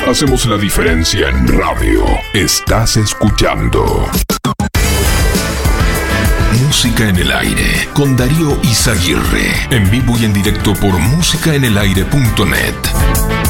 hacemos 0.10 0.46
la 0.46 0.58
diferencia 0.58 1.28
en 1.28 1.50
radio. 1.50 2.06
Estás 2.34 2.96
escuchando. 2.96 4.10
Música 6.66 7.10
en 7.10 7.18
el 7.18 7.30
aire 7.30 7.90
con 7.94 8.16
Darío 8.16 8.58
Izaguirre. 8.64 9.52
En 9.70 9.92
vivo 9.92 10.18
y 10.18 10.24
en 10.24 10.34
directo 10.34 10.74
por 10.76 10.98
músicaenelaire.net. 10.98 13.47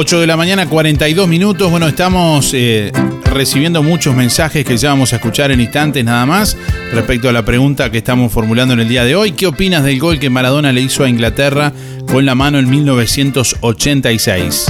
8 0.00 0.20
de 0.20 0.28
la 0.28 0.36
mañana, 0.36 0.68
42 0.68 1.26
minutos. 1.26 1.68
Bueno, 1.72 1.88
estamos 1.88 2.52
eh, 2.54 2.92
recibiendo 3.24 3.82
muchos 3.82 4.14
mensajes 4.14 4.64
que 4.64 4.76
ya 4.76 4.90
vamos 4.90 5.12
a 5.12 5.16
escuchar 5.16 5.50
en 5.50 5.60
instantes 5.60 6.04
nada 6.04 6.24
más 6.24 6.56
respecto 6.92 7.28
a 7.28 7.32
la 7.32 7.44
pregunta 7.44 7.90
que 7.90 7.98
estamos 7.98 8.30
formulando 8.32 8.74
en 8.74 8.80
el 8.80 8.88
día 8.88 9.04
de 9.04 9.16
hoy. 9.16 9.32
¿Qué 9.32 9.48
opinas 9.48 9.82
del 9.82 9.98
gol 9.98 10.20
que 10.20 10.30
Maradona 10.30 10.70
le 10.70 10.82
hizo 10.82 11.02
a 11.02 11.08
Inglaterra 11.08 11.72
con 12.06 12.24
la 12.24 12.36
mano 12.36 12.60
en 12.60 12.70
1986? 12.70 14.66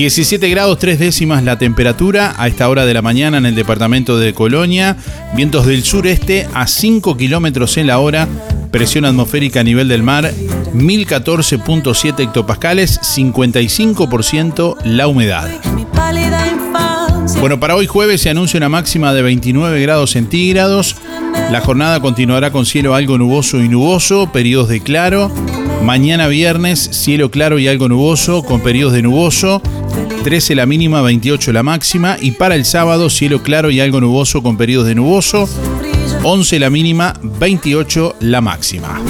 17 0.00 0.48
grados 0.48 0.78
3 0.78 0.98
décimas 0.98 1.44
la 1.44 1.58
temperatura 1.58 2.34
a 2.38 2.48
esta 2.48 2.70
hora 2.70 2.86
de 2.86 2.94
la 2.94 3.02
mañana 3.02 3.36
en 3.36 3.44
el 3.44 3.54
departamento 3.54 4.18
de 4.18 4.32
Colonia. 4.32 4.96
Vientos 5.36 5.66
del 5.66 5.84
sureste 5.84 6.48
a 6.54 6.66
5 6.66 7.18
kilómetros 7.18 7.76
en 7.76 7.86
la 7.86 7.98
hora. 7.98 8.26
Presión 8.70 9.04
atmosférica 9.04 9.60
a 9.60 9.62
nivel 9.62 9.88
del 9.88 10.02
mar 10.02 10.32
1014.7 10.74 12.18
hectopascales, 12.18 12.98
55% 13.02 14.76
la 14.84 15.06
humedad. 15.06 15.50
Bueno, 17.38 17.60
para 17.60 17.76
hoy 17.76 17.86
jueves 17.86 18.22
se 18.22 18.30
anuncia 18.30 18.56
una 18.56 18.70
máxima 18.70 19.12
de 19.12 19.20
29 19.20 19.82
grados 19.82 20.12
centígrados. 20.12 20.96
La 21.50 21.60
jornada 21.60 22.00
continuará 22.00 22.50
con 22.50 22.64
cielo 22.64 22.94
algo 22.94 23.18
nuboso 23.18 23.62
y 23.62 23.68
nuboso, 23.68 24.32
periodos 24.32 24.68
de 24.68 24.80
claro. 24.80 25.30
Mañana 25.82 26.26
viernes, 26.28 26.78
cielo 26.78 27.30
claro 27.30 27.58
y 27.58 27.66
algo 27.66 27.88
nuboso, 27.88 28.42
con 28.44 28.60
periodos 28.60 28.92
de 28.92 29.02
nuboso. 29.02 29.62
13 30.22 30.54
la 30.54 30.66
mínima, 30.66 31.02
28 31.02 31.52
la 31.52 31.62
máxima. 31.62 32.16
Y 32.20 32.32
para 32.32 32.54
el 32.54 32.64
sábado, 32.64 33.10
cielo 33.10 33.42
claro 33.42 33.70
y 33.70 33.80
algo 33.80 34.00
nuboso, 34.00 34.42
con 34.42 34.56
periodos 34.56 34.86
de 34.86 34.94
nuboso. 34.94 35.48
11 36.22 36.58
la 36.58 36.70
mínima, 36.70 37.14
28 37.22 38.16
la 38.20 38.40
máxima. 38.40 39.00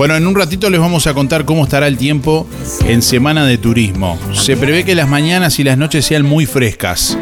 Bueno, 0.00 0.16
en 0.16 0.26
un 0.26 0.34
ratito 0.34 0.70
les 0.70 0.80
vamos 0.80 1.06
a 1.06 1.12
contar 1.12 1.44
cómo 1.44 1.64
estará 1.64 1.86
el 1.86 1.98
tiempo 1.98 2.48
en 2.86 3.02
semana 3.02 3.44
de 3.44 3.58
turismo. 3.58 4.18
Se 4.32 4.56
prevé 4.56 4.82
que 4.82 4.94
las 4.94 5.10
mañanas 5.10 5.58
y 5.58 5.62
las 5.62 5.76
noches 5.76 6.06
sean 6.06 6.24
muy 6.24 6.46
frescas. 6.46 7.18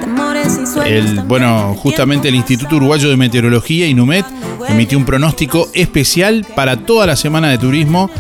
El, 0.87 1.23
bueno, 1.23 1.75
justamente 1.75 2.29
el 2.29 2.37
Instituto 2.37 2.77
Uruguayo 2.77 3.11
de 3.11 3.17
Meteorología, 3.17 3.89
INUMET, 3.89 4.25
emitió 4.69 4.99
un 4.99 5.05
pronóstico 5.05 5.69
especial 5.75 6.47
para 6.55 6.77
toda 6.77 7.07
la 7.07 7.17
semana 7.17 7.49
de 7.49 7.59
turismo. 7.59 8.11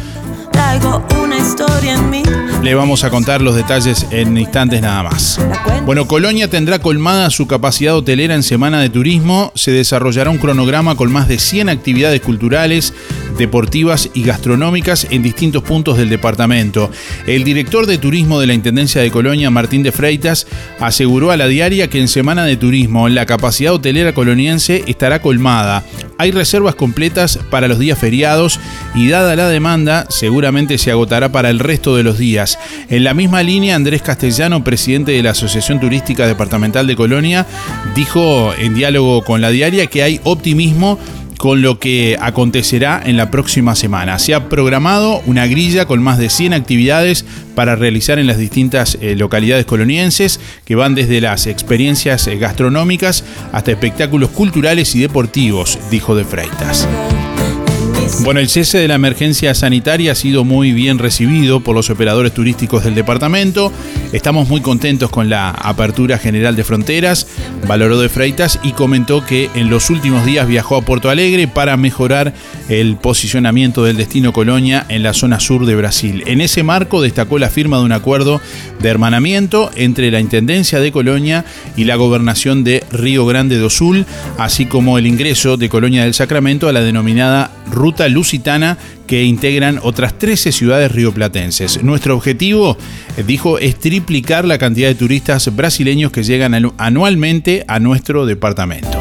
Traigo 0.53 1.05
una 1.23 1.37
historia 1.39 1.95
en 1.95 2.11
mí. 2.11 2.23
Le 2.63 2.75
vamos 2.75 3.05
a 3.05 3.11
contar 3.11 3.41
los 3.41 3.55
detalles 3.55 4.07
en 4.11 4.37
instantes 4.37 4.83
nada 4.83 5.05
más. 5.05 5.41
Bueno, 5.87 6.07
Colonia 6.07 6.51
tendrá 6.51 6.81
colmada 6.81 7.31
su 7.31 7.47
capacidad 7.47 7.97
hotelera 7.97 8.35
en 8.35 8.43
Semana 8.43 8.81
de 8.81 8.91
Turismo. 8.91 9.53
Se 9.55 9.71
desarrollará 9.71 10.29
un 10.29 10.39
cronograma 10.39 10.97
con 10.97 11.11
más 11.13 11.29
de 11.29 11.39
100 11.39 11.69
actividades 11.69 12.21
culturales, 12.21 12.93
deportivas 13.39 14.11
y 14.13 14.25
gastronómicas 14.25 15.07
en 15.11 15.23
distintos 15.23 15.63
puntos 15.63 15.97
del 15.97 16.11
departamento. 16.11 16.91
El 17.27 17.45
director 17.45 17.87
de 17.87 17.99
turismo 17.99 18.41
de 18.41 18.49
la 18.49 18.55
Intendencia 18.55 19.01
de 19.01 19.11
Colonia, 19.11 19.51
Martín 19.51 19.83
de 19.83 19.93
Freitas, 19.93 20.47
aseguró 20.81 21.31
a 21.31 21.37
la 21.37 21.47
diaria 21.47 21.89
que 21.89 22.01
en 22.01 22.09
Semana 22.09 22.45
de 22.45 22.57
Turismo 22.57 23.09
la 23.09 23.25
capacidad 23.25 23.73
hotelera 23.73 24.13
coloniense 24.13 24.85
estará 24.87 25.23
colmada. 25.23 25.85
Hay 26.19 26.33
reservas 26.33 26.75
completas 26.75 27.39
para 27.49 27.69
los 27.69 27.79
días 27.79 27.99
feriados 27.99 28.59
y 28.95 29.09
dada 29.09 29.37
la 29.37 29.49
demanda, 29.49 30.07
seguramente 30.11 30.77
se 30.77 30.91
agotará 30.91 31.31
para 31.31 31.49
el 31.49 31.61
resto 31.61 31.95
de 31.95 32.03
los 32.03 32.19
días. 32.19 32.48
En 32.89 33.05
la 33.05 33.15
misma 33.15 33.43
línea, 33.43 33.75
Andrés 33.75 34.03
Castellano, 34.03 34.63
presidente 34.63 35.13
de 35.13 35.23
la 35.23 35.31
Asociación 35.31 35.81
Turística 35.81 36.27
Departamental 36.27 36.87
de 36.87 36.97
Colonia, 36.97 37.47
dijo 37.95 38.55
en 38.55 38.75
diálogo 38.75 39.23
con 39.25 39.41
la 39.41 39.51
diaria 39.51 39.89
que 39.89 40.03
hay 40.03 40.21
optimismo 40.25 40.99
con 41.39 41.63
lo 41.63 41.79
que 41.79 42.19
acontecerá 42.21 43.01
en 43.05 43.17
la 43.17 43.31
próxima 43.31 43.75
semana. 43.75 44.19
Se 44.19 44.35
ha 44.35 44.49
programado 44.49 45.23
una 45.25 45.47
grilla 45.47 45.87
con 45.87 46.03
más 46.03 46.19
de 46.19 46.29
100 46.29 46.53
actividades 46.53 47.25
para 47.55 47.77
realizar 47.77 48.19
en 48.19 48.27
las 48.27 48.39
distintas 48.39 48.99
eh, 49.01 49.15
localidades 49.15 49.65
colonienses, 49.65 50.41
que 50.65 50.75
van 50.75 50.95
desde 50.95 51.21
las 51.21 51.47
experiencias 51.47 52.27
eh, 52.27 52.37
gastronómicas 52.37 53.25
hasta 53.53 53.71
espectáculos 53.71 54.31
culturales 54.31 54.95
y 54.95 55.01
deportivos, 55.01 55.79
dijo 55.91 56.15
de 56.15 56.25
Freitas. 56.25 56.87
Bueno, 58.21 58.41
el 58.41 58.49
cese 58.49 58.79
de 58.79 58.89
la 58.89 58.97
emergencia 58.97 59.55
sanitaria 59.55 60.13
ha 60.13 60.15
sido 60.15 60.45
muy 60.45 60.73
bien 60.73 60.99
recibido 60.99 61.61
por 61.61 61.77
los 61.77 61.89
operadores 61.89 62.35
turísticos 62.35 62.85
del 62.85 62.95
departamento. 62.95 63.73
Estamos 64.13 64.49
muy 64.49 64.61
contentos 64.61 65.09
con 65.11 65.29
la 65.29 65.51
apertura 65.51 66.19
general 66.19 66.57
de 66.57 66.65
fronteras, 66.65 67.27
valoró 67.67 67.99
de 68.01 68.09
Freitas 68.09 68.59
y 68.63 68.73
comentó 68.73 69.25
que 69.25 69.51
en 69.55 69.71
los 69.71 69.89
últimos 69.91 70.27
días 70.27 70.49
viajó 70.49 70.77
a 70.77 70.83
Porto 70.83 71.11
Alegre 71.11 71.49
para 71.49 71.77
mejorar 71.77 72.35
el 72.69 72.97
posicionamiento 72.97 73.85
del 73.85 73.97
destino 73.97 74.33
Colonia 74.33 74.85
en 74.89 75.03
la 75.03 75.15
zona 75.15 75.41
sur 75.41 75.65
de 75.65 75.77
Brasil. 75.77 76.25
En 76.27 76.41
ese 76.41 76.63
marco 76.63 77.01
destacó 77.01 77.39
la 77.39 77.51
firma 77.51 77.79
de 77.79 77.85
un 77.85 77.93
acuerdo 77.93 78.41
de 78.81 78.89
hermanamiento 78.89 79.71
entre 79.75 80.11
la 80.11 80.21
Intendencia 80.21 80.81
de 80.81 80.93
Colonia 80.93 81.45
y 81.77 81.85
la 81.85 81.97
Gobernación 81.97 82.65
de 82.65 82.85
Río 82.91 83.27
Grande 83.27 83.59
do 83.59 83.71
Sul, 83.71 84.07
así 84.39 84.67
como 84.67 84.99
el 84.99 85.07
ingreso 85.07 85.57
de 85.57 85.69
Colonia 85.69 86.05
del 86.05 86.15
Sacramento 86.15 86.69
a 86.69 86.73
la 86.73 86.81
denominada 86.81 87.51
Ruta 87.71 87.98
Lusitana 88.07 88.79
que 89.07 89.25
integran 89.25 89.81
otras 89.83 90.19
13 90.19 90.53
ciudades 90.53 90.93
rioplatenses. 90.93 91.83
Nuestro 91.83 92.15
objetivo, 92.15 92.77
eh, 93.17 93.25
dijo, 93.27 93.59
es 93.59 93.77
triplicar 93.77 94.45
la 94.45 94.59
cantidad 94.59 94.89
de 94.89 94.95
turistas 94.95 95.55
brasileños 95.57 96.13
que 96.13 96.23
llegan 96.23 96.53
anu- 96.53 96.75
anualmente 96.79 97.65
a 97.67 97.81
nuestro 97.81 98.27
departamento. 98.27 98.99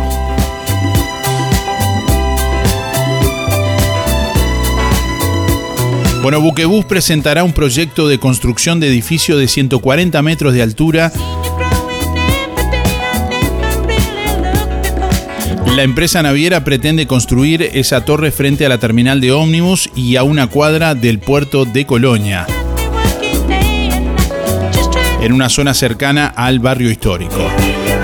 Bueno, 6.22 6.42
Buquebus 6.42 6.84
presentará 6.86 7.44
un 7.46 7.54
proyecto 7.54 8.08
de 8.10 8.20
construcción 8.20 8.82
de 8.82 8.88
edificio 8.88 9.38
de 9.38 9.48
140 9.48 10.22
metros 10.22 10.54
de 10.54 10.62
altura. 10.62 11.12
La 15.78 15.84
empresa 15.84 16.24
naviera 16.24 16.64
pretende 16.64 17.06
construir 17.06 17.62
esa 17.62 18.04
torre 18.04 18.32
frente 18.32 18.66
a 18.66 18.70
la 18.70 18.80
terminal 18.80 19.22
de 19.22 19.32
ómnibus 19.32 19.92
y 19.96 20.16
a 20.16 20.24
una 20.24 20.48
cuadra 20.48 20.96
del 20.96 21.20
puerto 21.20 21.66
de 21.66 21.86
Colonia, 21.86 22.48
en 25.22 25.34
una 25.34 25.50
zona 25.50 25.76
cercana 25.76 26.34
al 26.36 26.58
barrio 26.58 26.90
histórico. 26.90 27.48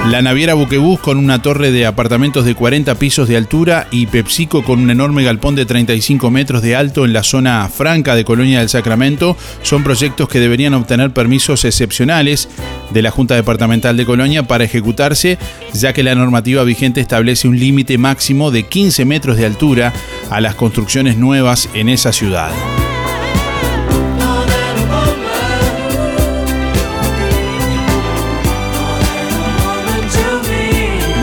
La 0.10 0.22
naviera 0.22 0.54
Buquebus 0.54 1.00
con 1.00 1.18
una 1.18 1.42
torre 1.42 1.72
de 1.72 1.86
apartamentos 1.86 2.44
de 2.44 2.56
40 2.56 2.96
pisos 2.96 3.28
de 3.30 3.38
altura 3.38 3.88
y 3.90 4.06
PepsiCo 4.06 4.62
con 4.64 4.82
un 4.82 4.90
enorme 4.90 5.24
galpón 5.24 5.56
de 5.56 5.66
35 5.66 6.30
metros 6.30 6.62
de 6.62 6.76
alto 6.76 7.06
en 7.06 7.14
la 7.14 7.24
zona 7.24 7.68
franca 7.70 8.14
de 8.14 8.26
Colonia 8.26 8.60
del 8.60 8.68
Sacramento 8.68 9.38
son 9.62 9.84
proyectos 9.84 10.28
que 10.28 10.42
deberían 10.42 10.74
obtener 10.74 11.12
permisos 11.12 11.64
excepcionales 11.64 12.50
de 12.92 13.02
la 13.02 13.12
Junta 13.12 13.36
Departamental 13.36 13.96
de 13.96 14.06
Colonia 14.06 14.44
para 14.44 14.66
ejecutarse, 14.66 15.38
ya 15.74 15.94
que 15.94 16.04
la 16.04 16.16
normativa 16.16 16.64
vigente 16.66 17.00
establece 17.00 17.48
un 17.48 17.58
límite 17.58 17.98
máximo 17.98 18.52
de 18.52 18.64
15 18.64 19.06
metros 19.06 19.38
de 19.38 19.46
altura 19.46 19.94
a 20.30 20.42
las 20.42 20.56
construcciones 20.56 21.18
nuevas 21.18 21.70
en 21.74 21.88
esa 21.88 22.12
ciudad. 22.12 22.52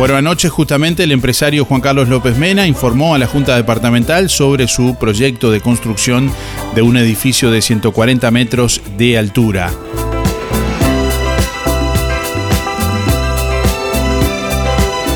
Bueno, 0.01 0.17
anoche 0.17 0.49
justamente 0.49 1.05
el 1.05 1.13
empresario 1.13 1.67
Juan 1.67 1.83
Carlos 1.83 2.09
López 2.09 2.35
Mena 2.39 2.67
informó 2.67 3.15
a 3.15 3.19
la 3.19 3.27
Junta 3.27 3.55
Departamental 3.55 4.31
sobre 4.31 4.67
su 4.67 4.97
proyecto 4.99 5.51
de 5.51 5.61
construcción 5.61 6.33
de 6.75 6.81
un 6.81 6.97
edificio 6.97 7.51
de 7.51 7.61
140 7.61 8.31
metros 8.31 8.81
de 8.97 9.19
altura. 9.19 9.71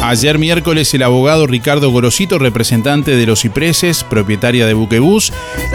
Ayer 0.03 0.38
miércoles 0.38 0.92
el 0.92 1.03
abogado 1.03 1.47
Ricardo 1.47 1.90
Gorosito, 1.90 2.38
representante 2.38 3.16
de 3.16 3.25
los 3.25 3.40
Cipreses, 3.40 4.05
propietaria 4.05 4.66
de 4.66 4.75
Buquebús, 4.75 5.33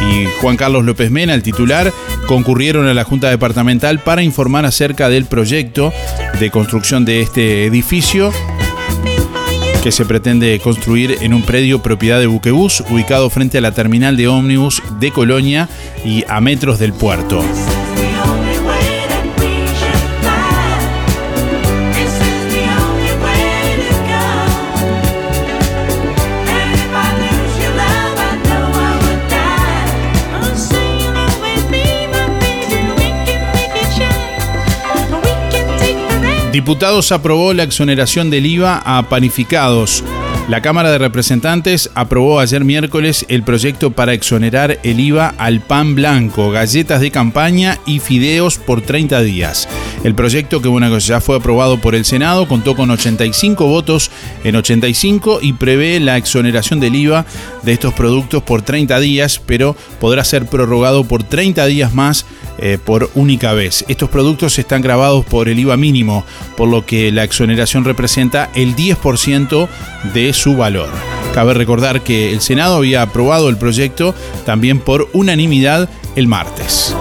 y 0.08 0.26
Juan 0.40 0.56
Carlos 0.56 0.86
López 0.86 1.10
Mena, 1.10 1.34
el 1.34 1.42
titular, 1.42 1.92
concurrieron 2.28 2.88
a 2.88 2.94
la 2.94 3.06
Junta 3.06 3.32
Departamental 3.32 4.02
para 4.02 4.22
informar 4.22 4.68
acerca 4.68 5.10
del 5.10 5.26
proyecto 5.26 5.92
de 6.40 6.52
construcción 6.52 7.06
de 7.06 7.22
este 7.22 7.66
edificio 7.66 8.32
que 9.82 9.92
se 9.92 10.06
pretende 10.06 10.60
construir 10.60 11.18
en 11.22 11.34
un 11.34 11.42
predio 11.44 11.82
propiedad 11.82 12.20
de 12.20 12.28
Buquebus, 12.28 12.84
ubicado 12.90 13.30
frente 13.30 13.58
a 13.58 13.62
la 13.62 13.72
terminal 13.72 14.18
de 14.18 14.28
ómnibus 14.28 14.82
de 15.00 15.12
Colonia 15.12 15.70
y 16.04 16.24
a 16.28 16.42
metros 16.42 16.80
del 16.80 16.94
puerto. 16.94 17.42
Diputados 36.52 37.12
aprobó 37.12 37.54
la 37.54 37.62
exoneración 37.62 38.32
del 38.32 38.48
IVA 38.48 38.82
a 38.84 39.08
panificados. 39.08 40.04
La 40.50 40.64
Cámara 40.64 40.90
de 40.90 40.98
Representantes 40.98 41.92
aprobó 41.94 42.40
ayer 42.40 42.66
miércoles 42.66 43.24
el 43.30 43.44
proyecto 43.44 43.92
para 43.92 44.14
exonerar 44.14 44.80
el 44.82 45.00
IVA 45.00 45.36
al 45.38 45.62
pan 45.62 45.94
blanco, 45.94 46.50
galletas 46.50 47.02
de 47.02 47.12
campaña 47.12 47.78
y 47.86 48.00
fideos 48.00 48.58
por 48.58 48.82
30 48.82 49.22
días. 49.22 49.70
El 50.04 50.16
proyecto, 50.16 50.60
que 50.60 50.68
bueno, 50.68 50.98
ya 50.98 51.22
fue 51.22 51.36
aprobado 51.36 51.80
por 51.80 51.94
el 51.94 52.04
Senado, 52.04 52.48
contó 52.48 52.76
con 52.76 52.90
85 52.90 53.68
votos 53.68 54.10
en 54.44 54.56
85 54.56 55.38
y 55.44 55.54
prevé 55.54 56.00
la 56.00 56.18
exoneración 56.18 56.80
del 56.80 56.96
IVA 56.96 57.28
de 57.62 57.74
estos 57.74 57.94
productos 57.94 58.42
por 58.42 58.64
30 58.64 59.00
días, 59.02 59.40
pero 59.46 59.76
podrá 60.00 60.24
ser 60.24 60.48
prorrogado 60.48 61.04
por 61.04 61.22
30 61.22 61.64
días 61.68 61.94
más 61.94 62.26
eh, 62.58 62.78
por 62.84 63.12
única 63.14 63.54
vez. 63.54 63.86
Estos 63.88 64.10
productos 64.10 64.58
están 64.58 64.82
grabados 64.82 65.26
por 65.26 65.48
el 65.48 65.60
IVA 65.60 65.78
mínimo, 65.78 66.26
por 66.58 66.70
lo 66.70 66.86
que 66.86 67.12
la 67.12 67.24
exoneración 67.24 67.86
representa 67.86 68.50
el 68.56 68.76
10% 68.76 69.68
de 70.14 70.34
su 70.40 70.56
valor. 70.56 70.90
Cabe 71.34 71.54
recordar 71.54 72.02
que 72.02 72.32
el 72.32 72.40
Senado 72.40 72.78
había 72.78 73.02
aprobado 73.02 73.50
el 73.50 73.58
proyecto 73.58 74.16
también 74.46 74.80
por 74.80 75.10
unanimidad 75.12 75.90
el 76.16 76.28
martes. 76.28 76.96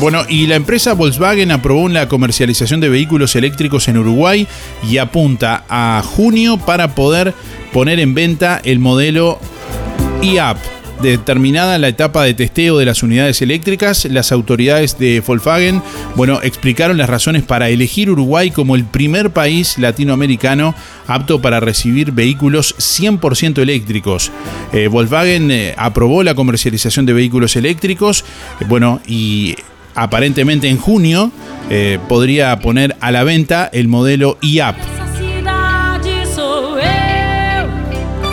Bueno, 0.00 0.22
y 0.28 0.48
la 0.48 0.56
empresa 0.56 0.92
Volkswagen 0.92 1.52
aprobó 1.52 1.88
la 1.88 2.08
comercialización 2.08 2.80
de 2.80 2.88
vehículos 2.88 3.36
eléctricos 3.36 3.86
en 3.88 3.98
Uruguay 3.98 4.48
y 4.82 4.98
apunta 4.98 5.64
a 5.68 6.02
junio 6.04 6.58
para 6.58 6.94
poder 6.94 7.32
poner 7.72 8.00
en 8.00 8.12
venta 8.12 8.60
el 8.64 8.80
modelo 8.80 9.38
IAP 10.22 10.73
Determinada 11.02 11.78
la 11.78 11.88
etapa 11.88 12.24
de 12.24 12.34
testeo 12.34 12.78
de 12.78 12.86
las 12.86 13.02
unidades 13.02 13.42
eléctricas, 13.42 14.04
las 14.06 14.32
autoridades 14.32 14.98
de 14.98 15.20
Volkswagen, 15.20 15.82
bueno, 16.14 16.40
explicaron 16.42 16.96
las 16.96 17.10
razones 17.10 17.42
para 17.42 17.68
elegir 17.68 18.10
Uruguay 18.10 18.50
como 18.50 18.76
el 18.76 18.84
primer 18.84 19.30
país 19.30 19.76
latinoamericano 19.78 20.74
apto 21.06 21.42
para 21.42 21.60
recibir 21.60 22.12
vehículos 22.12 22.74
100% 22.78 23.58
eléctricos. 23.58 24.30
Eh, 24.72 24.88
Volkswagen 24.88 25.50
eh, 25.50 25.74
aprobó 25.76 26.22
la 26.22 26.34
comercialización 26.34 27.06
de 27.06 27.12
vehículos 27.12 27.56
eléctricos, 27.56 28.24
eh, 28.60 28.64
bueno, 28.68 29.00
y 29.06 29.56
aparentemente 29.94 30.68
en 30.68 30.78
junio 30.78 31.30
podría 32.08 32.58
poner 32.58 32.94
a 33.00 33.10
la 33.10 33.24
venta 33.24 33.70
el 33.72 33.88
modelo 33.88 34.36
IAP. 34.42 34.76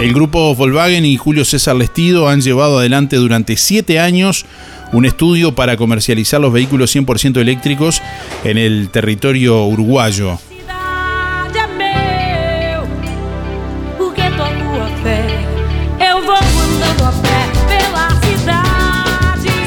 El 0.01 0.15
grupo 0.15 0.55
Volkswagen 0.55 1.05
y 1.05 1.15
Julio 1.15 1.45
César 1.45 1.75
Lestido 1.75 2.27
han 2.27 2.41
llevado 2.41 2.79
adelante 2.79 3.17
durante 3.17 3.55
siete 3.55 3.99
años 3.99 4.47
un 4.91 5.05
estudio 5.05 5.53
para 5.53 5.77
comercializar 5.77 6.41
los 6.41 6.51
vehículos 6.51 6.95
100% 6.95 7.37
eléctricos 7.37 8.01
en 8.43 8.57
el 8.57 8.89
territorio 8.89 9.63
uruguayo. 9.65 10.39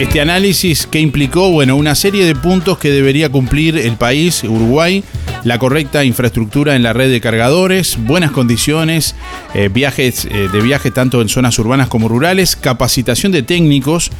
Este 0.01 0.20
análisis 0.20 0.88
que 0.88 0.99
implicó, 0.99 1.53
bueno, 1.53 1.77
una 1.77 1.94
serie 1.94 2.25
de 2.27 2.35
puntos 2.35 2.79
que 2.79 2.90
debería 2.90 3.29
cumplir 3.29 3.79
el 3.79 3.97
país, 3.97 4.42
Uruguay, 4.42 5.05
la 5.45 5.59
correcta 5.59 6.05
infraestructura 6.05 6.75
en 6.75 6.83
la 6.83 6.93
red 6.93 7.11
de 7.11 7.21
cargadores, 7.21 7.99
buenas 7.99 8.33
condiciones, 8.33 9.15
eh, 9.55 9.69
viajes 9.73 10.25
eh, 10.25 10.49
de 10.53 10.61
viaje 10.61 10.91
tanto 10.91 11.21
en 11.21 11.29
zonas 11.29 11.59
urbanas 11.59 11.89
como 11.89 12.09
rurales, 12.09 12.57
capacitación 12.57 13.31
de 13.31 13.43
técnicos 13.43 14.11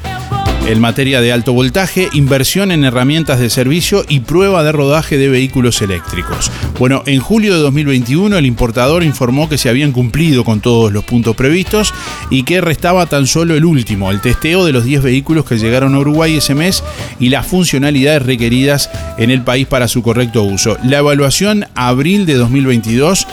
en 0.67 0.81
materia 0.81 1.21
de 1.21 1.31
alto 1.31 1.53
voltaje, 1.53 2.09
inversión 2.15 2.73
en 2.73 2.85
herramientas 2.85 3.39
de 3.39 3.51
servicio 3.51 4.05
y 4.09 4.21
prueba 4.21 4.65
de 4.65 4.73
rodaje 4.73 5.19
de 5.19 5.29
vehículos 5.29 5.83
eléctricos. 5.83 6.51
Bueno, 6.79 7.03
en 7.07 7.21
julio 7.21 7.55
de 7.55 7.61
2021 7.61 8.39
el 8.39 8.47
importador 8.47 9.05
informó 9.05 9.49
que 9.49 9.59
se 9.59 9.69
habían 9.69 9.93
cumplido 9.93 10.43
con 10.43 10.61
todos 10.61 10.91
los 10.91 11.05
puntos 11.05 11.37
previstos 11.37 11.93
y 12.31 12.45
que 12.45 12.63
restaba 12.63 13.07
tan 13.07 13.27
solo 13.27 13.55
el 13.55 13.65
último, 13.65 14.11
el 14.11 14.23
testeo 14.23 14.65
de 14.65 14.73
los 14.73 14.85
10 14.85 15.03
vehículos 15.03 15.45
que 15.45 15.59
llegaron 15.59 15.95
a 15.95 15.99
Uruguay 15.99 16.37
ese 16.37 16.55
mes 16.55 16.83
y 17.21 17.29
las 17.29 17.47
funcionalidades 17.47 18.23
requeridas 18.23 18.91
en 19.19 19.31
el 19.31 19.43
país 19.43 19.67
para 19.67 19.87
su 19.87 20.03
correcto 20.03 20.43
uso. 20.45 20.79
La 20.83 20.99
evaluación 20.99 21.67
abril 21.75 22.25
de 22.25 22.35
2022 22.35 23.27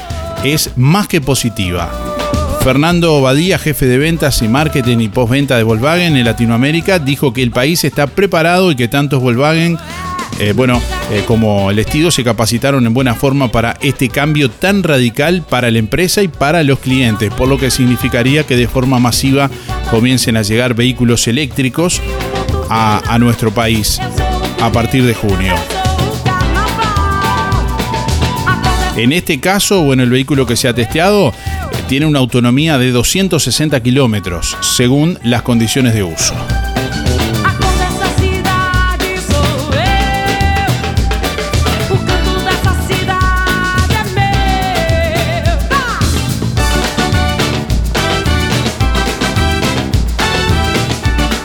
es 0.44 0.72
más 0.76 1.08
que 1.08 1.22
positiva. 1.22 2.11
Fernando 2.64 3.20
Badía, 3.22 3.58
jefe 3.58 3.88
de 3.88 3.98
ventas 3.98 4.42
y 4.44 4.48
marketing 4.48 5.00
y 5.00 5.10
postventa 5.10 5.58
de 5.58 5.64
Volkswagen 5.64 6.16
en 6.16 6.26
Latinoamérica, 6.26 7.00
dijo 7.00 7.34
que 7.34 7.42
el 7.42 7.50
país 7.50 7.84
está 7.84 8.06
preparado 8.06 8.72
y 8.72 8.76
que 8.76 8.88
tantos 8.88 9.20
Volkswagen 9.20 9.80
eh, 10.40 10.54
bueno, 10.54 10.82
eh, 11.12 11.24
como 11.28 11.72
el 11.72 11.80
Estido 11.80 12.12
se 12.12 12.24
capacitaron 12.24 12.86
en 12.86 12.94
buena 12.94 13.16
forma 13.16 13.52
para 13.52 13.78
este 13.82 14.10
cambio 14.10 14.50
tan 14.50 14.84
radical 14.84 15.44
para 15.48 15.72
la 15.72 15.80
empresa 15.80 16.22
y 16.22 16.28
para 16.28 16.64
los 16.64 16.80
clientes, 16.80 17.34
por 17.34 17.48
lo 17.48 17.58
que 17.58 17.72
significaría 17.72 18.44
que 18.44 18.56
de 18.56 18.68
forma 18.68 19.00
masiva 19.00 19.50
comiencen 19.90 20.38
a 20.38 20.44
llegar 20.44 20.76
vehículos 20.76 21.28
eléctricos 21.28 22.00
a, 22.70 23.02
a 23.08 23.18
nuestro 23.18 23.52
país 23.52 24.00
a 24.62 24.72
partir 24.72 25.04
de 25.04 25.16
junio. 25.16 25.56
En 28.96 29.14
este 29.14 29.40
caso, 29.40 29.82
bueno, 29.82 30.04
el 30.04 30.10
vehículo 30.10 30.46
que 30.46 30.56
se 30.56 30.68
ha 30.68 30.74
testeado 30.74 31.34
tiene 31.92 32.06
una 32.06 32.20
autonomía 32.20 32.78
de 32.78 32.90
260 32.92 33.84
kilómetros, 33.84 34.56
según 34.62 35.20
las 35.24 35.42
condiciones 35.42 35.94
de 35.94 36.04
uso. 36.04 36.34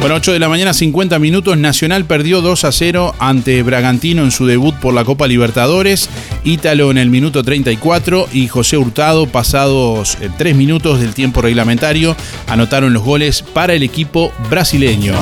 Bueno, 0.06 0.18
8 0.18 0.34
de 0.34 0.38
la 0.38 0.48
mañana, 0.48 0.72
50 0.72 1.18
minutos. 1.18 1.58
Nacional 1.58 2.04
perdió 2.04 2.40
2 2.40 2.64
a 2.64 2.70
0 2.70 3.16
ante 3.18 3.60
Bragantino 3.64 4.22
en 4.22 4.30
su 4.30 4.46
debut 4.46 4.72
por 4.76 4.94
la 4.94 5.04
Copa 5.04 5.26
Libertadores. 5.26 6.08
Ítalo 6.44 6.92
en 6.92 6.98
el 6.98 7.10
minuto 7.10 7.42
34 7.42 8.28
y 8.32 8.46
José 8.46 8.76
Hurtado, 8.76 9.26
pasados 9.26 10.16
3 10.38 10.52
eh, 10.52 10.54
minutos 10.54 11.00
del 11.00 11.12
tiempo 11.12 11.42
reglamentario, 11.42 12.14
anotaron 12.46 12.92
los 12.92 13.02
goles 13.02 13.42
para 13.42 13.74
el 13.74 13.82
equipo 13.82 14.32
brasileño. 14.48 15.14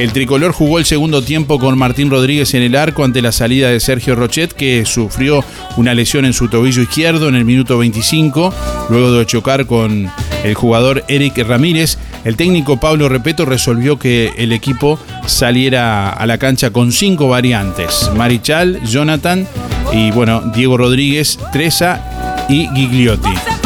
El 0.00 0.14
tricolor 0.14 0.52
jugó 0.52 0.78
el 0.78 0.86
segundo 0.86 1.20
tiempo 1.20 1.58
con 1.58 1.76
Martín 1.76 2.08
Rodríguez 2.08 2.54
en 2.54 2.62
el 2.62 2.74
arco 2.74 3.04
ante 3.04 3.20
la 3.20 3.32
salida 3.32 3.68
de 3.68 3.80
Sergio 3.80 4.14
Rochet, 4.16 4.54
que 4.54 4.86
sufrió 4.86 5.44
una 5.76 5.92
lesión 5.92 6.24
en 6.24 6.32
su 6.32 6.48
tobillo 6.48 6.80
izquierdo 6.80 7.28
en 7.28 7.34
el 7.34 7.44
minuto 7.44 7.76
25, 7.76 8.54
luego 8.88 9.12
de 9.12 9.26
chocar 9.26 9.66
con 9.66 10.10
el 10.42 10.54
jugador 10.54 11.04
Eric 11.08 11.46
Ramírez. 11.46 11.98
El 12.24 12.36
técnico 12.36 12.80
Pablo 12.80 13.10
Repeto 13.10 13.44
resolvió 13.44 13.98
que 13.98 14.32
el 14.38 14.52
equipo 14.52 14.98
saliera 15.26 16.08
a 16.08 16.24
la 16.24 16.38
cancha 16.38 16.70
con 16.70 16.92
cinco 16.92 17.28
variantes: 17.28 18.10
Marichal, 18.16 18.80
Jonathan 18.86 19.46
y 19.92 20.12
bueno, 20.12 20.40
Diego 20.54 20.78
Rodríguez, 20.78 21.38
Treza 21.52 22.46
y 22.48 22.68
Gigliotti. 22.68 23.59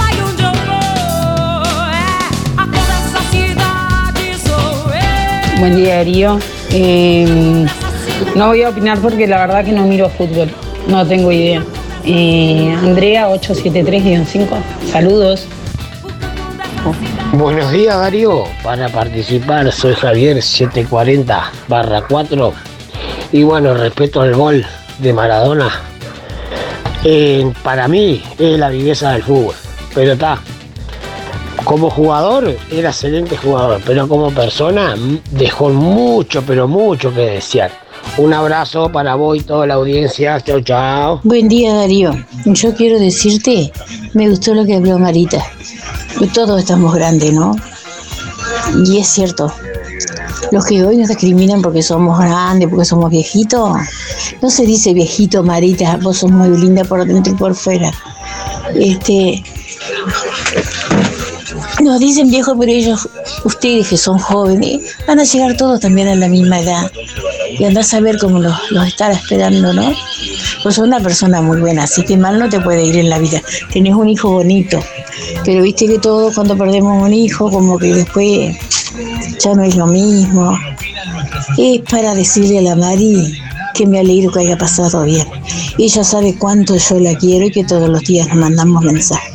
Buen 5.65 5.77
día, 5.77 5.97
Darío. 5.97 6.39
Em, 6.73 7.65
no 8.35 8.49
voy 8.49 8.63
a 8.65 8.69
opinar 8.69 8.99
porque 8.99 9.27
la 9.27 9.47
verdad 9.47 9.65
que 9.65 9.73
no 9.73 9.87
miro 9.87 10.11
fútbol. 10.11 10.51
No 10.89 11.07
tengo 11.07 11.33
idea. 11.33 11.65
Eh, 12.05 12.77
Andrea, 12.83 13.31
873-5. 13.31 14.47
Saludos. 14.93 15.47
Buenos 17.33 17.73
días, 17.73 17.97
Darío. 17.97 18.45
Para 18.63 18.91
participar, 18.91 19.73
soy 19.73 19.95
Javier, 19.95 20.37
740-4. 20.37 22.53
Y 23.33 23.43
bueno, 23.43 23.73
respeto 23.73 24.21
al 24.21 24.35
gol 24.35 24.67
de 24.99 25.15
Maradona. 25.15 25.71
Eh, 27.05 27.51
para 27.63 27.89
mí 27.89 28.23
es 28.39 28.59
la 28.59 28.69
viveza 28.69 29.13
del 29.13 29.23
fútbol. 29.23 29.55
Pero 29.95 30.13
está. 30.13 30.41
Como 31.65 31.91
jugador 31.91 32.57
era 32.71 32.91
excelente 32.91 33.37
jugador, 33.37 33.81
pero 33.85 34.07
como 34.09 34.31
persona 34.31 34.95
dejó 35.31 35.71
mucho, 35.71 36.43
pero 36.47 36.69
mucho 36.69 37.13
que 37.13 37.21
desear. 37.21 37.71
Un 38.19 38.33
abrazo 38.33 38.93
para 38.93 39.15
vos 39.15 39.39
y 39.39 39.41
toda 39.41 39.67
la 39.67 39.75
audiencia. 39.75 40.41
Chao, 40.41 40.61
chao. 40.61 41.21
Buen 41.25 41.49
día 41.49 41.75
Darío. 41.75 42.13
Yo 42.45 42.75
quiero 42.75 42.99
decirte, 42.99 43.73
me 44.13 44.29
gustó 44.29 44.55
lo 44.55 44.65
que 44.65 44.75
habló 44.75 44.99
Marita. 44.99 45.45
Todos 46.33 46.61
estamos 46.61 46.95
grandes, 46.95 47.33
¿no? 47.33 47.57
Y 48.85 48.99
es 48.99 49.09
cierto. 49.09 49.53
Los 50.53 50.67
que 50.67 50.85
hoy 50.85 50.97
nos 50.97 51.09
discriminan 51.09 51.63
porque 51.63 51.83
somos 51.83 52.19
grandes, 52.19 52.69
porque 52.69 52.85
somos 52.85 53.11
viejitos, 53.11 53.77
no 54.41 54.51
se 54.51 54.65
dice 54.67 54.93
viejito, 54.93 55.43
Marita, 55.43 55.99
vos 56.03 56.19
sos 56.19 56.31
muy 56.31 56.57
linda 56.57 56.85
por 56.85 57.05
dentro 57.05 57.33
y 57.33 57.37
por 57.37 57.55
fuera. 57.55 57.91
Este, 58.75 59.43
nos 61.85 62.01
dicen 62.01 62.31
viejos, 62.31 62.57
pero 62.59 62.73
ellos, 62.73 63.09
ustedes 63.45 63.89
que 63.89 63.97
son 63.97 64.19
jóvenes, 64.19 64.97
van 65.07 65.21
a 65.21 65.25
llegar 65.25 65.57
todos 65.57 65.81
también 65.81 66.09
a 66.09 66.15
la 66.15 66.29
misma 66.29 66.61
edad. 66.61 66.91
Y 67.59 67.65
andás 67.65 67.95
a 67.95 68.01
ver 68.01 68.19
cómo 68.19 68.41
los, 68.41 68.55
los 68.71 68.87
estará 68.87 69.15
esperando, 69.15 69.73
¿no? 69.73 69.93
Pues 70.63 70.77
sos 70.77 70.87
una 70.87 71.01
persona 71.01 71.41
muy 71.43 71.61
buena, 71.61 71.85
así 71.85 72.03
que 72.03 72.17
mal 72.17 72.39
no 72.39 72.49
te 72.49 72.61
puede 72.61 72.85
ir 72.85 72.97
en 72.97 73.11
la 73.11 73.19
vida. 73.19 73.43
Tenés 73.73 73.95
un 73.95 74.09
hijo 74.09 74.31
bonito, 74.31 74.81
pero 75.45 75.63
viste 75.63 75.87
que 75.87 75.99
todos 75.99 76.35
cuando 76.35 76.57
perdemos 76.57 77.03
un 77.03 77.13
hijo, 77.13 77.51
como 77.51 77.79
que 77.79 77.95
después 77.95 78.57
ya 79.43 79.55
no 79.55 79.63
es 79.63 79.77
lo 79.77 79.87
mismo. 79.87 80.59
Es 81.59 81.83
para 81.83 82.15
decirle 82.15 82.59
a 82.59 82.63
la 82.63 82.77
Mari 82.77 83.39
que 83.75 83.87
me 83.87 83.99
alegro 83.99 84.33
que 84.33 84.41
haya 84.41 84.57
pasado 84.57 85.05
bien. 85.05 85.27
Ella 85.79 86.05
sabe 86.05 86.37
cuánto 86.39 86.77
yo 86.77 86.99
la 86.99 87.15
quiero 87.17 87.47
y 87.47 87.51
que 87.51 87.65
todos 87.65 87.89
los 87.89 88.03
días 88.03 88.29
nos 88.29 88.37
mandamos 88.37 88.83
mensajes. 88.85 89.34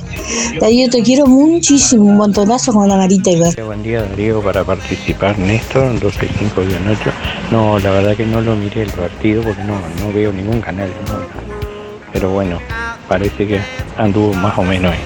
Darío, 0.60 0.90
te 0.90 1.02
quiero 1.02 1.26
muchísimo, 1.26 2.06
un 2.06 2.18
montonazo 2.18 2.74
con 2.74 2.88
la 2.88 2.96
Marita 2.98 3.30
y 3.30 3.40
ver. 3.40 3.64
Buen 3.64 3.84
día 3.84 4.04
Darío 4.04 4.42
para 4.42 4.64
participar, 4.64 5.38
Néstor, 5.40 6.00
265-8. 6.00 6.98
No, 7.52 7.80
la 7.80 7.92
verdad 7.92 8.16
que 8.16 8.26
no 8.26 8.42
lo 8.42 8.56
miré 8.56 8.84
el 8.84 8.92
partido 8.92 9.42
porque 9.44 9.64
no, 9.64 9.76
no 10.00 10.14
veo 10.14 10.32
ningún 10.32 10.62
canal. 10.62 10.90
no. 11.08 11.20
Pero 12.12 12.32
bueno, 12.32 12.60
parece 13.08 13.48
que 13.48 13.60
anduvo 13.98 14.34
más 14.34 14.58
o 14.58 14.64
menos 14.64 14.92
ahí. 14.92 15.00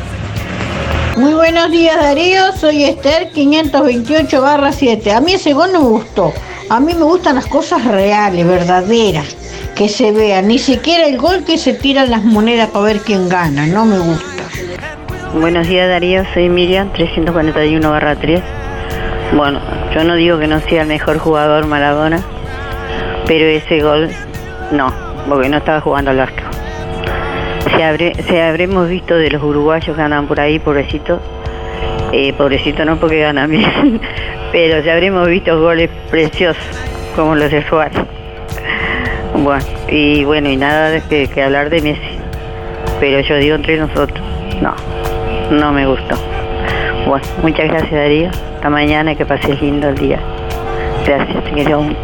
Muy 1.17 1.34
buenos 1.34 1.69
días 1.69 1.95
Darío, 1.95 2.51
soy 2.57 2.86
Esther 2.86 3.30
528 3.32 4.41
barra 4.41 4.71
7. 4.71 5.11
A 5.11 5.21
mí 5.21 5.34
ese 5.34 5.53
gol 5.53 5.71
no 5.71 5.82
me 5.82 5.89
gustó. 5.89 6.34
A 6.69 6.80
mí 6.80 6.93
me 6.95 7.03
gustan 7.03 7.36
las 7.36 7.45
cosas 7.45 7.86
reales, 7.86 8.47
verdaderas, 8.47 9.36
que 9.76 9.89
se 9.89 10.11
vean. 10.11 10.47
Ni 10.47 10.57
siquiera 10.57 11.05
el 11.05 11.17
gol 11.17 11.43
que 11.43 11.57
se 11.57 11.74
tiran 11.74 12.09
las 12.09 12.24
monedas 12.24 12.69
para 12.69 12.86
ver 12.86 13.01
quién 13.01 13.30
gana, 13.30 13.67
no 13.67 13.86
me 13.86 13.99
gusta. 13.99 14.34
Buenos 15.34 15.68
días 15.68 15.90
Darío, 15.90 16.24
soy 16.32 16.48
Miriam 16.48 16.92
341 16.94 17.90
barra 17.90 18.16
3. 18.16 18.40
Bueno, 19.36 19.60
yo 19.96 20.04
no 20.04 20.14
digo 20.14 20.38
que 20.38 20.46
no 20.46 20.60
sea 20.60 20.84
el 20.84 20.88
mejor 20.88 21.18
jugador 21.18 21.66
Maradona, 21.66 22.20
pero 23.26 23.46
ese 23.46 23.82
gol 23.82 24.10
no, 24.72 24.94
porque 25.28 25.50
no 25.50 25.58
estaba 25.58 25.82
jugando 25.82 26.12
al 26.12 26.20
arco. 26.20 26.44
Se, 28.28 28.42
habremos 28.44 28.88
visto 28.88 29.16
de 29.16 29.32
los 29.32 29.42
uruguayos 29.42 29.98
que 29.98 30.28
por 30.28 30.40
ahí, 30.40 30.60
pobrecito. 30.60 31.20
Eh, 32.12 32.32
pobrecito 32.34 32.86
no 32.86 32.98
porque 32.98 33.22
ganan 33.22 33.50
bien, 33.50 34.00
pero 34.52 34.82
ya 34.82 34.94
habremos 34.94 35.28
visto 35.28 35.60
goles 35.60 35.90
preciosos 36.12 36.64
como 37.16 37.34
los 37.34 37.50
de 37.50 37.68
Suárez. 37.68 37.98
Bueno, 39.34 39.66
y 39.90 40.26
bueno, 40.26 40.48
y 40.48 40.58
nada 40.58 41.02
que, 41.10 41.28
que 41.28 41.42
hablar 41.42 41.72
de 41.72 41.82
Messi. 41.82 42.20
Pero 43.00 43.20
yo 43.22 43.36
digo 43.38 43.56
entre 43.56 43.78
nosotros, 43.78 44.24
no, 44.62 44.76
no 45.52 45.72
me 45.72 45.86
gustó. 45.88 46.16
Bueno, 47.08 47.26
muchas 47.41 47.68
gracias 47.68 47.91
Darío. 47.91 48.30
Hasta 48.30 48.70
mañana, 48.70 49.16
que 49.16 49.26
pases 49.26 49.62
lindo 49.62 49.89
el 49.89 49.98
día. 49.98 50.20
Gracias, 51.06 51.44
te 51.44 51.52
quiero 51.52 51.82
mucho. 51.82 52.00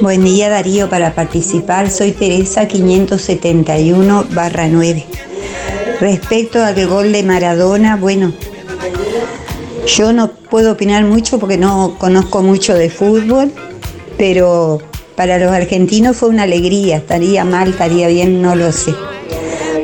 Buen 0.00 0.22
día 0.22 0.50
Darío, 0.50 0.88
para 0.90 1.14
participar 1.14 1.88
soy 1.88 2.12
Teresa 2.12 2.68
571 2.68 4.26
barra 4.32 4.68
9. 4.68 5.04
Respecto 6.00 6.62
al 6.62 6.86
gol 6.86 7.12
de 7.12 7.22
Maradona, 7.22 7.96
bueno, 7.96 8.32
yo 9.86 10.12
no 10.12 10.28
puedo 10.28 10.72
opinar 10.72 11.04
mucho 11.04 11.38
porque 11.38 11.56
no 11.56 11.96
conozco 11.98 12.42
mucho 12.42 12.74
de 12.74 12.90
fútbol, 12.90 13.52
pero 14.18 14.80
para 15.16 15.38
los 15.38 15.52
argentinos 15.52 16.16
fue 16.16 16.28
una 16.28 16.42
alegría, 16.42 16.96
estaría 16.96 17.44
mal, 17.44 17.70
estaría 17.70 18.08
bien, 18.08 18.42
no 18.42 18.54
lo 18.54 18.72
sé. 18.72 18.94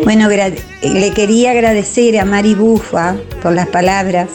Bueno, 0.05 0.28
le 0.28 1.11
quería 1.12 1.51
agradecer 1.51 2.18
a 2.18 2.24
Mari 2.24 2.55
Bufa 2.55 3.16
por 3.43 3.53
las 3.53 3.68
palabras 3.68 4.28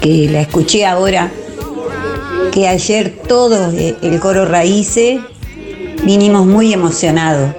que 0.00 0.28
la 0.30 0.40
escuché 0.40 0.86
ahora 0.86 1.30
que 2.50 2.66
ayer 2.66 3.14
todos 3.28 3.74
eh, 3.74 3.96
el 4.02 4.18
coro 4.20 4.46
Raíces 4.46 5.20
vinimos 6.04 6.46
muy 6.46 6.72
emocionados. 6.72 7.54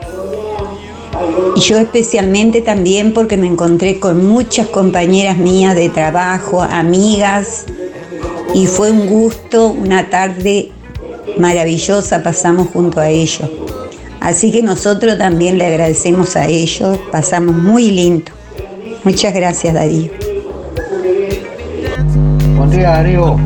Y 1.55 1.61
yo 1.61 1.78
especialmente 1.78 2.61
también 2.61 3.13
porque 3.13 3.38
me 3.38 3.47
encontré 3.47 3.99
con 3.99 4.26
muchas 4.26 4.67
compañeras 4.67 5.38
mías 5.38 5.76
de 5.76 5.89
trabajo, 5.89 6.61
amigas, 6.61 7.65
y 8.53 8.65
fue 8.65 8.91
un 8.91 9.07
gusto, 9.07 9.67
una 9.67 10.09
tarde 10.09 10.72
maravillosa 11.40 12.22
pasamos 12.22 12.68
junto 12.68 13.00
a 13.00 13.10
ellos. 13.10 13.50
Así 14.20 14.52
que 14.52 14.62
nosotros 14.62 15.18
también 15.18 15.58
le 15.58 15.66
agradecemos 15.66 16.36
a 16.36 16.46
ellos, 16.46 17.00
pasamos 17.12 17.56
muy 17.56 17.90
lindo. 17.90 18.32
Muchas 19.04 19.34
gracias 19.34 19.74
Darío. 19.74 20.12
Buen 22.58 22.70
día 22.70 22.90
Darío, 22.90 23.38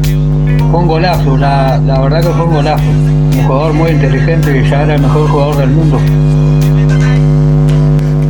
fue 0.71 0.79
un 0.79 0.87
golazo, 0.87 1.37
la, 1.37 1.77
la 1.77 2.01
verdad 2.01 2.21
que 2.21 2.29
fue 2.29 2.45
un 2.45 2.53
golazo. 2.55 2.83
Un 2.83 3.43
jugador 3.45 3.73
muy 3.73 3.91
inteligente 3.91 4.51
que 4.51 4.67
ya 4.67 4.83
era 4.83 4.95
el 4.95 5.01
mejor 5.01 5.27
jugador 5.29 5.57
del 5.57 5.69
mundo. 5.69 5.99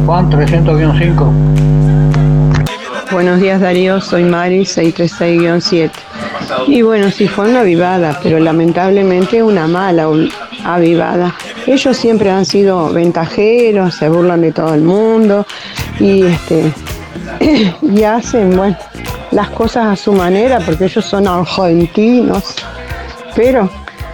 Juan 0.05 0.29
300-5. 0.29 1.53
Buenos 3.11 3.39
días 3.39 3.61
Darío, 3.61 4.01
soy 4.01 4.23
Mari 4.23 4.61
636-7. 4.61 5.91
Y 6.67 6.81
bueno, 6.81 7.11
sí 7.11 7.27
fue 7.27 7.49
una 7.49 7.61
avivada, 7.61 8.19
pero 8.21 8.39
lamentablemente 8.39 9.43
una 9.43 9.67
mala 9.67 10.07
avivada. 10.63 11.35
Ellos 11.67 11.97
siempre 11.97 12.29
han 12.31 12.45
sido 12.45 12.91
ventajeros, 12.91 13.95
se 13.95 14.09
burlan 14.09 14.41
de 14.41 14.51
todo 14.51 14.73
el 14.73 14.81
mundo 14.81 15.45
y 15.99 16.23
este 16.23 16.73
y 17.81 18.03
hacen 18.03 18.55
bueno 18.55 18.77
las 19.31 19.49
cosas 19.49 19.87
a 19.87 19.95
su 19.95 20.13
manera 20.13 20.59
porque 20.59 20.85
ellos 20.85 21.05
son 21.05 21.27
argentinos. 21.27 22.55
Pero 23.35 23.69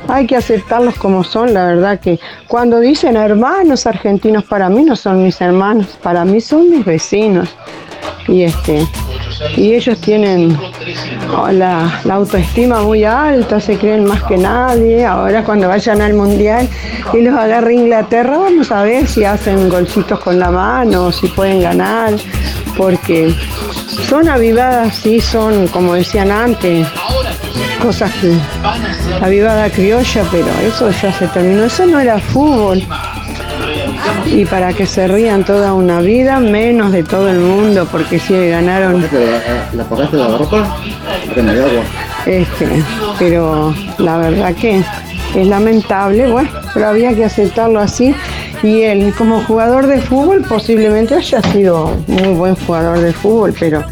hay 0.07 0.25
que 0.25 0.35
aceptarlos 0.35 0.95
como 0.95 1.23
son, 1.23 1.53
la 1.53 1.67
verdad 1.67 1.99
que 1.99 2.19
cuando 2.47 2.79
dicen 2.79 3.15
hermanos 3.15 3.85
argentinos, 3.85 4.43
para 4.45 4.69
mí 4.69 4.83
no 4.83 4.95
son 4.95 5.23
mis 5.23 5.39
hermanos, 5.41 5.97
para 6.01 6.25
mí 6.25 6.41
son 6.41 6.69
mis 6.69 6.85
vecinos. 6.85 7.49
Y 8.27 8.43
este 8.43 8.87
y 9.55 9.73
ellos 9.73 9.99
tienen 9.99 10.57
oh, 11.35 11.49
la, 11.49 12.01
autoestima 12.09 12.81
muy 12.81 13.03
alta, 13.03 13.59
se 13.59 13.77
creen 13.77 14.05
más 14.05 14.23
que 14.23 14.37
nadie. 14.37 15.05
Ahora 15.05 15.43
cuando 15.43 15.67
vayan 15.67 16.01
al 16.01 16.13
mundial 16.13 16.67
y 17.13 17.21
los 17.21 17.35
agarre 17.35 17.73
Inglaterra, 17.73 18.37
vamos 18.37 18.71
a 18.71 18.83
ver 18.83 19.07
si 19.07 19.23
hacen 19.23 19.69
golcitos 19.69 20.19
con 20.19 20.39
la 20.39 20.51
mano, 20.51 21.11
si 21.11 21.27
pueden 21.27 21.61
ganar, 21.61 22.13
porque 22.77 23.33
son 24.07 24.27
avivadas, 24.29 24.95
sí, 24.95 25.21
son, 25.21 25.67
como 25.67 25.93
decían 25.95 26.31
antes, 26.31 26.87
cosas 27.81 28.11
que 28.15 28.33
avivada 29.21 29.69
criolla, 29.69 30.23
pero 30.31 30.47
eso 30.61 30.89
ya 30.91 31.13
se 31.13 31.27
terminó. 31.27 31.63
Eso 31.63 31.85
no 31.85 31.99
era 31.99 32.19
fútbol. 32.19 32.83
Y 34.25 34.45
para 34.45 34.73
que 34.73 34.85
se 34.85 35.07
rían 35.07 35.43
toda 35.43 35.73
una 35.73 36.01
vida, 36.01 36.39
menos 36.39 36.91
de 36.91 37.03
todo 37.03 37.29
el 37.29 37.39
mundo, 37.39 37.87
porque 37.91 38.19
si 38.19 38.49
ganaron. 38.49 39.05
¿La 39.73 39.83
pagaste 39.83 40.17
de 40.17 40.23
la 40.23 40.37
ropa? 40.37 40.77
Que 41.33 41.41
me 41.41 41.53
dio 41.53 41.65
agua. 41.65 41.83
Este, 42.25 42.83
pero 43.17 43.73
la 43.97 44.17
verdad 44.17 44.53
que 44.55 44.83
es 45.35 45.47
lamentable, 45.47 46.31
bueno, 46.31 46.49
pero 46.73 46.87
había 46.87 47.13
que 47.15 47.25
aceptarlo 47.25 47.79
así. 47.79 48.13
Y 48.61 48.81
él, 48.81 49.13
como 49.17 49.41
jugador 49.43 49.87
de 49.87 50.01
fútbol, 50.01 50.41
posiblemente 50.47 51.15
haya 51.15 51.41
sido 51.41 51.95
muy 52.07 52.33
buen 52.33 52.55
jugador 52.55 52.99
de 52.99 53.13
fútbol, 53.13 53.53
pero 53.57 53.83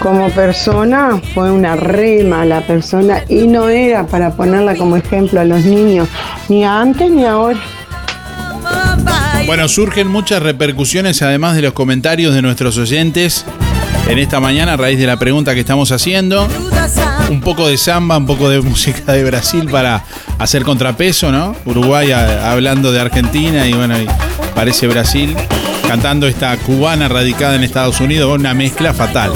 como 0.00 0.30
persona 0.30 1.20
fue 1.34 1.50
una 1.50 1.76
re 1.76 2.24
mala 2.24 2.60
persona 2.60 3.22
y 3.28 3.46
no 3.46 3.68
era 3.68 4.06
para 4.06 4.30
ponerla 4.30 4.74
como 4.76 4.96
ejemplo 4.96 5.40
a 5.40 5.44
los 5.44 5.64
niños, 5.64 6.08
ni 6.48 6.64
antes 6.64 7.10
ni 7.10 7.24
ahora. 7.24 7.58
Bueno, 9.46 9.68
surgen 9.68 10.08
muchas 10.08 10.42
repercusiones 10.42 11.22
además 11.22 11.54
de 11.54 11.62
los 11.62 11.72
comentarios 11.72 12.34
de 12.34 12.42
nuestros 12.42 12.76
oyentes 12.78 13.44
en 14.08 14.18
esta 14.18 14.40
mañana 14.40 14.72
a 14.72 14.76
raíz 14.76 14.98
de 14.98 15.06
la 15.06 15.18
pregunta 15.18 15.54
que 15.54 15.60
estamos 15.60 15.92
haciendo. 15.92 16.48
Un 17.30 17.40
poco 17.40 17.68
de 17.68 17.76
samba, 17.76 18.16
un 18.16 18.26
poco 18.26 18.48
de 18.50 18.60
música 18.62 19.12
de 19.12 19.24
Brasil 19.24 19.68
para 19.70 20.04
hacer 20.40 20.64
contrapeso, 20.64 21.30
¿no? 21.30 21.54
Uruguay 21.64 22.10
hablando 22.10 22.90
de 22.90 23.00
Argentina 23.00 23.68
y 23.68 23.72
bueno, 23.72 23.96
y 24.00 24.06
Parece 24.56 24.88
Brasil 24.88 25.36
cantando 25.96 26.26
esta 26.26 26.54
cubana 26.58 27.08
radicada 27.08 27.54
en 27.54 27.64
Estados 27.64 28.00
Unidos, 28.00 28.38
una 28.38 28.52
mezcla 28.52 28.92
fatal. 28.92 29.32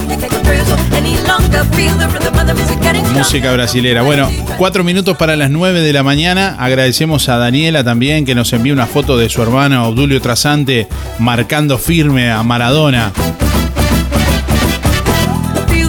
Música 3.14 3.50
brasilera. 3.50 4.02
Bueno, 4.02 4.28
cuatro 4.58 4.84
minutos 4.84 5.16
para 5.16 5.36
las 5.36 5.48
nueve 5.48 5.80
de 5.80 5.94
la 5.94 6.02
mañana. 6.02 6.56
Agradecemos 6.58 7.30
a 7.30 7.38
Daniela 7.38 7.82
también 7.82 8.26
que 8.26 8.34
nos 8.34 8.52
envió 8.52 8.74
una 8.74 8.84
foto 8.84 9.16
de 9.16 9.30
su 9.30 9.40
hermano 9.40 9.88
Obdulio 9.88 10.20
Trasante 10.20 10.86
marcando 11.18 11.78
firme 11.78 12.30
a 12.30 12.42
Maradona. 12.42 13.10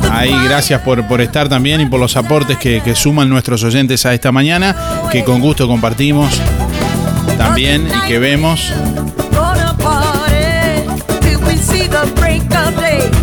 Ahí, 0.10 0.34
gracias 0.46 0.80
por, 0.84 1.06
por 1.06 1.20
estar 1.20 1.50
también 1.50 1.82
y 1.82 1.88
por 1.88 2.00
los 2.00 2.16
aportes 2.16 2.58
que, 2.58 2.82
que 2.82 2.96
suman 2.96 3.28
nuestros 3.28 3.62
oyentes 3.66 4.06
a 4.06 4.14
esta 4.14 4.32
mañana, 4.32 4.74
que 5.12 5.26
con 5.26 5.42
gusto 5.42 5.68
compartimos 5.68 6.40
también 7.38 7.90
y 7.90 8.08
que 8.08 8.20
vemos. 8.20 8.72
the 11.92 12.14
break 12.16 12.42
of 12.56 12.76
day. 12.78 13.21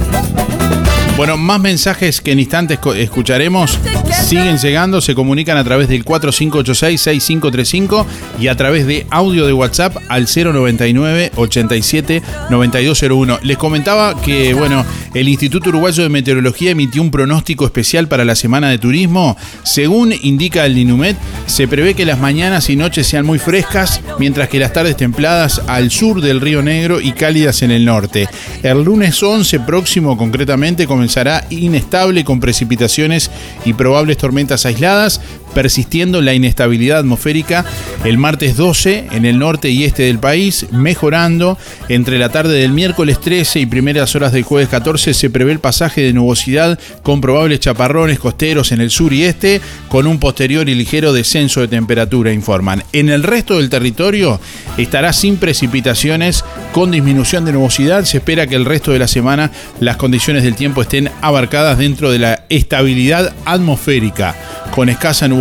Bueno, 1.19 1.37
más 1.37 1.61
mensajes 1.61 2.21
que 2.21 2.31
en 2.31 2.39
instantes 2.39 2.79
escucharemos 2.95 3.77
siguen 4.25 4.57
llegando, 4.57 5.01
se 5.01 5.16
comunican 5.16 5.57
a 5.57 5.64
través 5.64 5.89
del 5.89 6.05
4586-6535 6.05 8.07
y 8.39 8.47
a 8.47 8.57
través 8.57 8.87
de 8.87 9.05
audio 9.11 9.45
de 9.45 9.53
WhatsApp 9.53 9.97
al 10.09 10.29
099 10.33 11.33
87 11.35 12.23
9201. 12.51 13.41
Les 13.43 13.57
comentaba 13.57 14.23
que, 14.23 14.55
bueno, 14.55 14.87
el 15.12 15.29
Instituto 15.29 15.71
Uruguayo 15.71 16.05
de 16.05 16.09
Meteorología 16.09 16.71
emitió 16.71 17.03
un 17.03 17.11
pronóstico 17.11 17.66
especial 17.66 18.07
para 18.07 18.25
la 18.25 18.37
semana 18.37 18.71
de 18.71 18.79
turismo. 18.79 19.37
Según 19.64 20.14
indica 20.23 20.66
el 20.66 20.77
Ninumet, 20.77 21.16
se 21.47 21.66
prevé 21.66 21.95
que 21.95 22.07
las 22.07 22.21
mañanas 22.21 22.71
y 22.71 22.77
noches 22.77 23.09
sean 23.09 23.27
muy 23.27 23.41
frescas, 23.41 24.03
mientras 24.21 24.49
que 24.49 24.61
las 24.61 24.73
tardes 24.73 24.97
templadas 24.97 25.62
al 25.66 25.91
sur 25.91 26.21
del 26.21 26.41
Río 26.41 26.62
Negro 26.62 27.01
y 27.01 27.11
cálidas 27.11 27.62
en 27.62 27.73
el 27.73 27.85
norte. 27.85 28.29
El 28.62 28.85
lunes 28.85 29.21
11 29.21 29.59
próximo, 29.61 30.16
concretamente, 30.16 30.87
comenzará 30.87 31.08
inestable 31.51 32.25
con 32.25 32.41
precipitaciones 32.41 33.31
y 33.65 33.73
probables 33.73 34.17
tormentas 34.17 34.67
aisladas, 34.67 35.21
persistiendo 35.55 36.20
la 36.22 36.34
inestabilidad 36.34 36.99
atmosférica 36.99 37.64
el 38.05 38.18
martes 38.18 38.57
12 38.57 39.09
en 39.12 39.24
el 39.24 39.38
norte 39.38 39.70
y 39.70 39.84
este 39.84 40.05
del 40.05 40.18
país, 40.18 40.66
mejorando 40.70 41.59
entre 41.88 42.18
la 42.18 42.28
tarde 42.28 42.59
del 42.59 42.72
miércoles 42.72 43.20
13 43.20 43.61
y 43.61 43.66
primeras 43.66 44.14
horas 44.14 44.32
del 44.32 44.44
jueves 44.44 44.68
14 44.68 45.14
se 45.14 45.30
prevé 45.30 45.53
el 45.53 45.61
pasaje 45.61 46.03
de 46.03 46.12
nubosidad 46.12 46.78
con 47.03 47.20
probables 47.20 47.61
chaparrones 47.61 48.18
costeros 48.18 48.72
en 48.72 48.80
el 48.80 48.90
sur 48.90 49.12
y 49.12 49.24
este, 49.24 49.61
con 49.88 50.07
un 50.07 50.18
posterior 50.18 50.68
y 50.68 50.74
ligero 50.74 51.12
descenso 51.12 51.61
de 51.61 51.68
temperatura, 51.68 52.32
informan. 52.32 52.84
En 52.92 53.09
el 53.09 53.22
resto 53.22 53.59
del 53.59 53.70
territorio 53.70 54.40
estará 54.76 55.12
sin 55.12 55.36
precipitaciones, 55.36 56.44
con 56.72 56.90
disminución 56.90 57.44
de 57.44 57.53
nubosidad. 57.53 58.05
Se 58.05 58.18
espera 58.18 58.46
que 58.46 58.55
el 58.55 58.64
resto 58.64 58.92
de 58.92 58.99
la 58.99 59.09
semana 59.09 59.51
las 59.80 59.96
condiciones 59.96 60.42
del 60.42 60.55
tiempo 60.55 60.82
estén 60.82 61.11
abarcadas 61.20 61.78
dentro 61.78 62.11
de 62.11 62.18
la 62.18 62.44
estabilidad 62.49 63.34
atmosférica, 63.44 64.36
con 64.74 64.88
escasa 64.88 65.26
nubosidad 65.26 65.38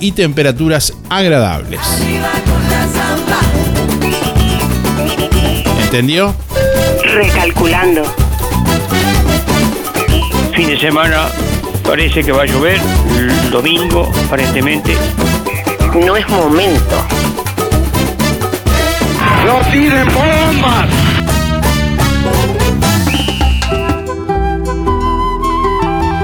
y 0.00 0.12
temperaturas 0.12 0.92
agradables. 1.08 1.80
¿Entendió? 5.84 6.34
Recalculando. 7.04 8.02
Fin 10.54 10.66
de 10.66 10.80
semana 10.80 11.28
parece 11.84 12.24
que 12.24 12.32
va 12.32 12.42
a 12.42 12.46
llover. 12.46 12.80
El 13.16 13.50
domingo, 13.50 14.10
aparentemente. 14.26 14.96
No 15.94 16.16
es 16.16 16.28
momento. 16.28 16.96
¡No 19.46 19.60
tiren 19.70 20.06
bombas! 20.06 20.88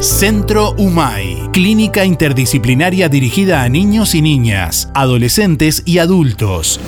Centro 0.00 0.74
UMAI, 0.78 1.48
clínica 1.52 2.04
interdisciplinaria 2.04 3.08
dirigida 3.08 3.64
a 3.64 3.68
niños 3.68 4.14
y 4.14 4.22
niñas, 4.22 4.92
adolescentes 4.94 5.82
y 5.86 5.98
adultos. 5.98 6.78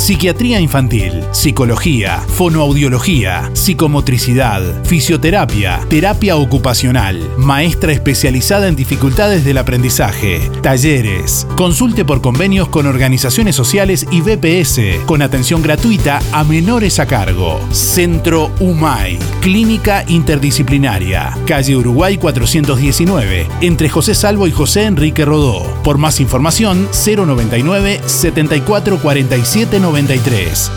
Psiquiatría 0.00 0.58
infantil, 0.58 1.22
psicología, 1.30 2.20
fonoaudiología, 2.26 3.50
psicomotricidad, 3.52 4.62
fisioterapia, 4.82 5.78
terapia 5.90 6.36
ocupacional, 6.36 7.20
maestra 7.36 7.92
especializada 7.92 8.68
en 8.68 8.76
dificultades 8.76 9.44
del 9.44 9.58
aprendizaje, 9.58 10.40
talleres. 10.62 11.46
Consulte 11.54 12.06
por 12.06 12.22
convenios 12.22 12.70
con 12.70 12.86
organizaciones 12.86 13.54
sociales 13.54 14.06
y 14.10 14.22
BPS, 14.22 15.04
con 15.04 15.20
atención 15.20 15.62
gratuita 15.62 16.20
a 16.32 16.44
menores 16.44 16.98
a 16.98 17.04
cargo. 17.04 17.60
Centro 17.70 18.50
UMAI, 18.58 19.18
clínica 19.42 20.02
interdisciplinaria, 20.08 21.36
calle 21.46 21.76
Uruguay 21.76 22.16
419, 22.16 23.48
entre 23.60 23.90
José 23.90 24.14
Salvo 24.14 24.46
y 24.46 24.50
José 24.50 24.84
Enrique 24.84 25.26
Rodó. 25.26 25.62
Por 25.84 25.98
más 25.98 26.20
información, 26.20 26.88
099 27.04 28.00
7447 28.06 29.89
93. 29.90 30.70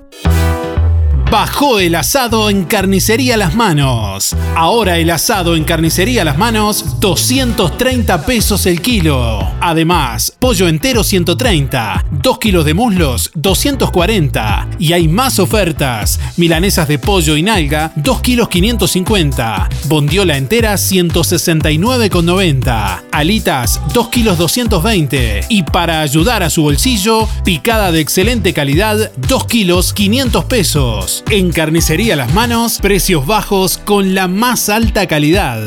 Bajó 1.31 1.79
el 1.79 1.95
asado 1.95 2.49
en 2.49 2.65
Carnicería 2.65 3.37
Las 3.37 3.55
Manos. 3.55 4.35
Ahora 4.57 4.97
el 4.97 5.11
asado 5.11 5.57
en 5.57 5.65
Carnicería 5.65 6.25
Las 6.25 6.39
Manos, 6.39 6.99
230 7.01 8.25
pesos 8.25 8.65
el 8.65 8.81
kilo. 8.81 9.47
Además, 9.61 10.33
pollo 10.39 10.69
entero 10.69 11.05
130, 11.05 12.07
2 12.11 12.39
kilos 12.39 12.65
de 12.65 12.73
muslos 12.73 13.31
240. 13.35 14.69
Y 14.79 14.95
hay 14.95 15.07
más 15.07 15.39
ofertas. 15.39 16.19
Milanesas 16.39 16.89
de 16.89 16.99
pollo 16.99 17.37
y 17.37 17.43
nalga, 17.43 17.93
2 17.97 18.23
kilos 18.23 18.49
550. 18.49 19.69
Bondiola 19.85 20.39
entera 20.39 20.77
169,90. 20.77 23.03
Alitas, 23.13 23.83
2 23.93 24.09
kilos 24.09 24.39
220. 24.39 25.43
Y 25.51 25.63
para 25.65 26.01
ayudar 26.01 26.43
a 26.43 26.49
su 26.49 26.63
bolsillo, 26.63 27.29
picada 27.45 27.93
de 27.93 28.01
excelente 28.01 28.55
calidad, 28.55 29.13
2 29.29 29.45
kilos 29.45 29.93
500 29.93 30.45
pesos. 30.47 31.18
En 31.31 31.53
Carnicería 31.53 32.17
Las 32.17 32.33
Manos, 32.33 32.79
precios 32.81 33.27
bajos 33.27 33.77
con 33.79 34.15
la 34.15 34.29
más 34.29 34.69
alta 34.69 35.07
calidad. 35.07 35.61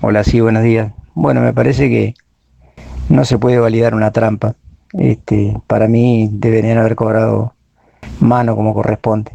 Hola, 0.00 0.24
sí, 0.24 0.40
buenos 0.40 0.62
días. 0.62 0.92
Bueno, 1.14 1.40
me 1.40 1.52
parece 1.52 1.88
que 1.88 2.14
no 3.08 3.24
se 3.24 3.38
puede 3.38 3.58
validar 3.58 3.94
una 3.94 4.12
trampa. 4.12 4.54
Este, 4.94 5.56
para 5.66 5.88
mí 5.88 6.28
deberían 6.32 6.78
haber 6.78 6.96
cobrado 6.96 7.54
mano 8.20 8.54
como 8.56 8.74
corresponde. 8.74 9.32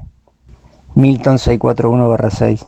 Milton 0.95 1.37
641-6. 1.37 2.65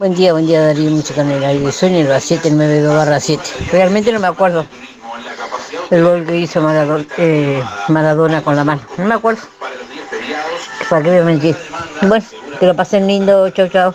Buen 0.00 0.14
día, 0.14 0.32
buen 0.32 0.46
día 0.46 0.62
Darío 0.62 0.90
Mucho 0.90 1.14
Canela. 1.14 1.52
Y 1.52 1.72
sueño 1.72 1.98
el 1.98 2.06
792 2.06 2.96
barra 2.96 3.20
7. 3.20 3.42
Realmente 3.70 4.10
no 4.10 4.18
me 4.18 4.28
acuerdo 4.28 4.64
el 5.90 6.02
gol 6.02 6.24
que 6.24 6.38
hizo 6.38 6.62
Maradona, 6.62 7.04
eh, 7.18 7.62
Maradona 7.88 8.42
con 8.42 8.56
la 8.56 8.64
mano. 8.64 8.80
No 8.96 9.04
me 9.04 9.14
acuerdo. 9.16 9.42
¿Para 10.88 11.02
qué 11.02 11.10
voy 11.10 11.18
a 11.18 11.24
mentir? 11.24 11.54
Bueno, 12.00 12.24
que 12.58 12.64
lo 12.64 12.74
pasen 12.74 13.06
lindo. 13.06 13.50
Chau, 13.50 13.68
chau. 13.68 13.94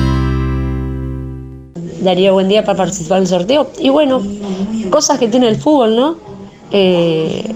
Darío, 2.01 2.33
buen 2.33 2.47
día 2.47 2.63
para 2.65 2.77
participar 2.77 3.17
en 3.19 3.23
el 3.23 3.27
sorteo. 3.29 3.71
Y 3.79 3.89
bueno, 3.89 4.21
cosas 4.89 5.19
que 5.19 5.27
tiene 5.27 5.47
el 5.47 5.55
fútbol, 5.57 5.95
¿no? 5.95 6.15
Eh, 6.71 7.53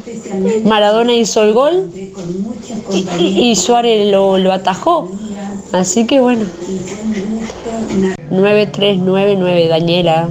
Maradona 0.66 1.14
hizo 1.16 1.42
el 1.44 1.54
gol 1.54 1.90
y, 2.92 3.06
y- 3.24 3.52
y 3.52 3.56
Suárez 3.56 4.12
lo, 4.12 4.38
lo 4.38 4.52
atajó. 4.52 5.10
Así 5.72 6.06
que 6.06 6.20
bueno. 6.20 6.46
9399, 8.32 9.68
Daniela. 9.68 10.30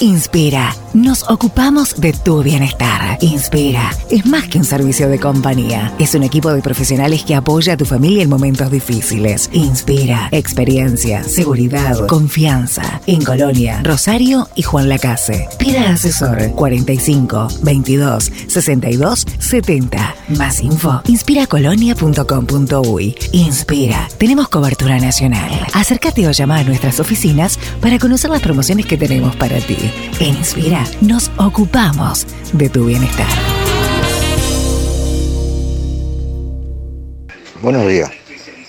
Inspira. 0.00 0.74
Nos 0.94 1.28
ocupamos 1.30 1.98
de 1.98 2.12
tu 2.12 2.42
bienestar. 2.42 3.16
Inspira. 3.22 3.90
Es 4.10 4.26
más 4.26 4.46
que 4.48 4.58
un 4.58 4.64
servicio 4.64 5.08
de 5.08 5.18
compañía. 5.18 5.90
Es 5.98 6.14
un 6.14 6.22
equipo 6.22 6.52
de 6.52 6.60
profesionales 6.60 7.24
que 7.24 7.34
apoya 7.34 7.72
a 7.72 7.76
tu 7.78 7.86
familia 7.86 8.22
en 8.22 8.28
momentos 8.28 8.70
difíciles. 8.70 9.48
Inspira. 9.54 10.28
Experiencia, 10.32 11.24
seguridad, 11.24 12.06
confianza. 12.06 13.00
En 13.06 13.24
Colonia, 13.24 13.80
Rosario 13.82 14.50
y 14.54 14.60
Juan 14.62 14.90
Lacase. 14.90 15.48
Pida 15.58 15.92
asesor 15.92 16.50
45 16.50 17.48
22 17.62 18.30
62 18.48 19.24
70. 19.38 20.14
Más 20.36 20.60
info. 20.60 21.00
Inspiracolonia.com.uy. 21.06 23.16
Inspira. 23.32 24.08
Tenemos 24.18 24.50
cobertura 24.50 24.98
nacional. 24.98 25.50
Acércate 25.72 26.28
o 26.28 26.32
llama 26.32 26.58
a 26.58 26.64
nuestras 26.64 27.00
oficinas 27.00 27.58
para 27.80 27.98
conocer 27.98 28.30
las 28.30 28.42
promociones 28.42 28.84
que 28.84 28.98
tenemos 28.98 29.34
para 29.36 29.58
ti. 29.58 29.78
Inspira 30.20 30.81
nos 31.00 31.30
ocupamos 31.36 32.26
de 32.52 32.68
tu 32.68 32.86
bienestar. 32.86 33.26
Buenos 37.62 37.86
días. 37.88 38.10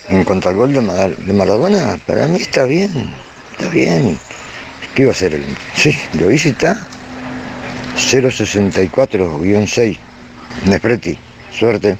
En 0.09 0.23
cuanto 0.23 0.49
al 0.49 0.55
gol 0.55 0.73
de, 0.73 0.81
Mar- 0.81 1.15
de 1.17 1.33
Maradona, 1.33 1.97
para 2.05 2.27
mí 2.27 2.37
está 2.37 2.65
bien, 2.65 2.91
está 3.53 3.69
bien. 3.69 4.17
¿Qué 4.95 5.03
iba 5.03 5.11
a 5.11 5.15
ser? 5.15 5.33
El, 5.33 5.45
sí, 5.75 5.95
lo 6.13 6.29
hice 6.31 6.49
está. 6.49 6.85
064-6. 7.95 9.97
Nespreti, 10.65 11.17
suerte. 11.51 11.97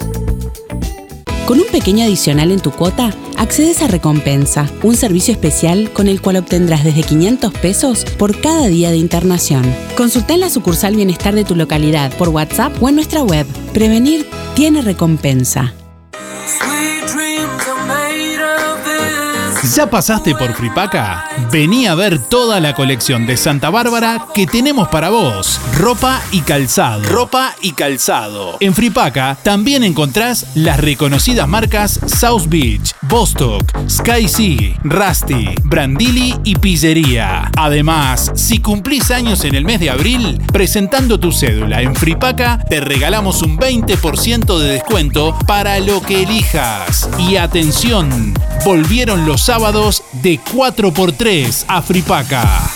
Con 1.45 1.61
un 1.61 1.67
pequeño 1.67 2.05
adicional 2.05 2.53
en 2.53 2.61
tu 2.61 2.71
cuota, 2.71 3.11
accedes 3.37 3.83
a 3.83 3.87
Recompensa, 3.87 4.67
un 4.83 4.97
servicio 4.97 5.33
especial 5.33 5.91
con 5.93 6.09
el 6.09 6.23
cual 6.23 6.37
obtendrás 6.37 6.85
desde 6.85 7.03
500 7.03 7.53
pesos 7.53 8.07
por 8.17 8.41
cada 8.41 8.67
día 8.69 8.91
de 8.91 8.97
internación. 8.97 9.63
Consulta 9.95 10.33
en 10.33 10.41
la 10.41 10.49
sucursal 10.49 10.97
Bienestar 10.97 11.35
de 11.35 11.45
tu 11.45 11.55
localidad 11.55 12.17
por 12.17 12.31
WhatsApp 12.31 12.83
o 12.83 12.89
en 12.89 12.95
nuestra 12.95 13.23
web. 13.23 13.47
Prevenir 13.75 14.27
tiene 14.55 14.81
recompensa. 14.81 15.75
¿Ya 19.77 19.89
pasaste 19.89 20.35
por 20.35 20.53
Fripaca? 20.55 21.27
Vení 21.53 21.87
a 21.87 21.95
ver 21.95 22.19
toda 22.19 22.59
la 22.59 22.75
colección 22.75 23.25
de 23.25 23.37
Santa 23.37 23.71
Bárbara 23.71 24.27
que 24.35 24.45
tenemos 24.45 24.89
para 24.89 25.11
vos. 25.11 25.61
Ropa 25.77 26.21
y 26.33 26.41
calzado. 26.41 27.05
Ropa 27.05 27.55
y 27.63 27.73
calzado. 27.73 28.57
En 28.59 28.75
Fripaca 28.75 29.37
también 29.45 29.85
encontrás 29.85 30.47
las 30.57 30.81
reconocidas 30.81 31.47
marcas 31.47 32.01
South 32.05 32.49
Beach, 32.49 32.95
Bostock, 33.03 33.63
Sky 33.89 34.27
Sea, 34.27 34.77
Rusty, 34.83 35.51
Brandili 35.63 36.35
y 36.43 36.57
Pillería. 36.57 37.53
Además, 37.57 38.33
si 38.35 38.59
cumplís 38.59 39.13
años 39.13 39.45
en 39.45 39.55
el 39.55 39.65
mes 39.65 39.79
de 39.79 39.91
abril, 39.91 40.43
presentando 40.53 41.21
tu 41.21 41.31
cédula 41.31 41.81
en 41.81 41.95
Fripaca, 41.95 42.59
te 42.69 42.81
regalamos 42.81 43.43
un 43.43 43.57
20% 43.57 44.59
de 44.59 44.69
descuento 44.69 45.39
para 45.47 45.79
lo 45.79 46.03
que 46.03 46.25
elijas. 46.25 47.09
Y 47.19 47.37
atención, 47.37 48.35
volvieron 48.65 49.27
los 49.27 49.43
sábados 49.43 49.60
de 50.13 50.39
4x3 50.39 51.65
a 51.69 51.83
Fripaca. 51.83 52.71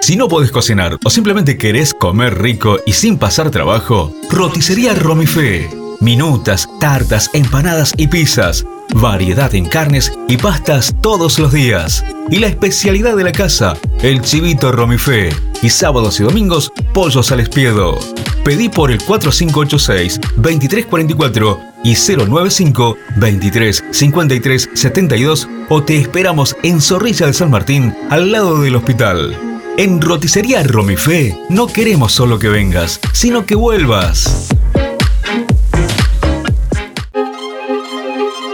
Si 0.00 0.16
no 0.16 0.28
podés 0.28 0.50
cocinar 0.50 0.96
o 1.04 1.10
simplemente 1.10 1.58
querés 1.58 1.92
comer 1.92 2.40
rico 2.40 2.78
y 2.86 2.94
sin 2.94 3.18
pasar 3.18 3.50
trabajo, 3.50 4.14
roticería 4.30 4.94
Romifé. 4.94 5.68
Minutas, 6.00 6.66
tartas, 6.80 7.28
empanadas 7.34 7.92
y 7.98 8.06
pizzas. 8.06 8.64
Variedad 8.94 9.54
en 9.54 9.66
carnes 9.66 10.10
y 10.26 10.38
pastas 10.38 10.94
todos 11.02 11.38
los 11.38 11.52
días. 11.52 12.02
Y 12.30 12.38
la 12.38 12.46
especialidad 12.46 13.14
de 13.14 13.24
la 13.24 13.32
casa, 13.32 13.76
el 14.00 14.22
chivito 14.22 14.72
Romifé. 14.72 15.28
Y 15.60 15.68
sábados 15.68 16.18
y 16.18 16.22
domingos, 16.22 16.72
pollos 16.94 17.30
al 17.30 17.40
espiedo. 17.40 17.98
Pedí 18.44 18.68
por 18.68 18.90
el 18.90 19.00
4586-2344 19.00 21.58
y 21.84 21.94
095 21.94 22.96
23 23.16 23.84
53 23.90 24.70
72 24.74 25.48
o 25.68 25.82
te 25.82 25.96
esperamos 25.96 26.56
en 26.62 26.80
Zorrilla 26.80 27.26
de 27.26 27.32
San 27.32 27.50
Martín, 27.50 27.92
al 28.10 28.30
lado 28.32 28.60
del 28.60 28.76
hospital. 28.76 29.36
En 29.78 30.02
Roticería 30.02 30.62
Romifé 30.64 31.34
no 31.48 31.66
queremos 31.66 32.12
solo 32.12 32.38
que 32.38 32.48
vengas, 32.48 33.00
sino 33.12 33.46
que 33.46 33.54
vuelvas. 33.54 34.51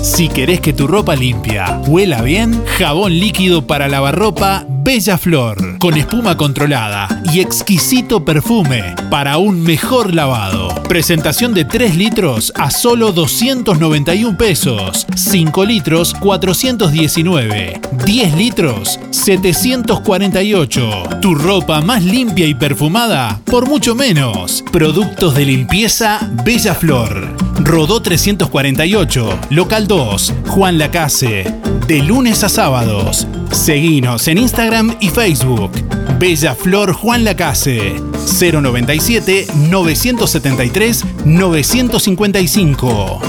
Si 0.04 0.28
querés 0.28 0.60
que 0.60 0.74
tu 0.74 0.86
ropa 0.86 1.16
limpia 1.16 1.80
huela 1.86 2.20
bien, 2.20 2.62
jabón 2.76 3.18
líquido 3.18 3.66
para 3.66 3.88
lavarropa 3.88 4.66
Bella 4.68 5.16
Flor, 5.16 5.78
con 5.78 5.96
espuma 5.96 6.36
controlada 6.36 7.08
y 7.32 7.40
exquisito 7.40 8.22
perfume 8.22 8.94
para 9.10 9.38
un 9.38 9.62
mejor 9.62 10.14
lavado. 10.14 10.68
Presentación 10.82 11.54
de 11.54 11.64
3 11.64 11.96
litros 11.96 12.52
a 12.54 12.70
solo 12.70 13.12
291 13.12 14.36
pesos, 14.36 15.06
5 15.16 15.64
litros 15.64 16.12
419, 16.12 17.80
10 18.04 18.34
litros 18.34 19.00
748. 19.10 21.02
Tu 21.22 21.34
ropa 21.34 21.80
más 21.80 22.02
limpia 22.04 22.46
y 22.46 22.54
perfumada 22.54 23.40
por 23.46 23.66
mucho 23.66 23.94
menos. 23.94 24.62
Productos 24.70 25.34
de 25.34 25.46
limpieza 25.46 26.20
Bella 26.44 26.74
Flor. 26.74 27.53
Rodó 27.64 28.00
348, 28.02 29.38
local 29.48 29.86
2, 29.86 30.34
Juan 30.48 30.76
Lacase. 30.78 31.44
De 31.88 32.02
lunes 32.02 32.44
a 32.44 32.50
sábados. 32.50 33.26
Seguinos 33.50 34.28
en 34.28 34.36
Instagram 34.38 34.96
y 35.00 35.08
Facebook. 35.08 35.72
Bella 36.18 36.54
Flor 36.54 36.92
Juan 36.92 37.24
Lacase. 37.24 37.94
097 38.38 39.46
973 39.70 41.04
955. 41.24 43.20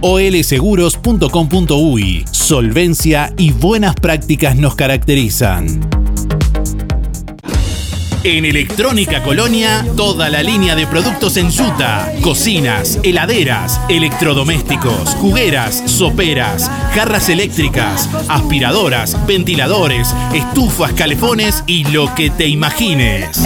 www.olseguros.com.uy. 0.00 2.24
Solvencia 2.32 3.34
y 3.36 3.50
buenas 3.50 3.94
prácticas 3.94 4.56
nos 4.56 4.74
caracterizan. 4.74 6.07
En 8.24 8.44
Electrónica 8.44 9.22
Colonia, 9.22 9.86
toda 9.96 10.28
la 10.28 10.42
línea 10.42 10.74
de 10.74 10.88
productos 10.88 11.36
en 11.36 11.50
yuta, 11.50 12.12
cocinas, 12.20 12.98
heladeras, 13.04 13.80
electrodomésticos, 13.88 15.10
jugueras, 15.14 15.84
soperas, 15.86 16.68
jarras 16.94 17.28
eléctricas, 17.28 18.08
aspiradoras, 18.28 19.24
ventiladores, 19.26 20.12
estufas, 20.34 20.92
calefones 20.94 21.62
y 21.68 21.84
lo 21.84 22.12
que 22.16 22.30
te 22.30 22.48
imagines. 22.48 23.40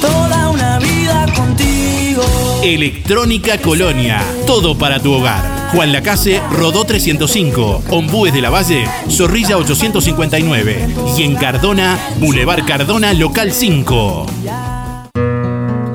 toda 0.00 0.48
una 0.50 0.78
vida 0.78 1.26
contigo. 1.34 2.22
Electrónica 2.62 3.58
Colonia, 3.58 4.22
todo 4.46 4.78
para 4.78 5.00
tu 5.00 5.12
hogar. 5.12 5.55
Juan 5.72 5.92
Lacase, 5.92 6.40
Rodó 6.52 6.84
305, 6.84 7.84
Ombúes 7.90 8.32
de 8.32 8.40
la 8.40 8.50
Valle, 8.50 8.86
Zorrilla 9.10 9.56
859 9.58 10.88
y 11.18 11.22
en 11.22 11.34
Cardona, 11.34 11.98
Boulevard 12.18 12.64
Cardona, 12.64 13.12
Local 13.12 13.52
5. 13.52 14.26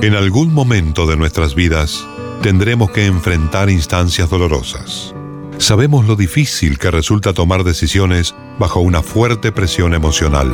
En 0.02 0.16
algún 0.16 0.54
momento 0.54 1.06
de 1.06 1.16
nuestras 1.16 1.56
vidas 1.56 2.06
tendremos 2.42 2.92
que 2.92 3.06
enfrentar 3.06 3.70
instancias 3.70 4.30
dolorosas. 4.30 5.14
Sabemos 5.58 6.06
lo 6.06 6.16
difícil 6.16 6.78
que 6.78 6.92
resulta 6.92 7.34
tomar 7.34 7.64
decisiones 7.64 8.36
bajo 8.58 8.80
una 8.80 9.02
fuerte 9.04 9.52
presión 9.52 9.94
emocional. 9.94 10.52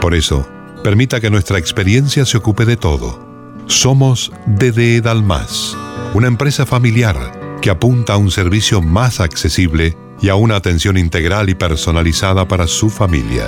Por 0.00 0.14
eso, 0.14 0.46
permita 0.84 1.20
que 1.20 1.30
nuestra 1.30 1.58
experiencia 1.58 2.24
se 2.24 2.36
ocupe 2.36 2.66
de 2.66 2.76
todo. 2.76 3.26
Somos 3.66 4.32
DD 4.46 5.02
Dalmas, 5.02 5.76
una 6.14 6.28
empresa 6.28 6.66
familiar 6.66 7.37
que 7.60 7.70
apunta 7.70 8.14
a 8.14 8.16
un 8.16 8.30
servicio 8.30 8.80
más 8.80 9.20
accesible 9.20 9.96
y 10.20 10.28
a 10.28 10.34
una 10.34 10.56
atención 10.56 10.96
integral 10.96 11.48
y 11.48 11.54
personalizada 11.54 12.48
para 12.48 12.66
su 12.66 12.90
familia. 12.90 13.46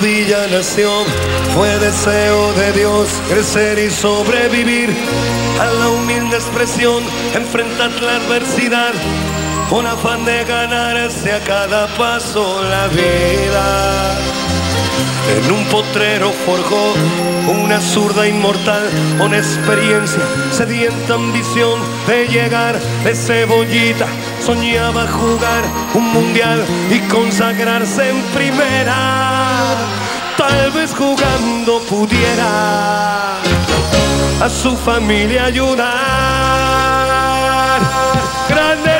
villa 0.00 0.46
nación 0.48 1.04
fue 1.54 1.78
deseo 1.78 2.52
de 2.54 2.72
Dios 2.72 3.08
crecer 3.28 3.78
y 3.78 3.90
sobrevivir 3.90 4.94
a 5.60 5.66
la 5.66 5.88
humilde 5.88 6.36
expresión, 6.36 7.02
enfrentar 7.34 7.90
la 8.02 8.16
adversidad 8.16 8.92
con 9.68 9.86
afán 9.86 10.24
de 10.24 10.44
ganarse 10.44 11.32
a 11.32 11.40
cada 11.40 11.86
paso 11.96 12.62
la 12.62 12.88
vida. 12.88 14.18
En 15.36 15.52
un 15.52 15.64
potrero 15.66 16.32
forjó 16.44 16.94
una 17.48 17.80
zurda 17.80 18.26
inmortal 18.26 18.88
con 19.18 19.34
experiencia, 19.34 20.22
sedienta 20.50 21.14
ambición 21.14 21.80
de 22.06 22.26
llegar 22.26 22.78
de 23.04 23.14
cebollita. 23.14 24.06
Soñaba 24.44 25.06
jugar 25.06 25.62
un 25.94 26.12
mundial 26.12 26.64
y 26.90 26.98
consagrarse 27.08 28.10
en 28.10 28.22
primera. 28.34 29.39
Tal 30.50 30.72
vez 30.72 30.92
jugando 30.92 31.80
pudiera 31.88 33.36
a 34.40 34.48
su 34.50 34.76
familia 34.76 35.44
ayudar. 35.44 35.90
¡Grande 38.48 38.99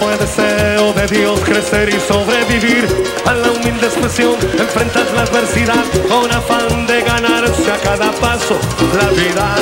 fue 0.00 0.16
deseo 0.16 0.92
de 0.92 1.06
Dios 1.06 1.40
crecer 1.40 1.88
y 1.88 2.00
sobrevivir 2.00 2.86
a 3.26 3.34
la 3.34 3.50
humilde 3.50 3.86
expresión, 3.86 4.36
enfrentar 4.58 5.06
la 5.14 5.22
adversidad 5.22 5.84
con 6.08 6.30
afán 6.30 6.86
de 6.86 7.02
ganarse 7.02 7.70
a 7.70 7.78
cada 7.78 8.12
paso 8.12 8.58
la 8.96 9.08
vida. 9.10 9.54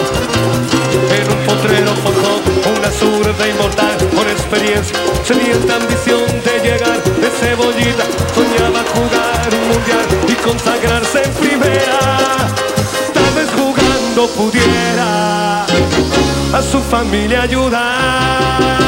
En 1.10 1.32
un 1.32 1.46
potrero 1.46 1.92
forjó 2.02 2.40
una 2.78 2.90
zurda 2.90 3.48
inmortal 3.48 3.96
con 4.14 4.28
experiencia, 4.28 4.98
sedienta 5.24 5.76
ambición 5.76 6.24
de 6.44 6.60
llegar 6.62 7.02
de 7.02 7.30
cebollita. 7.30 8.04
Soñaba 8.34 8.82
jugar 8.94 9.48
un 9.52 9.68
mundial 9.68 10.06
y 10.28 10.34
consagrarse 10.34 11.22
en 11.22 11.32
primera. 11.32 12.46
Tal 13.14 13.34
vez 13.34 13.48
jugando 13.56 14.28
pudiera 14.28 15.64
a 15.64 16.62
su 16.62 16.80
familia 16.82 17.42
ayudar. 17.42 18.86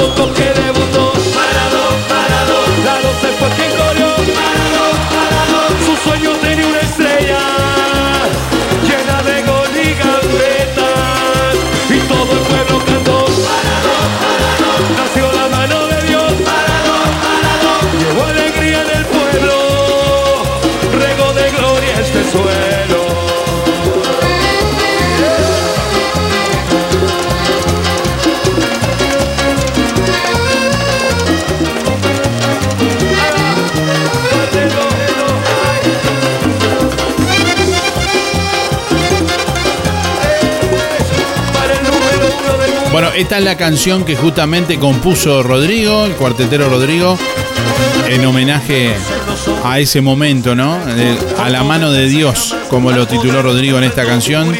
A 0.00 0.02
poco 0.02 0.32
que 0.32 0.44
debutó, 0.44 1.12
parado, 1.34 1.82
parado, 2.08 2.56
Lalo 2.86 3.10
se 3.20 3.28
fue 3.38 3.48
quien 3.50 3.70
corrió, 3.76 4.08
parado, 4.32 4.84
parado. 5.12 5.58
Su 5.84 5.94
sueño 6.08 6.30
tenía 6.40 6.59
esta 43.20 43.36
es 43.36 43.44
la 43.44 43.56
canción 43.58 44.04
que 44.04 44.16
justamente 44.16 44.78
compuso 44.78 45.42
Rodrigo, 45.42 46.06
el 46.06 46.12
cuartetero 46.12 46.70
Rodrigo, 46.70 47.18
en 48.08 48.24
homenaje 48.24 48.94
a 49.62 49.78
ese 49.78 50.00
momento, 50.00 50.54
¿no? 50.54 50.78
A 51.38 51.50
la 51.50 51.62
mano 51.62 51.92
de 51.92 52.08
Dios, 52.08 52.56
como 52.70 52.92
lo 52.92 53.06
tituló 53.06 53.42
Rodrigo 53.42 53.76
en 53.76 53.84
esta 53.84 54.06
canción, 54.06 54.56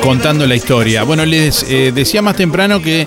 contando 0.00 0.46
la 0.46 0.54
historia. 0.54 1.02
Bueno, 1.02 1.26
les 1.26 1.62
eh, 1.64 1.92
decía 1.94 2.22
más 2.22 2.36
temprano 2.36 2.80
que 2.80 3.06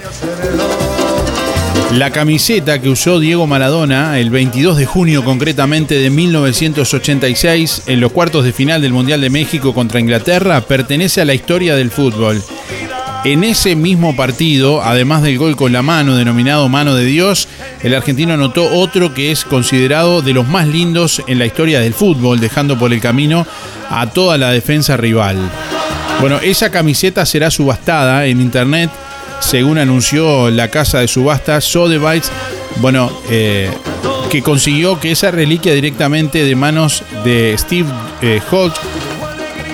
la 1.93 2.11
camiseta 2.11 2.79
que 2.79 2.89
usó 2.89 3.19
Diego 3.19 3.47
Maradona 3.47 4.19
el 4.19 4.29
22 4.29 4.77
de 4.77 4.85
junio 4.85 5.23
concretamente 5.23 5.95
de 5.95 6.11
1986 6.11 7.83
en 7.87 7.99
los 7.99 8.11
cuartos 8.11 8.45
de 8.45 8.53
final 8.53 8.83
del 8.83 8.93
Mundial 8.93 9.21
de 9.21 9.31
México 9.31 9.73
contra 9.73 9.99
Inglaterra 9.99 10.61
pertenece 10.61 11.21
a 11.21 11.25
la 11.25 11.33
historia 11.33 11.75
del 11.75 11.89
fútbol. 11.89 12.43
En 13.25 13.43
ese 13.43 13.75
mismo 13.75 14.15
partido, 14.15 14.81
además 14.81 15.21
del 15.21 15.37
gol 15.37 15.55
con 15.55 15.73
la 15.73 15.81
mano 15.81 16.15
denominado 16.15 16.69
mano 16.69 16.95
de 16.95 17.03
Dios, 17.03 17.47
el 17.83 17.93
argentino 17.93 18.33
anotó 18.33 18.71
otro 18.73 19.13
que 19.13 19.31
es 19.31 19.43
considerado 19.43 20.21
de 20.21 20.33
los 20.33 20.47
más 20.47 20.67
lindos 20.67 21.21
en 21.27 21.39
la 21.39 21.45
historia 21.45 21.79
del 21.79 21.93
fútbol, 21.93 22.39
dejando 22.39 22.77
por 22.79 22.93
el 22.93 23.01
camino 23.01 23.45
a 23.89 24.07
toda 24.07 24.37
la 24.37 24.51
defensa 24.51 24.95
rival. 24.95 25.37
Bueno, 26.21 26.39
esa 26.41 26.71
camiseta 26.71 27.25
será 27.25 27.51
subastada 27.51 28.25
en 28.27 28.39
internet, 28.39 28.89
según 29.39 29.77
anunció 29.77 30.49
la 30.49 30.69
casa 30.69 30.99
de 30.99 31.07
subasta 31.07 31.59
Sotheby's, 31.59 32.31
bueno, 32.77 33.11
eh, 33.29 33.69
que 34.29 34.41
consiguió 34.41 34.99
que 34.99 35.11
esa 35.11 35.31
reliquia 35.31 35.73
directamente 35.73 36.43
de 36.43 36.55
manos 36.55 37.03
de 37.23 37.55
Steve 37.57 37.89
eh, 38.21 38.41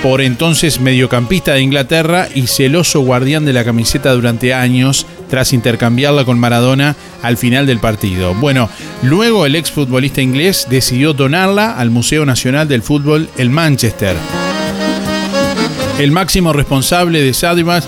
por 0.03 0.19
entonces 0.19 0.81
mediocampista 0.81 1.53
de 1.53 1.61
Inglaterra 1.61 2.27
y 2.35 2.47
celoso 2.47 2.99
guardián 2.99 3.45
de 3.45 3.53
la 3.53 3.63
camiseta 3.63 4.11
durante 4.11 4.53
años, 4.53 5.05
tras 5.29 5.53
intercambiarla 5.53 6.25
con 6.25 6.37
Maradona 6.37 6.97
al 7.21 7.37
final 7.37 7.65
del 7.65 7.79
partido. 7.79 8.33
Bueno, 8.33 8.69
luego 9.01 9.45
el 9.45 9.55
exfutbolista 9.55 10.21
inglés 10.21 10.67
decidió 10.69 11.13
donarla 11.13 11.77
al 11.77 11.89
Museo 11.89 12.25
Nacional 12.25 12.67
del 12.67 12.81
Fútbol 12.81 13.29
en 13.37 13.53
Manchester. 13.53 14.17
El 15.97 16.11
máximo 16.11 16.51
responsable 16.51 17.21
de 17.21 17.33
Sotheby's 17.33 17.87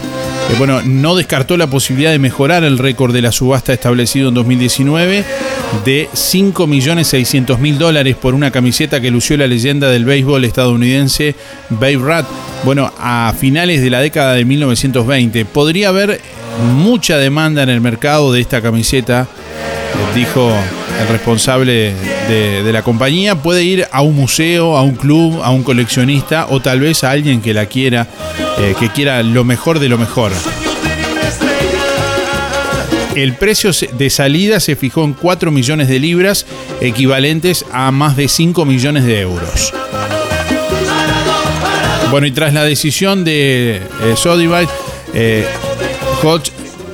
eh, 0.49 0.55
bueno, 0.57 0.81
no 0.83 1.15
descartó 1.15 1.57
la 1.57 1.67
posibilidad 1.67 2.11
de 2.11 2.19
mejorar 2.19 2.63
el 2.63 2.77
récord 2.77 3.13
de 3.13 3.21
la 3.21 3.31
subasta 3.31 3.73
establecido 3.73 4.29
en 4.29 4.35
2019 4.35 5.23
de 5.83 6.09
5.600.000 6.13 7.77
dólares 7.77 8.15
por 8.15 8.33
una 8.33 8.51
camiseta 8.51 9.01
que 9.01 9.11
lució 9.11 9.37
la 9.37 9.47
leyenda 9.47 9.89
del 9.89 10.05
béisbol 10.05 10.45
estadounidense 10.45 11.35
Babe 11.69 11.95
Ruth. 11.95 12.25
Bueno, 12.63 12.93
a 12.99 13.33
finales 13.37 13.81
de 13.81 13.89
la 13.89 13.99
década 13.99 14.33
de 14.33 14.45
1920 14.45 15.45
podría 15.45 15.89
haber 15.89 16.21
mucha 16.75 17.17
demanda 17.17 17.63
en 17.63 17.69
el 17.69 17.81
mercado 17.81 18.31
de 18.31 18.41
esta 18.41 18.61
camiseta, 18.61 19.27
dijo 20.13 20.51
el 21.01 21.07
responsable 21.07 21.93
de, 22.27 22.71
la 22.71 22.81
compañía. 22.81 23.35
Puede 23.35 23.63
ir 23.63 23.87
a 23.91 24.01
un 24.01 24.15
museo, 24.15 24.77
a 24.77 24.81
un 24.81 24.95
club, 24.95 25.41
a 25.43 25.51
un 25.51 25.63
coleccionista 25.63 26.47
o 26.49 26.61
tal 26.61 26.79
vez 26.79 27.03
a 27.03 27.11
alguien 27.11 27.41
que 27.41 27.53
la 27.53 27.65
quiera, 27.67 28.07
eh, 28.59 28.75
que 28.79 28.89
quiera 28.89 29.21
lo 29.23 29.43
mejor 29.43 29.79
de 29.79 29.89
lo 29.89 29.97
mejor. 29.97 30.31
El 33.15 33.33
precio 33.35 33.71
de 33.97 34.09
salida 34.09 34.59
se 34.59 34.75
fijó 34.75 35.05
en 35.05 35.13
4 35.13 35.49
millones 35.49 35.87
de 35.87 35.99
libras, 35.99 36.45
equivalentes 36.81 37.65
a 37.71 37.89
más 37.91 38.17
de 38.17 38.27
5 38.27 38.65
millones 38.65 39.05
de 39.05 39.21
euros. 39.21 39.73
Bueno, 42.11 42.27
y 42.27 42.31
tras 42.31 42.53
la 42.53 42.63
decisión 42.63 43.23
de 43.23 43.77
eh, 43.77 43.81
Sotheby's, 44.15 44.69
eh, 45.13 45.45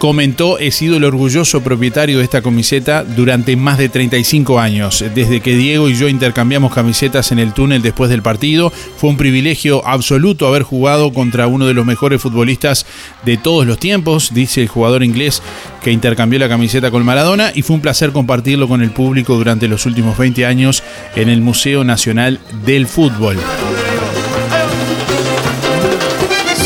comentó, 0.01 0.57
he 0.57 0.71
sido 0.71 0.97
el 0.97 1.03
orgulloso 1.03 1.61
propietario 1.61 2.17
de 2.17 2.23
esta 2.23 2.41
camiseta 2.41 3.03
durante 3.03 3.55
más 3.55 3.77
de 3.77 3.87
35 3.87 4.59
años. 4.59 5.05
Desde 5.13 5.41
que 5.41 5.55
Diego 5.55 5.89
y 5.89 5.93
yo 5.93 6.07
intercambiamos 6.07 6.73
camisetas 6.73 7.31
en 7.31 7.37
el 7.37 7.53
túnel 7.53 7.83
después 7.83 8.09
del 8.09 8.23
partido, 8.23 8.73
fue 8.97 9.11
un 9.11 9.17
privilegio 9.17 9.85
absoluto 9.85 10.47
haber 10.47 10.63
jugado 10.63 11.13
contra 11.13 11.45
uno 11.45 11.67
de 11.67 11.75
los 11.75 11.85
mejores 11.85 12.19
futbolistas 12.19 12.87
de 13.25 13.37
todos 13.37 13.67
los 13.67 13.77
tiempos, 13.77 14.33
dice 14.33 14.63
el 14.63 14.69
jugador 14.69 15.03
inglés 15.03 15.43
que 15.83 15.91
intercambió 15.91 16.39
la 16.39 16.49
camiseta 16.49 16.89
con 16.89 17.05
Maradona, 17.05 17.51
y 17.53 17.61
fue 17.61 17.75
un 17.75 17.83
placer 17.83 18.11
compartirlo 18.11 18.67
con 18.67 18.81
el 18.81 18.89
público 18.89 19.35
durante 19.35 19.67
los 19.67 19.85
últimos 19.85 20.17
20 20.17 20.47
años 20.47 20.81
en 21.15 21.29
el 21.29 21.41
Museo 21.41 21.83
Nacional 21.83 22.39
del 22.65 22.87
Fútbol. 22.87 23.37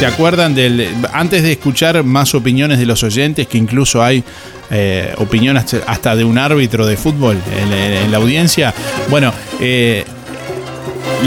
¿Se 0.05 0.11
acuerdan 0.11 0.53
del... 0.53 0.87
Antes 1.13 1.41
de 1.41 1.53
escuchar 1.53 2.03
más 2.03 2.35
opiniones 2.35 2.77
de 2.77 2.85
los 2.85 3.01
oyentes, 3.01 3.47
que 3.47 3.57
incluso 3.57 4.03
hay 4.03 4.23
eh, 4.69 5.11
opiniones 5.17 5.75
hasta 5.87 6.15
de 6.15 6.23
un 6.23 6.37
árbitro 6.37 6.85
de 6.85 6.95
fútbol 6.95 7.41
en, 7.59 8.11
la 8.11 8.17
audiencia, 8.17 8.71
bueno, 9.09 9.33
eh, 9.59 10.05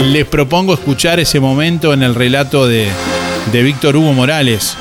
les 0.05 0.25
propongo 0.25 0.73
escuchar 0.73 1.19
ese 1.19 1.41
momento 1.41 1.91
en 1.91 2.03
el 2.03 2.15
relato 2.15 2.69
de, 2.69 2.87
de 3.51 3.63
Víctor 3.63 3.97
Hugo 3.97 4.13
Morales. 4.13 4.77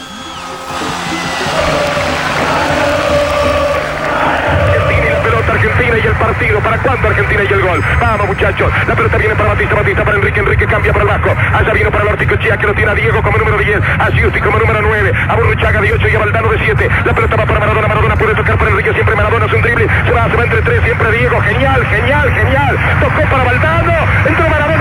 ¿Para 6.38 6.78
cuándo 6.78 7.08
Argentina 7.08 7.42
y 7.42 7.52
el 7.52 7.60
gol? 7.62 7.82
Vamos, 8.00 8.28
muchachos. 8.28 8.70
La 8.86 8.94
pelota 8.94 9.16
viene 9.16 9.34
para 9.34 9.48
Batista, 9.50 9.74
Batista 9.74 10.04
para 10.04 10.16
Enrique, 10.18 10.38
Enrique 10.38 10.66
cambia 10.66 10.92
para 10.92 11.02
el 11.02 11.10
Vasco. 11.10 11.34
Allá 11.52 11.72
vino 11.72 11.90
para 11.90 12.04
el 12.04 12.10
Orticochea 12.10 12.56
que 12.56 12.66
lo 12.66 12.74
tiene 12.74 12.92
a 12.92 12.94
Diego 12.94 13.22
como 13.22 13.38
número 13.38 13.58
10, 13.58 13.80
a 13.98 14.10
Giusti 14.10 14.40
como 14.40 14.58
número 14.58 14.80
9, 14.80 15.12
a 15.28 15.34
Burruchaga 15.34 15.80
de 15.80 15.92
8 15.92 16.08
y 16.08 16.14
a 16.14 16.18
Valdano 16.18 16.48
de 16.50 16.58
7. 16.58 16.88
La 17.04 17.12
pelota 17.12 17.36
va 17.36 17.44
para 17.44 17.58
Maradona, 17.58 17.88
Maradona 17.88 18.16
puede 18.16 18.34
tocar 18.36 18.56
para 18.56 18.70
Enrique, 18.70 18.92
siempre 18.92 19.16
Maradona 19.16 19.46
es 19.46 19.52
un 19.52 19.62
drible. 19.62 19.88
Se 20.06 20.12
va, 20.12 20.30
se 20.30 20.36
va 20.36 20.44
entre 20.44 20.62
tres, 20.62 20.82
siempre 20.84 21.10
Diego. 21.10 21.40
Genial, 21.40 21.86
genial, 21.86 22.32
genial. 22.32 22.78
Tocó 23.00 23.22
para 23.30 23.44
Valdano, 23.44 23.94
entró 24.24 24.48
Maradona, 24.48 24.77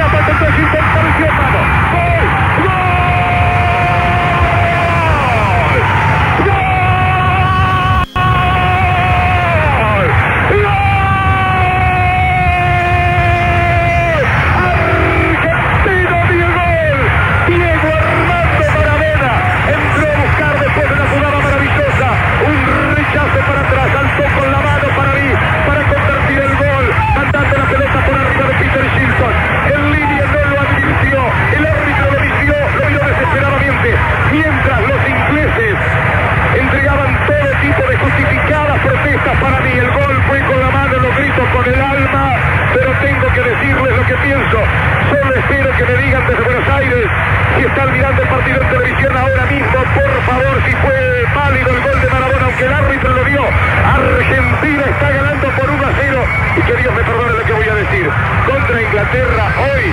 Argentina 53.96 54.84
está 54.86 55.12
ganando 55.12 55.48
por 55.56 55.70
1 55.70 55.86
a 55.86 55.92
0 56.00 56.26
y 56.58 56.62
que 56.62 56.82
Dios 56.82 56.94
me 56.94 57.04
perdone 57.04 57.38
Brasil 57.78 58.10
contra 58.46 58.82
Inglaterra 58.82 59.54
hoy, 59.60 59.84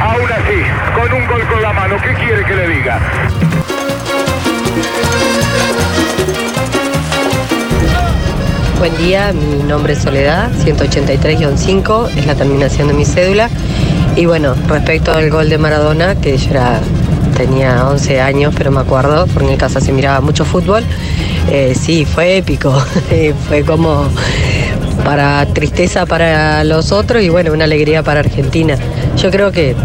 aún 0.00 0.32
así, 0.32 0.62
con 0.94 1.12
un 1.12 1.26
gol 1.26 1.46
con 1.48 1.62
la 1.62 1.72
mano. 1.72 1.96
¿Qué 2.02 2.14
quiere 2.14 2.44
que 2.44 2.54
le 2.54 2.68
diga? 2.68 2.98
Buen 8.78 8.96
día, 8.98 9.32
mi 9.32 9.62
nombre 9.62 9.94
es 9.94 10.00
Soledad, 10.00 10.50
183-5 10.64 12.10
es 12.16 12.26
la 12.26 12.34
terminación 12.34 12.88
de 12.88 12.94
mi 12.94 13.04
cédula. 13.04 13.48
Y 14.16 14.26
bueno, 14.26 14.54
respecto 14.68 15.12
al 15.12 15.30
gol 15.30 15.48
de 15.48 15.58
Maradona, 15.58 16.14
que 16.14 16.36
yo 16.36 16.50
era, 16.50 16.80
tenía 17.36 17.86
11 17.86 18.20
años, 18.20 18.54
pero 18.56 18.70
me 18.70 18.80
acuerdo, 18.80 19.26
porque 19.26 19.50
en 19.52 19.56
casa 19.58 19.80
se 19.80 19.92
miraba 19.92 20.20
mucho 20.20 20.44
fútbol, 20.44 20.84
eh, 21.50 21.74
sí, 21.78 22.04
fue 22.04 22.38
épico, 22.38 22.72
fue 23.48 23.62
como 23.64 24.08
para 25.04 25.46
tristeza 25.46 26.06
para 26.06 26.64
los 26.64 26.90
otros 26.90 27.22
y 27.22 27.28
bueno, 27.28 27.52
una 27.52 27.64
alegría 27.64 28.02
para 28.02 28.20
Argentina. 28.20 28.76
Yo 29.16 29.30
creo 29.30 29.52
que 29.52 29.76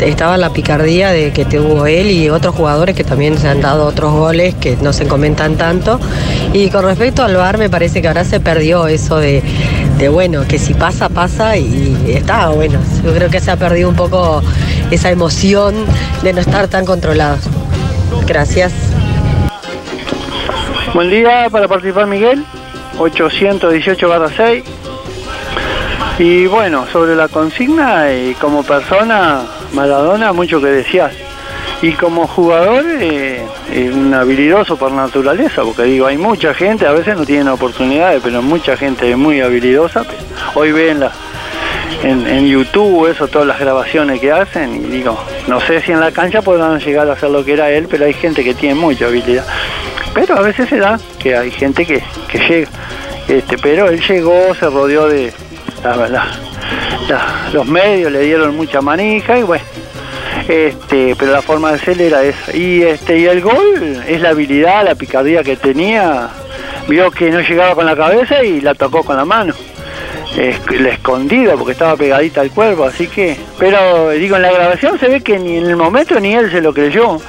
estaba 0.00 0.36
la 0.36 0.50
picardía 0.50 1.10
de 1.10 1.32
que 1.32 1.44
tuvo 1.44 1.86
él 1.86 2.10
y 2.10 2.30
otros 2.30 2.54
jugadores 2.54 2.94
que 2.94 3.04
también 3.04 3.36
se 3.38 3.48
han 3.48 3.60
dado 3.60 3.86
otros 3.86 4.12
goles 4.12 4.54
que 4.54 4.76
no 4.80 4.92
se 4.92 5.06
comentan 5.06 5.56
tanto. 5.56 5.98
Y 6.52 6.70
con 6.70 6.84
respecto 6.84 7.24
al 7.24 7.34
VAR 7.36 7.58
me 7.58 7.68
parece 7.68 8.00
que 8.00 8.08
ahora 8.08 8.24
se 8.24 8.40
perdió 8.40 8.86
eso 8.86 9.16
de, 9.16 9.42
de, 9.98 10.08
bueno, 10.08 10.46
que 10.46 10.58
si 10.58 10.74
pasa, 10.74 11.08
pasa 11.08 11.56
y 11.56 12.12
está 12.14 12.48
bueno. 12.50 12.78
Yo 13.04 13.12
creo 13.12 13.30
que 13.30 13.40
se 13.40 13.50
ha 13.50 13.56
perdido 13.56 13.88
un 13.88 13.96
poco 13.96 14.42
esa 14.90 15.10
emoción 15.10 15.74
de 16.22 16.32
no 16.32 16.40
estar 16.40 16.68
tan 16.68 16.84
controlados. 16.84 17.40
Gracias. 18.26 18.72
Buen 20.94 21.10
día 21.10 21.48
para 21.50 21.68
participar 21.68 22.06
Miguel, 22.06 22.42
818 22.98 24.28
6. 24.36 24.64
Y 26.18 26.46
bueno, 26.46 26.86
sobre 26.90 27.14
la 27.14 27.28
consigna, 27.28 28.10
y 28.12 28.34
como 28.34 28.62
persona, 28.62 29.42
Maradona, 29.74 30.32
mucho 30.32 30.60
que 30.60 30.68
decías. 30.68 31.12
Y 31.82 31.92
como 31.92 32.26
jugador, 32.26 32.84
eh, 32.86 33.46
un 33.94 34.14
habilidoso 34.14 34.76
por 34.76 34.90
naturaleza, 34.90 35.62
porque 35.62 35.82
digo, 35.82 36.06
hay 36.06 36.16
mucha 36.16 36.54
gente, 36.54 36.86
a 36.86 36.92
veces 36.92 37.16
no 37.16 37.26
tienen 37.26 37.48
oportunidades, 37.48 38.20
pero 38.24 38.40
mucha 38.40 38.76
gente 38.76 39.14
muy 39.14 39.42
habilidosa. 39.42 40.04
Hoy 40.54 40.72
ven 40.72 41.00
la, 41.00 41.12
en, 42.02 42.26
en, 42.26 42.46
YouTube 42.46 43.08
eso, 43.08 43.28
todas 43.28 43.46
las 43.46 43.60
grabaciones 43.60 44.20
que 44.20 44.32
hacen, 44.32 44.74
y 44.74 44.88
digo, 44.88 45.18
no 45.46 45.60
sé 45.60 45.82
si 45.82 45.92
en 45.92 46.00
la 46.00 46.12
cancha 46.12 46.40
podrán 46.40 46.80
llegar 46.80 47.08
a 47.10 47.12
hacer 47.12 47.30
lo 47.30 47.44
que 47.44 47.52
era 47.52 47.70
él, 47.70 47.86
pero 47.88 48.06
hay 48.06 48.14
gente 48.14 48.42
que 48.42 48.54
tiene 48.54 48.74
mucha 48.74 49.06
habilidad. 49.06 49.44
Pero 50.14 50.36
a 50.36 50.42
veces 50.42 50.68
se 50.68 50.78
da 50.78 50.98
que 51.18 51.36
hay 51.36 51.50
gente 51.50 51.84
que, 51.84 52.02
que 52.30 52.38
llega. 52.38 52.68
Este, 53.28 53.58
pero 53.58 53.88
él 53.88 54.00
llegó, 54.00 54.54
se 54.54 54.66
rodeó 54.66 55.06
de 55.08 55.32
la, 55.84 55.96
la, 55.96 56.26
la, 57.08 57.50
los 57.52 57.66
medios, 57.66 58.10
le 58.10 58.20
dieron 58.20 58.56
mucha 58.56 58.80
manija 58.80 59.38
y 59.38 59.42
bueno. 59.42 59.64
Este, 60.48 61.14
pero 61.18 61.32
la 61.32 61.42
forma 61.42 61.72
de 61.72 61.78
ser 61.78 62.00
era 62.00 62.22
esa. 62.22 62.56
Y 62.56 62.82
este, 62.82 63.18
y 63.18 63.26
el 63.26 63.42
gol 63.42 64.02
es 64.06 64.20
la 64.22 64.30
habilidad, 64.30 64.84
la 64.84 64.94
picardía 64.94 65.42
que 65.42 65.56
tenía. 65.56 66.30
Vio 66.88 67.10
que 67.10 67.30
no 67.30 67.40
llegaba 67.40 67.74
con 67.74 67.84
la 67.84 67.94
cabeza 67.94 68.42
y 68.42 68.62
la 68.62 68.74
tocó 68.74 69.02
con 69.02 69.16
la 69.16 69.26
mano. 69.26 69.52
la 70.36 70.88
escondida 70.88 71.54
porque 71.54 71.72
estaba 71.72 71.96
pegadita 71.96 72.40
al 72.40 72.50
cuerpo, 72.50 72.84
así 72.84 73.08
que. 73.08 73.36
Pero 73.58 74.08
digo, 74.10 74.36
en 74.36 74.42
la 74.42 74.52
grabación 74.52 74.98
se 74.98 75.08
ve 75.08 75.20
que 75.20 75.38
ni 75.38 75.58
en 75.58 75.66
el 75.66 75.76
momento 75.76 76.18
ni 76.18 76.34
él 76.34 76.50
se 76.50 76.62
lo 76.62 76.72
creyó. 76.72 77.20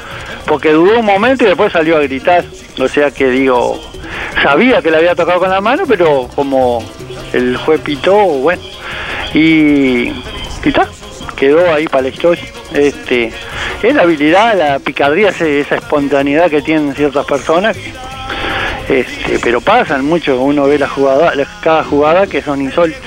Porque 0.50 0.74
dudó 0.74 1.00
un 1.00 1.06
momento 1.06 1.46
y 1.46 1.48
después 1.48 1.72
salió 1.72 1.96
a 1.96 2.02
gritar. 2.02 2.44
O 2.78 2.88
sea 2.90 3.12
que 3.12 3.30
digo, 3.30 3.80
sabía 4.44 4.82
que 4.82 4.92
le 4.92 4.98
había 4.98 5.16
tocado 5.16 5.40
con 5.40 5.50
la 5.50 5.62
mano, 5.62 5.84
pero 5.88 6.28
como 6.36 6.84
el 7.32 7.56
juez 7.56 7.80
pitó, 7.82 8.16
bueno, 8.16 8.62
y, 9.34 10.10
y 10.10 10.74
quedó 11.40 11.74
ahí 11.74 11.88
para 11.88 12.04
la 12.04 12.10
historia. 12.10 12.44
Este, 12.74 13.32
es 13.82 13.96
la 13.96 14.04
habilidad, 14.04 14.58
la 14.58 14.80
picardía, 14.80 15.30
esa 15.30 15.76
espontaneidad 15.76 16.50
que 16.50 16.62
tienen 16.62 16.94
ciertas 16.94 17.26
personas, 17.26 17.78
este, 18.90 19.40
pero 19.42 19.62
pasan 19.62 20.06
mucho, 20.06 20.40
uno 20.42 20.68
ve 20.68 20.78
la 20.78 20.90
jugada, 20.90 21.32
cada 21.62 21.84
jugada 21.84 22.28
que 22.28 22.42
son 22.42 22.62
insólitas. 22.62 23.02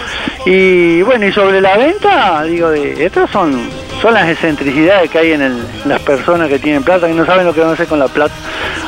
Y 0.47 1.03
bueno, 1.03 1.27
y 1.27 1.33
sobre 1.33 1.61
la 1.61 1.77
venta, 1.77 2.43
digo, 2.45 2.71
de 2.71 3.05
estas 3.05 3.31
son, 3.31 3.69
son 4.03 4.15
las 4.15 4.29
excentricidades 4.29 5.09
que 5.09 5.19
hay 5.19 5.33
en 5.33 5.43
el, 5.43 5.65
las 5.87 6.01
personas 6.03 6.49
que 6.49 6.59
tienen 6.59 6.83
plata, 6.83 7.07
que 7.07 7.15
no 7.15 7.25
saben 7.25 7.47
lo 7.47 7.55
que 7.55 7.61
van 7.61 7.71
a 7.71 7.73
hacer 7.75 7.87
con 7.87 8.01
la 8.01 8.09
plata. 8.09 8.35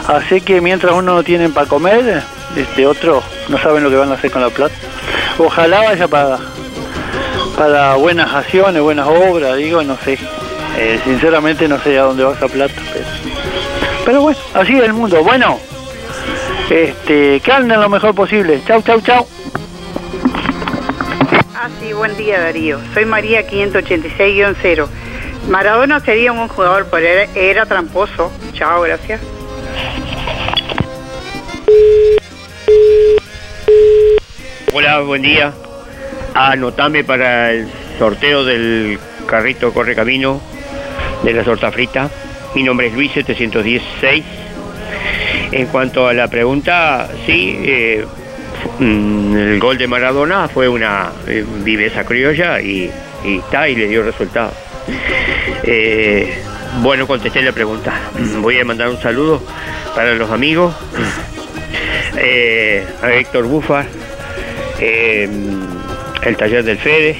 Así 0.08 0.40
que 0.40 0.60
mientras 0.60 0.92
uno 0.92 1.14
no 1.14 1.22
tiene 1.22 1.48
para 1.50 1.68
comer, 1.68 2.20
este 2.56 2.84
otro 2.84 3.22
no 3.48 3.56
saben 3.58 3.84
lo 3.84 3.90
que 3.90 3.96
van 3.96 4.10
a 4.10 4.14
hacer 4.14 4.32
con 4.32 4.42
la 4.42 4.50
plata. 4.50 4.74
Ojalá 5.38 5.82
vaya 5.84 6.08
para, 6.08 6.38
para 7.56 7.94
buenas 7.94 8.34
acciones, 8.34 8.82
buenas 8.82 9.06
obras, 9.06 9.56
digo, 9.56 9.84
no 9.84 9.96
sé. 9.98 10.18
Eh, 10.76 10.98
sinceramente 11.04 11.68
no 11.68 11.78
sé 11.78 11.96
a 11.96 12.02
dónde 12.02 12.24
va 12.24 12.32
esa 12.32 12.48
plata, 12.48 12.74
pero, 12.92 13.06
pero 14.04 14.20
bueno, 14.22 14.38
así 14.54 14.76
es 14.76 14.82
el 14.82 14.92
mundo. 14.92 15.22
Bueno, 15.22 15.60
este, 16.68 17.38
que 17.38 17.52
anden 17.52 17.80
lo 17.80 17.88
mejor 17.88 18.16
posible. 18.16 18.60
Chau, 18.66 18.82
chau, 18.82 19.00
chau. 19.00 19.24
Ah, 21.54 21.68
sí, 21.80 21.92
buen 21.92 22.16
día 22.16 22.40
Darío. 22.40 22.80
Soy 22.92 23.04
María 23.04 23.46
586-0. 23.46 24.88
Maradona 25.48 26.00
sería 26.00 26.32
un 26.32 26.38
buen 26.38 26.48
jugador, 26.48 26.86
pero 26.90 27.06
era, 27.34 27.66
tramposo. 27.66 28.32
Chao, 28.54 28.82
gracias. 28.82 29.20
Hola, 34.72 35.00
buen 35.00 35.22
día. 35.22 35.52
Anotame 36.34 37.04
para 37.04 37.52
el 37.52 37.68
sorteo 37.98 38.44
del 38.44 38.98
carrito 39.26 39.72
Corre 39.72 39.94
Camino 39.94 40.40
de 41.22 41.32
la 41.32 41.44
torta 41.44 41.70
frita. 41.70 42.10
Mi 42.54 42.62
nombre 42.62 42.86
es 42.86 42.94
Luis 42.94 43.12
716. 43.12 44.24
En 45.52 45.66
cuanto 45.66 46.08
a 46.08 46.14
la 46.14 46.26
pregunta, 46.28 47.08
sí, 47.26 47.60
eh, 47.62 48.04
el 48.80 49.58
gol 49.60 49.76
de 49.76 49.86
Maradona 49.86 50.48
fue 50.48 50.68
una 50.68 51.12
eh, 51.26 51.44
viveza 51.62 52.04
criolla 52.04 52.60
y 52.60 52.90
está 53.24 53.68
y 53.68 53.76
le 53.76 53.88
dio 53.88 54.02
resultado. 54.02 54.63
Eh, 55.62 56.38
bueno, 56.82 57.06
contesté 57.06 57.42
la 57.42 57.52
pregunta. 57.52 57.92
Voy 58.40 58.58
a 58.58 58.64
mandar 58.64 58.88
un 58.88 59.00
saludo 59.00 59.42
para 59.94 60.14
los 60.14 60.30
amigos, 60.30 60.74
eh, 62.16 62.84
a 63.02 63.12
Héctor 63.12 63.44
Bufar, 63.44 63.86
eh, 64.80 65.28
el 66.22 66.36
taller 66.36 66.64
del 66.64 66.78
Fede, 66.78 67.16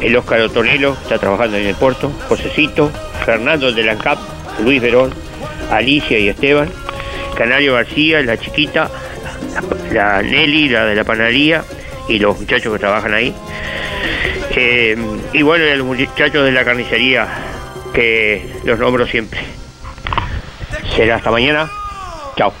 el 0.00 0.16
Óscar 0.16 0.40
Otonelo, 0.40 0.96
está 1.02 1.18
trabajando 1.18 1.56
en 1.56 1.66
el 1.66 1.74
puerto, 1.74 2.12
Josecito, 2.28 2.90
Fernando 3.24 3.72
de 3.72 3.82
la 3.82 3.96
CAP, 3.96 4.18
Luis 4.62 4.80
Verón, 4.80 5.12
Alicia 5.70 6.18
y 6.18 6.28
Esteban, 6.28 6.70
Canario 7.36 7.74
García, 7.74 8.22
la 8.22 8.38
chiquita, 8.38 8.88
la 9.92 10.22
Nelly, 10.22 10.68
la 10.68 10.86
de 10.86 10.94
la 10.94 11.04
panadería 11.04 11.64
y 12.08 12.18
los 12.18 12.38
muchachos 12.38 12.72
que 12.72 12.78
trabajan 12.78 13.14
ahí. 13.14 13.34
Y 14.56 15.42
bueno, 15.42 15.70
a 15.70 15.76
los 15.76 15.86
muchachos 15.86 16.44
de 16.44 16.52
la 16.52 16.64
carnicería, 16.64 17.28
que 17.92 18.56
los 18.64 18.78
nombro 18.78 19.06
siempre. 19.06 19.40
Será 20.94 21.16
hasta 21.16 21.30
mañana. 21.30 21.70
Chao. 22.36 22.54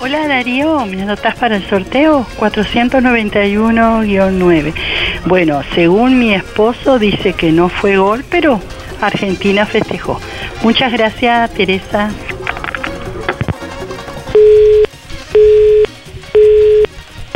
Hola 0.00 0.28
Darío, 0.28 0.86
¿me 0.86 1.02
anotas 1.02 1.34
para 1.36 1.56
el 1.56 1.68
sorteo? 1.68 2.24
491-9. 2.38 4.74
Bueno, 5.24 5.62
según 5.74 6.18
mi 6.18 6.34
esposo 6.34 6.98
dice 6.98 7.32
que 7.32 7.50
no 7.50 7.70
fue 7.70 7.96
gol, 7.96 8.26
pero 8.30 8.60
Argentina 9.00 9.64
festejó. 9.64 10.20
Muchas 10.62 10.92
gracias 10.92 11.54
Teresa. 11.54 12.10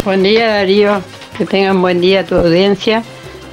Buen 0.04 0.22
día 0.22 0.48
Darío, 0.48 1.00
que 1.36 1.46
tengan 1.46 1.80
buen 1.80 2.00
día 2.00 2.26
tu 2.26 2.34
audiencia. 2.36 3.02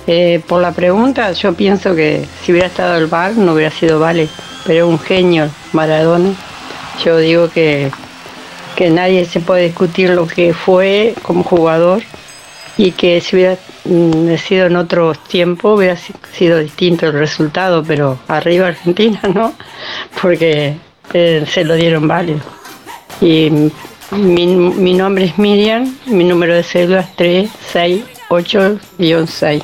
Eh, 0.08 0.42
por 0.48 0.62
la 0.62 0.72
pregunta, 0.72 1.32
yo 1.34 1.54
pienso 1.54 1.96
que 1.96 2.26
si 2.42 2.52
hubiera 2.52 2.68
estado 2.68 2.98
el 2.98 3.08
bar 3.08 3.34
no 3.36 3.54
hubiera 3.54 3.70
sido 3.70 4.00
vale, 4.00 4.28
pero 4.66 4.88
un 4.88 4.98
genio 5.00 5.50
Maradona. 5.74 6.34
Yo 7.04 7.18
digo 7.18 7.50
que, 7.50 7.92
que 8.76 8.90
nadie 8.90 9.26
se 9.26 9.40
puede 9.40 9.66
discutir 9.66 10.10
lo 10.10 10.26
que 10.26 10.54
fue 10.54 11.14
como 11.22 11.44
jugador 11.44 12.02
y 12.78 12.92
que 12.92 13.22
si 13.22 13.36
hubiera 13.36 13.58
mm, 13.86 14.36
sido 14.38 14.66
en 14.66 14.76
otros 14.78 15.24
tiempos 15.26 15.78
hubiera 15.78 15.96
si- 15.96 16.14
sido 16.36 16.58
distinto 16.60 17.06
el 17.06 17.14
resultado, 17.14 17.84
pero 17.84 18.18
arriba 18.28 18.68
Argentina, 18.68 19.20
¿no? 19.34 19.54
Porque 20.22 20.76
eh, 21.14 21.46
se 21.48 21.64
lo 21.64 21.76
dieron 21.76 22.08
válido. 22.08 22.40
Y 23.22 23.72
mi, 24.12 24.48
mi 24.48 24.94
nombre 24.94 25.26
es 25.26 25.38
Miriam, 25.38 25.96
mi 26.08 26.24
número 26.24 26.56
de 26.56 26.64
cédula 26.64 27.02
es 27.02 27.44
368-6. 28.30 29.62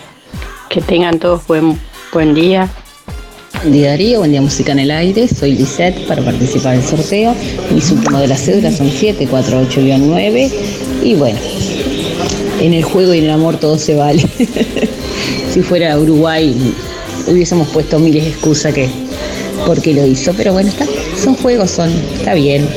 Que 0.69 0.81
tengan 0.81 1.19
todos 1.19 1.47
buen, 1.47 1.79
buen 2.11 2.33
día. 2.33 2.69
Buen 3.61 3.71
día 3.71 3.89
Darío, 3.91 4.19
buen 4.19 4.31
día 4.31 4.41
Música 4.41 4.73
en 4.73 4.79
el 4.79 4.91
Aire, 4.91 5.27
soy 5.27 5.53
Lisette 5.53 6.05
para 6.07 6.21
participar 6.21 6.75
del 6.75 6.85
sorteo. 6.85 7.33
Mis 7.71 7.89
últimos 7.91 8.21
de 8.21 8.27
las 8.27 8.41
cédulas 8.41 8.77
son 8.77 8.89
748-9 8.89 10.51
y 11.03 11.15
bueno, 11.15 11.39
en 12.59 12.73
el 12.73 12.83
juego 12.83 13.13
y 13.13 13.19
en 13.19 13.25
el 13.25 13.31
amor 13.31 13.57
todo 13.57 13.77
se 13.77 13.95
vale. 13.95 14.21
si 15.51 15.61
fuera 15.61 15.97
Uruguay 15.97 16.55
hubiésemos 17.27 17.67
puesto 17.69 17.97
miles 17.99 18.25
de 18.25 18.29
excusas 18.31 18.73
que 18.73 18.89
porque 19.65 19.93
lo 19.93 20.05
hizo, 20.05 20.33
pero 20.33 20.53
bueno, 20.53 20.69
está, 20.69 20.85
son 21.21 21.35
juegos, 21.35 21.71
son, 21.71 21.89
está 22.17 22.33
bien. 22.35 22.67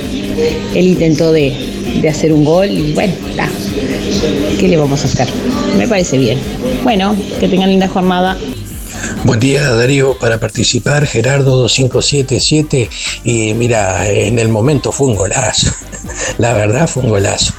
Él 0.75 0.89
intentó 0.89 1.33
de, 1.33 1.55
de 2.01 2.09
hacer 2.09 2.33
un 2.33 2.45
gol 2.45 2.71
y 2.71 2.93
bueno. 2.93 3.15
¿Qué 4.59 4.69
le 4.69 4.77
vamos 4.77 5.03
a 5.03 5.05
hacer? 5.05 5.29
Me 5.77 5.87
parece 5.87 6.19
bien. 6.19 6.39
Bueno, 6.83 7.17
que 7.39 7.49
tengan 7.49 7.71
linda 7.71 7.89
jornada. 7.89 8.37
Buen 9.25 9.39
día 9.39 9.71
Darío, 9.71 10.19
para 10.19 10.41
participar 10.41 11.07
Gerardo 11.07 11.57
2577 11.57 12.91
y 13.25 13.55
mira, 13.55 14.09
en 14.09 14.39
el 14.39 14.49
momento 14.49 14.91
fue 14.91 15.09
un 15.09 15.17
golazo, 15.17 15.73
la 16.39 16.53
verdad 16.55 16.89
fue 16.89 17.05
un 17.05 17.11
golazo. 17.11 17.55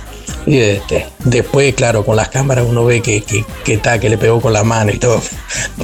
Y 0.45 0.57
este, 0.57 1.05
después, 1.25 1.75
claro, 1.75 2.05
con 2.05 2.15
las 2.15 2.29
cámaras 2.29 2.65
uno 2.67 2.85
ve 2.85 3.01
que, 3.01 3.21
que, 3.21 3.45
que, 3.63 3.73
está, 3.75 3.99
que 3.99 4.09
le 4.09 4.17
pegó 4.17 4.41
con 4.41 4.53
la 4.53 4.63
mano 4.63 4.91
y 4.91 4.97
todo. 4.97 5.21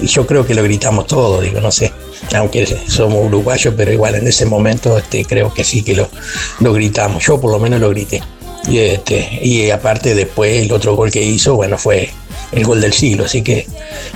Yo 0.01 0.25
creo 0.25 0.45
que 0.45 0.55
lo 0.55 0.63
gritamos 0.63 1.07
todo, 1.07 1.41
digo, 1.41 1.61
no 1.61 1.71
sé. 1.71 1.91
Aunque 2.35 2.65
somos 2.87 3.25
uruguayos, 3.25 3.73
pero 3.77 3.91
igual 3.91 4.15
en 4.15 4.27
ese 4.27 4.45
momento 4.45 4.97
este, 4.97 5.25
creo 5.25 5.53
que 5.53 5.63
sí 5.63 5.83
que 5.83 5.95
lo, 5.95 6.09
lo 6.59 6.73
gritamos. 6.73 7.25
Yo 7.25 7.39
por 7.39 7.51
lo 7.51 7.59
menos 7.59 7.79
lo 7.79 7.89
grité. 7.89 8.21
Y, 8.67 8.79
este, 8.79 9.39
y 9.41 9.69
aparte 9.69 10.15
después 10.15 10.63
el 10.63 10.71
otro 10.71 10.95
gol 10.95 11.11
que 11.11 11.21
hizo, 11.21 11.55
bueno, 11.55 11.77
fue 11.77 12.09
el 12.51 12.63
gol 12.63 12.81
del 12.81 12.93
siglo. 12.93 13.25
Así 13.25 13.41
que 13.41 13.67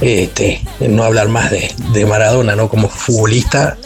este, 0.02 0.62
no 0.80 1.04
hablar 1.04 1.28
más 1.28 1.52
de, 1.52 1.72
de 1.94 2.06
Maradona, 2.06 2.56
¿no? 2.56 2.70
Como 2.70 2.90
futbolista, 2.90 3.78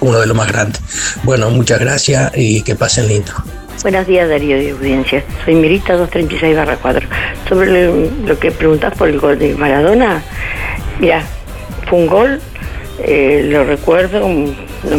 uno 0.00 0.18
de 0.20 0.26
los 0.26 0.36
más 0.36 0.48
grandes. 0.48 0.80
Bueno, 1.22 1.50
muchas 1.50 1.78
gracias 1.78 2.32
y 2.36 2.62
que 2.62 2.74
pasen 2.74 3.08
lindo. 3.08 3.32
Buenos 3.82 4.08
días 4.08 4.28
Darío 4.28 4.56
de 4.56 4.72
audiencia, 4.72 5.22
soy 5.44 5.54
Mirita 5.54 5.92
236 5.96 6.78
4. 6.82 7.08
Sobre 7.48 7.86
lo, 8.26 8.38
que 8.38 8.50
preguntás 8.50 8.92
por 8.94 9.08
el 9.08 9.20
gol 9.20 9.38
de 9.38 9.54
Maradona, 9.54 10.20
mira, 10.98 11.22
fue 11.88 12.00
un 12.00 12.06
gol, 12.08 12.40
eh, 12.98 13.42
lo 13.44 13.64
recuerdo, 13.64 14.26
no 14.84 14.96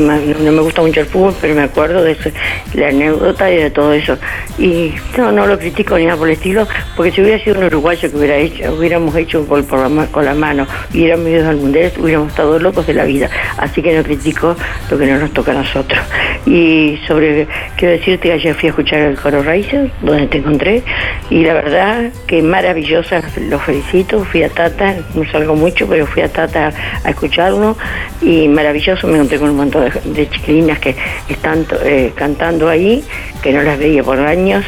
me, 0.51 0.61
gusta 0.61 0.81
mucho 0.81 1.01
el 1.01 1.06
fútbol, 1.06 1.34
pero 1.39 1.56
me 1.56 1.64
acuerdo 1.64 2.03
de 2.03 2.11
eso, 2.11 2.30
la 2.73 2.89
anécdota 2.89 3.51
y 3.51 3.57
de 3.57 3.72
todo 3.72 3.93
eso. 3.93 4.18
Y 4.57 4.93
no, 5.18 5.31
no 5.31 5.47
lo 5.47 5.57
critico 5.57 5.97
ni 5.97 6.06
nada 6.06 6.18
por 6.18 6.27
el 6.27 6.34
estilo, 6.34 6.68
porque 6.95 7.11
si 7.11 7.22
hubiera 7.22 7.41
sido 7.43 7.60
un 7.60 7.65
uruguayo 7.65 8.10
que 8.11 8.18
hubiera 8.18 8.35
hecho, 8.35 8.73
hubiéramos 8.73 9.15
hecho 9.15 9.41
un 9.41 9.47
gol 9.47 9.65
la, 9.72 10.07
con 10.07 10.26
la 10.26 10.34
mano, 10.34 10.68
hubiéramos 10.93 11.27
ido 11.27 11.49
al 11.49 11.57
mundial, 11.57 11.91
hubiéramos 11.97 12.30
estado 12.30 12.60
locos 12.60 12.85
de 12.88 12.93
la 12.93 13.06
vida. 13.06 13.30
Así 13.57 13.81
que 13.81 13.95
no 13.95 14.03
critico 14.03 14.56
lo 14.89 14.97
que 14.97 15.06
no 15.06 15.18
nos 15.18 15.31
toca 15.31 15.51
a 15.51 15.56
nosotros. 15.56 15.99
Y 16.45 16.99
sobre, 17.07 17.47
quiero 17.77 17.93
decirte, 17.93 18.31
ayer 18.31 18.56
fui 18.56 18.68
a 18.68 18.69
escuchar 18.72 18.99
el 18.99 19.18
coro 19.18 19.43
Raíces, 19.43 19.91
donde 20.01 20.27
te 20.27 20.39
encontré, 20.39 20.84
y 21.30 21.43
la 21.43 21.53
verdad 21.53 22.11
que 22.27 22.41
maravillosa, 22.41 23.22
los 23.49 23.61
felicito, 23.61 24.23
fui 24.26 24.43
a 24.43 24.49
Tata, 24.49 24.95
no 25.14 25.30
salgo 25.31 25.56
mucho, 25.56 25.88
pero 25.88 26.06
fui 26.06 26.22
a 26.22 26.30
Tata 26.30 26.72
a 27.03 27.10
escucharlo, 27.10 27.77
y 28.22 28.47
maravilloso, 28.47 29.07
me 29.07 29.15
encontré 29.15 29.39
con 29.39 29.49
un 29.49 29.57
montón 29.57 29.69
de, 29.70 29.91
de 30.04 30.30
chiquilinas 30.30 30.80
que 30.80 30.96
están 31.30 31.66
eh, 31.84 32.12
cantando 32.16 32.70
ahí, 32.70 33.04
que 33.41 33.54
no 33.54 33.62
las 33.62 33.78
veía 33.78 34.04
por 34.04 34.20
años, 34.20 34.66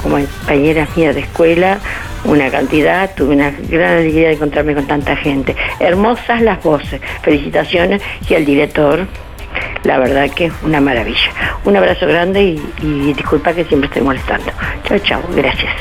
como 0.00 0.18
compañeras 0.18 0.88
mías 0.96 1.14
de 1.14 1.22
escuela, 1.22 1.78
una 2.24 2.50
cantidad, 2.50 3.14
tuve 3.14 3.34
una 3.34 3.50
gran 3.50 3.98
alegría 3.98 4.28
de 4.28 4.34
encontrarme 4.34 4.74
con 4.74 4.86
tanta 4.86 5.16
gente. 5.16 5.54
Hermosas 5.78 6.42
las 6.42 6.62
voces, 6.62 7.00
felicitaciones 7.22 8.02
y 8.28 8.34
al 8.34 8.44
director, 8.44 9.06
la 9.84 9.98
verdad 9.98 10.28
que 10.30 10.46
es 10.46 10.52
una 10.62 10.80
maravilla. 10.80 11.30
Un 11.64 11.76
abrazo 11.76 12.06
grande 12.06 12.42
y, 12.42 12.62
y 12.82 13.12
disculpa 13.12 13.52
que 13.52 13.64
siempre 13.64 13.88
estoy 13.88 14.02
molestando. 14.02 14.50
Chao, 14.84 14.98
chao, 14.98 15.22
gracias. 15.34 15.72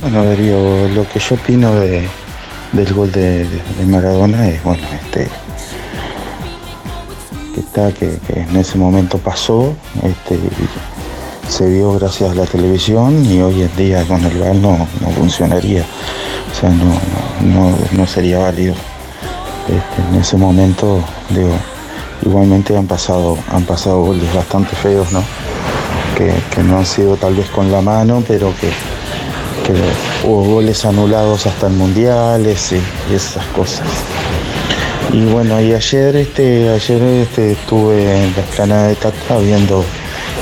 Bueno, 0.00 0.24
Darío, 0.24 0.88
lo 0.88 1.08
que 1.08 1.20
yo 1.20 1.36
opino 1.36 1.74
de, 1.76 2.02
del 2.72 2.94
gol 2.94 3.12
de, 3.12 3.46
Maradona 3.86 4.48
es, 4.48 4.62
bueno, 4.62 4.82
este, 5.04 5.28
que 7.54 7.60
está, 7.60 7.92
que, 7.92 8.18
que 8.26 8.40
en 8.40 8.56
ese 8.56 8.78
momento 8.78 9.18
pasó, 9.18 9.74
este, 10.02 10.38
se 11.48 11.68
vio 11.68 11.92
gracias 11.94 12.30
a 12.30 12.34
la 12.34 12.46
televisión 12.46 13.24
y 13.26 13.42
hoy 13.42 13.62
en 13.62 13.76
día 13.76 14.04
con 14.04 14.24
el 14.24 14.38
VAR 14.38 14.54
no, 14.54 14.88
no 15.00 15.10
funcionaría, 15.18 15.84
o 16.50 16.60
sea, 16.60 16.70
no, 16.70 16.94
no, 17.42 17.76
no 17.92 18.06
sería 18.06 18.38
válido. 18.38 18.74
Este, 19.68 20.08
en 20.10 20.20
ese 20.20 20.36
momento, 20.36 21.04
digo, 21.30 21.54
igualmente 22.24 22.76
han 22.76 22.86
pasado, 22.86 23.36
han 23.50 23.64
pasado 23.64 24.00
goles 24.02 24.34
bastante 24.34 24.74
feos, 24.76 25.12
¿no? 25.12 25.22
Que, 26.16 26.32
que 26.54 26.62
no 26.62 26.78
han 26.78 26.86
sido 26.86 27.16
tal 27.16 27.34
vez 27.34 27.48
con 27.50 27.70
la 27.70 27.80
mano, 27.80 28.24
pero 28.26 28.52
que, 28.60 28.70
que 29.62 29.74
hubo 30.26 30.42
goles 30.44 30.84
anulados 30.84 31.46
hasta 31.46 31.66
en 31.66 31.78
mundiales 31.78 32.72
y, 32.72 33.14
esas 33.14 33.44
cosas. 33.46 33.86
Y 35.12 35.24
bueno, 35.26 35.60
y 35.60 35.74
ayer 35.74 36.16
este, 36.16 36.70
ayer 36.70 37.02
este 37.02 37.52
estuve 37.52 38.24
en 38.24 38.32
la 38.34 38.42
explanada 38.42 38.88
de 38.88 38.94
Tata 38.94 39.38
viendo 39.38 39.84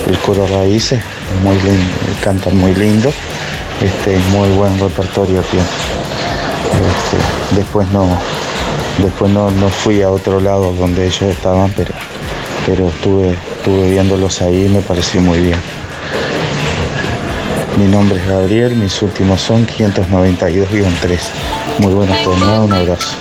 el 0.06 0.18
coro 0.18 0.46
raíces, 0.46 1.02
muy 1.42 1.56
lindo, 1.56 1.92
cantan 2.22 2.56
muy 2.56 2.74
lindo, 2.74 3.12
este, 3.80 4.16
muy 4.30 4.48
buen 4.50 4.78
repertorio 4.78 5.42
tiene. 5.42 5.66
Este, 6.70 7.56
después 7.56 7.88
no, 7.90 8.06
después 8.98 9.32
no, 9.32 9.50
no, 9.50 9.68
fui 9.68 10.02
a 10.02 10.10
otro 10.10 10.40
lado 10.40 10.72
donde 10.72 11.06
ellos 11.06 11.22
estaban, 11.22 11.72
pero, 11.76 11.92
pero 12.64 12.88
estuve, 12.88 13.30
estuve 13.30 13.90
viéndolos 13.90 14.40
ahí 14.40 14.66
y 14.66 14.68
me 14.68 14.80
pareció 14.80 15.20
muy 15.20 15.40
bien. 15.40 15.79
Mi 17.80 17.86
nombre 17.86 18.18
es 18.18 18.26
Gabriel, 18.28 18.76
mis 18.76 19.00
últimos 19.00 19.40
son 19.40 19.66
592-3. 19.66 21.18
Muy 21.78 21.94
buenas 21.94 22.22
jornadas, 22.26 22.66
un 22.66 22.72
abrazo. 22.74 23.16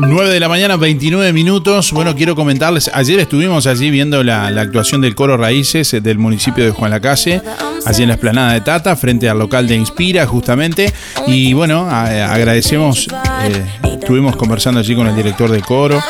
9 0.00 0.30
de 0.30 0.40
la 0.40 0.48
mañana, 0.48 0.76
29 0.76 1.32
minutos. 1.32 1.92
Bueno, 1.92 2.16
quiero 2.16 2.34
comentarles, 2.34 2.90
ayer 2.92 3.20
estuvimos 3.20 3.68
allí 3.68 3.92
viendo 3.92 4.24
la, 4.24 4.48
actuación 4.48 5.00
del 5.00 5.14
coro 5.14 5.36
Raíces 5.36 5.96
del 6.02 6.18
municipio 6.18 6.64
de 6.64 6.72
Juan 6.72 6.90
Lacase, 6.90 7.40
allí 7.86 8.02
en 8.02 8.08
la 8.08 8.14
esplanada 8.16 8.52
de 8.54 8.62
Tata, 8.62 8.96
frente 8.96 9.28
al 9.28 9.38
local 9.38 9.68
de 9.68 9.76
Inspira, 9.76 10.26
justamente. 10.26 10.92
Y 11.28 11.52
bueno, 11.52 11.86
a, 11.88 12.32
agradecemos, 12.32 13.06
eh, 13.44 13.64
estuvimos 14.00 14.34
conversando 14.34 14.80
allí 14.80 14.96
con 14.96 15.06
el 15.06 15.14
director 15.14 15.52
del 15.52 15.62
coro. 15.62 16.02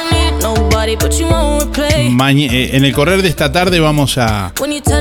Eh, 2.31 2.71
en 2.73 2.85
el 2.85 2.93
correr 2.93 3.23
de 3.23 3.29
esta 3.29 3.53
tarde 3.53 3.79
vamos 3.81 4.17
a 4.17 4.55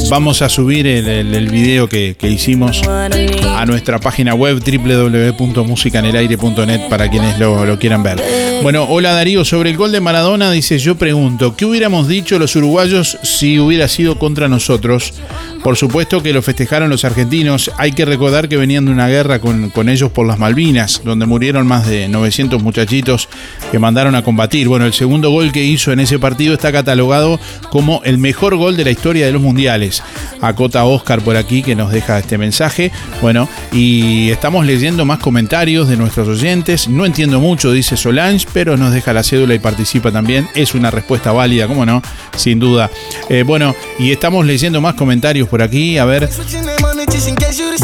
vamos 0.10 0.42
a 0.42 0.50
subir 0.50 0.86
el, 0.86 1.08
el, 1.08 1.34
el 1.34 1.48
video 1.50 1.88
que, 1.88 2.18
que, 2.20 2.30
hicimos 2.30 2.82
a 2.88 3.66
nuestra 3.66 3.98
página 4.00 4.34
web 4.34 4.62
www.musicanelaire.net 4.62 6.90
para 6.90 7.10
quienes 7.10 7.40
lo, 7.40 7.66
lo, 7.66 7.80
quieran 7.80 8.04
ver. 8.04 8.22
Bueno, 8.64 8.86
hola 8.90 9.14
Darío, 9.14 9.46
sobre 9.46 9.70
el 9.70 9.78
gol 9.78 9.94
de 9.94 10.02
Maradona 10.02 10.52
dice, 10.52 10.78
yo 10.78 10.98
pregunto, 10.98 11.56
¿qué 11.56 11.64
hubiéramos 11.66 12.10
dicho 12.10 12.38
los 12.38 12.54
uruguayos 12.56 13.18
si 13.24 13.60
hubiera 13.60 13.88
sido 13.88 14.20
contra 14.20 14.50
nosotros? 14.50 15.14
Por 15.64 15.78
supuesto 15.78 16.22
que 16.22 16.34
lo 16.34 16.42
festejaron 16.42 16.90
los 16.90 17.06
argentinos. 17.06 17.72
Hay 17.78 17.92
que 17.92 18.06
recordar 18.06 18.50
que 18.50 18.58
venían 18.58 18.86
de 18.86 18.92
una 18.92 19.08
guerra 19.08 19.40
con, 19.40 19.70
con 19.70 19.90
ellos 19.90 20.12
por 20.12 20.28
las 20.28 20.40
Malvinas, 20.40 21.02
donde 21.04 21.26
murieron 21.26 21.68
más 21.68 21.88
de 21.88 22.08
900 22.08 22.62
muchachitos 22.62 23.30
que 23.72 23.80
mandaron 23.80 24.16
a 24.16 24.24
combatir. 24.24 24.68
Bueno, 24.68 24.86
el 24.86 24.94
segundo 24.94 25.30
gol 25.32 25.52
que 25.52 25.64
hizo 25.64 25.92
en 25.92 26.00
ese 26.00 26.20
partido 26.20 26.54
está 26.54 26.72
catalogado 26.72 27.40
como 27.70 28.02
el 28.04 28.18
mejor 28.18 28.56
gol 28.56 28.78
de 28.78 28.86
la 28.86 28.92
historia 28.92 29.26
de 29.26 29.32
los 29.32 29.42
mundiales. 29.42 30.04
Acota 30.42 30.86
Oscar 30.86 31.22
por 31.22 31.36
aquí 31.36 31.64
que 31.64 31.76
nos 31.76 31.92
deja 31.92 32.20
este 32.20 32.38
mensaje. 32.38 32.92
Bueno, 33.22 33.48
y 33.72 34.30
estamos 34.30 34.66
leyendo 34.66 35.06
más 35.06 35.20
comentarios 35.20 35.88
de 35.88 35.98
nuestros 35.98 36.28
oyentes. 36.28 36.88
No 36.88 37.06
entiendo 37.06 37.40
mucho, 37.40 37.72
dice 37.72 37.98
Solange, 37.98 38.48
pero 38.54 38.78
nos 38.78 38.94
deja 38.94 39.14
la 39.14 39.24
cédula 39.24 39.54
y 39.54 39.60
participa 39.60 40.12
también. 40.12 40.48
Es 40.56 40.76
una 40.76 40.92
respuesta 40.92 41.32
válida, 41.32 41.68
¿cómo 41.68 41.86
no? 41.86 42.02
Sin 42.36 42.60
duda. 42.60 42.90
Eh, 43.30 43.44
bueno, 43.44 43.76
y 44.00 44.12
estamos 44.12 44.46
leyendo 44.46 44.82
más 44.82 44.96
comentarios 44.96 45.47
por 45.48 45.62
aquí. 45.62 45.98
A 45.98 46.06
ver. 46.06 46.30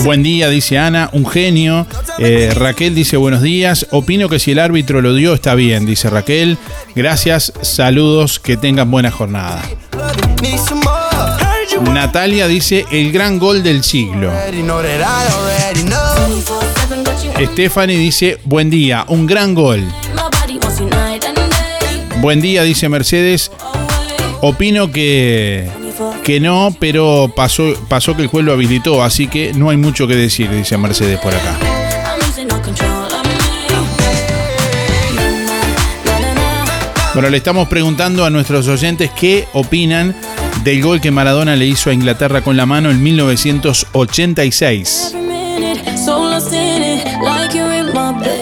Buen 0.03 0.23
día, 0.23 0.49
dice 0.49 0.77
Ana, 0.77 1.09
un 1.13 1.25
genio. 1.25 1.87
Eh, 2.19 2.51
Raquel 2.55 2.95
dice 2.95 3.17
buenos 3.17 3.41
días. 3.41 3.87
Opino 3.91 4.29
que 4.29 4.39
si 4.39 4.51
el 4.51 4.59
árbitro 4.59 5.01
lo 5.01 5.13
dio 5.13 5.33
está 5.33 5.55
bien, 5.55 5.85
dice 5.85 6.09
Raquel. 6.09 6.57
Gracias, 6.95 7.53
saludos, 7.61 8.39
que 8.39 8.57
tengan 8.57 8.89
buena 8.91 9.11
jornada. 9.11 9.63
Natalia 11.91 12.47
dice 12.47 12.85
el 12.91 13.11
gran 13.11 13.39
gol 13.39 13.63
del 13.63 13.83
siglo. 13.83 14.31
Stephanie 17.51 17.97
dice 17.97 18.39
buen 18.45 18.69
día, 18.69 19.05
un 19.07 19.25
gran 19.25 19.53
gol. 19.53 19.83
Buen 22.21 22.41
día, 22.41 22.63
dice 22.63 22.87
Mercedes. 22.89 23.51
Opino 24.41 24.91
que 24.91 25.69
que 26.23 26.39
no, 26.39 26.75
pero 26.79 27.31
pasó, 27.35 27.73
pasó 27.89 28.15
que 28.15 28.23
el 28.23 28.29
juez 28.29 28.45
lo 28.45 28.53
habilitó, 28.53 29.03
así 29.03 29.27
que 29.27 29.53
no 29.53 29.69
hay 29.69 29.77
mucho 29.77 30.07
que 30.07 30.15
decir, 30.15 30.49
dice 30.49 30.77
Mercedes 30.77 31.19
por 31.19 31.35
acá. 31.35 31.57
Bueno, 37.13 37.29
le 37.29 37.37
estamos 37.37 37.67
preguntando 37.67 38.25
a 38.25 38.31
nuestros 38.31 38.67
oyentes 38.67 39.11
qué 39.11 39.47
opinan 39.53 40.15
del 40.63 40.81
gol 40.81 40.99
que 40.99 41.11
Maradona 41.11 41.55
le 41.55 41.67
hizo 41.67 41.91
a 41.91 41.93
Inglaterra 41.93 42.41
con 42.41 42.57
la 42.57 42.65
mano 42.65 42.89
en 42.89 43.03
1986. 43.03 45.15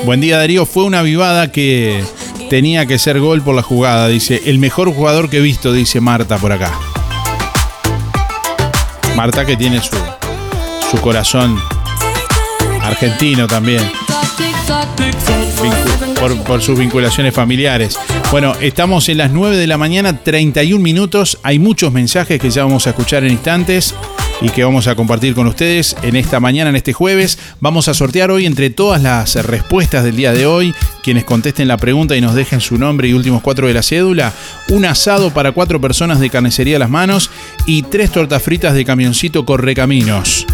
Buen 0.06 0.22
día 0.22 0.38
Darío, 0.38 0.66
fue 0.66 0.86
una 0.86 1.02
vivada 1.02 1.52
que 1.52 2.02
tenía 2.50 2.86
que 2.86 2.98
ser 2.98 3.20
gol 3.20 3.42
por 3.42 3.56
la 3.56 3.64
jugada, 3.64 4.08
dice, 4.08 4.44
el 4.46 4.60
mejor 4.60 4.94
jugador 4.94 5.30
que 5.30 5.38
he 5.38 5.42
visto, 5.42 5.74
dice 5.74 6.00
Marta 6.00 6.38
por 6.38 6.52
acá. 6.52 6.91
Marta 9.16 9.46
que 9.46 9.56
tiene 9.58 9.82
su, 9.82 9.96
su 10.90 10.98
corazón 11.02 11.60
argentino 12.84 13.48
también. 13.48 13.82
Por, 16.20 16.44
por 16.44 16.62
sus 16.62 16.78
vinculaciones 16.78 17.34
familiares. 17.34 17.98
Bueno, 18.32 18.54
estamos 18.62 19.10
en 19.10 19.18
las 19.18 19.32
9 19.32 19.58
de 19.58 19.68
la 19.68 19.78
mañana, 19.78 20.18
31 20.18 20.82
minutos. 20.82 21.40
Hay 21.44 21.60
muchos 21.60 21.92
mensajes 21.92 22.40
que 22.40 22.50
ya 22.50 22.64
vamos 22.64 22.88
a 22.88 22.92
escuchar 22.92 23.24
en 23.24 23.32
instantes 23.32 23.94
y 24.42 24.50
que 24.50 24.64
vamos 24.64 24.88
a 24.88 24.96
compartir 24.96 25.36
con 25.36 25.46
ustedes 25.48 25.96
en 26.02 26.16
esta 26.16 26.40
mañana, 26.40 26.70
en 26.72 26.76
este 26.76 26.94
jueves. 26.94 27.38
Vamos 27.60 27.88
a 27.88 27.94
sortear 27.94 28.32
hoy 28.32 28.46
entre 28.46 28.70
todas 28.72 29.02
las 29.02 29.36
respuestas 29.46 30.04
del 30.04 30.16
día 30.16 30.34
de 30.34 30.46
hoy, 30.48 30.74
quienes 31.04 31.24
contesten 31.26 31.68
la 31.68 31.78
pregunta 31.78 32.16
y 32.16 32.22
nos 32.22 32.34
dejen 32.34 32.60
su 32.60 32.78
nombre 32.78 33.08
y 33.08 33.14
últimos 33.14 33.42
cuatro 33.42 33.68
de 33.68 33.74
la 33.76 33.84
cédula, 33.84 34.34
un 34.70 34.86
asado 34.86 35.32
para 35.32 35.52
cuatro 35.52 35.80
personas 35.80 36.20
de 36.20 36.30
carnicería 36.30 36.78
a 36.78 36.80
las 36.80 36.90
manos 36.90 37.30
y 37.68 37.84
tres 37.84 38.12
tortas 38.12 38.42
fritas 38.42 38.74
de 38.74 38.84
camioncito 38.86 39.46
Correcaminos. 39.46 40.46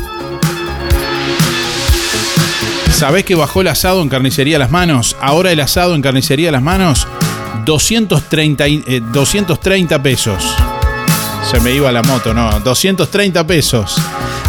¿Sabés 2.91 3.25
que 3.25 3.35
bajó 3.35 3.61
el 3.61 3.67
asado 3.67 4.01
en 4.01 4.09
carnicería 4.09 4.55
a 4.57 4.59
las 4.59 4.71
manos? 4.71 5.15
Ahora 5.21 5.51
el 5.51 5.59
asado 5.59 5.93
en 5.93 6.01
carnicería 6.01 6.49
a 6.49 6.51
las 6.51 6.63
manos, 6.63 7.07
230, 7.65 8.67
y- 8.67 8.83
eh, 8.87 9.01
230 9.13 10.01
pesos. 10.01 10.43
Se 11.49 11.61
me 11.61 11.73
iba 11.73 11.89
la 11.93 12.03
moto, 12.03 12.33
no, 12.33 12.59
230 12.59 13.47
pesos. 13.47 13.95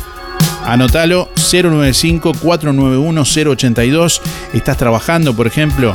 Anotalo 0.69 1.29
095-491-082. 1.33 4.21
Estás 4.53 4.77
trabajando, 4.77 5.35
por 5.35 5.47
ejemplo, 5.47 5.91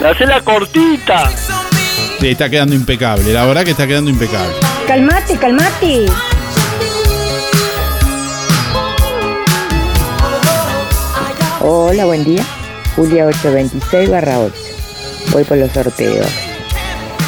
la 0.00 0.40
cortita. 0.40 1.30
Está 2.22 2.48
quedando 2.48 2.74
impecable. 2.74 3.32
La 3.32 3.44
verdad 3.44 3.64
que 3.64 3.72
está 3.72 3.86
quedando 3.86 4.10
impecable. 4.10 4.54
Calmate, 4.86 5.36
calmate. 5.36 6.06
Hola, 11.60 12.04
buen 12.06 12.24
día. 12.24 12.44
Julia 12.96 13.26
826 13.26 14.10
barra 14.10 14.38
8. 14.38 14.54
Voy 15.32 15.44
por 15.44 15.58
los 15.58 15.70
sorteos. 15.72 16.26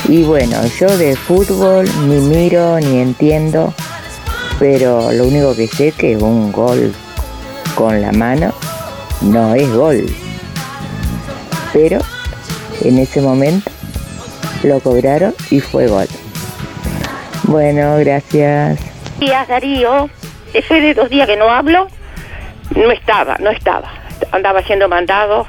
Y 0.08 0.22
bueno, 0.22 0.56
yo 0.78 0.96
de 0.96 1.16
fútbol 1.16 1.88
ni 2.06 2.20
miro 2.20 2.78
ni 2.78 3.00
entiendo, 3.00 3.74
pero 4.58 5.10
lo 5.12 5.26
único 5.26 5.54
que 5.56 5.66
sé 5.66 5.92
que 5.92 6.16
un 6.16 6.52
gol 6.52 6.94
con 7.74 8.00
la 8.00 8.12
mano 8.12 8.54
no 9.20 9.54
es 9.54 9.68
gol. 9.72 10.06
Pero 11.72 11.98
en 12.82 12.98
ese 12.98 13.20
momento 13.20 13.70
lo 14.62 14.80
cobraron 14.80 15.34
y 15.50 15.60
fue 15.60 15.86
gol. 15.88 16.06
Bueno, 17.44 17.96
gracias. 17.98 18.80
días, 19.18 19.46
Darío. 19.48 20.10
Después 20.52 20.82
de 20.82 20.94
dos 20.94 21.10
días 21.10 21.26
que 21.26 21.36
no 21.36 21.50
hablo, 21.50 21.88
no 22.74 22.90
estaba, 22.90 23.36
no 23.38 23.50
estaba. 23.50 23.90
Andaba 24.32 24.60
haciendo 24.60 24.88
mandados. 24.88 25.46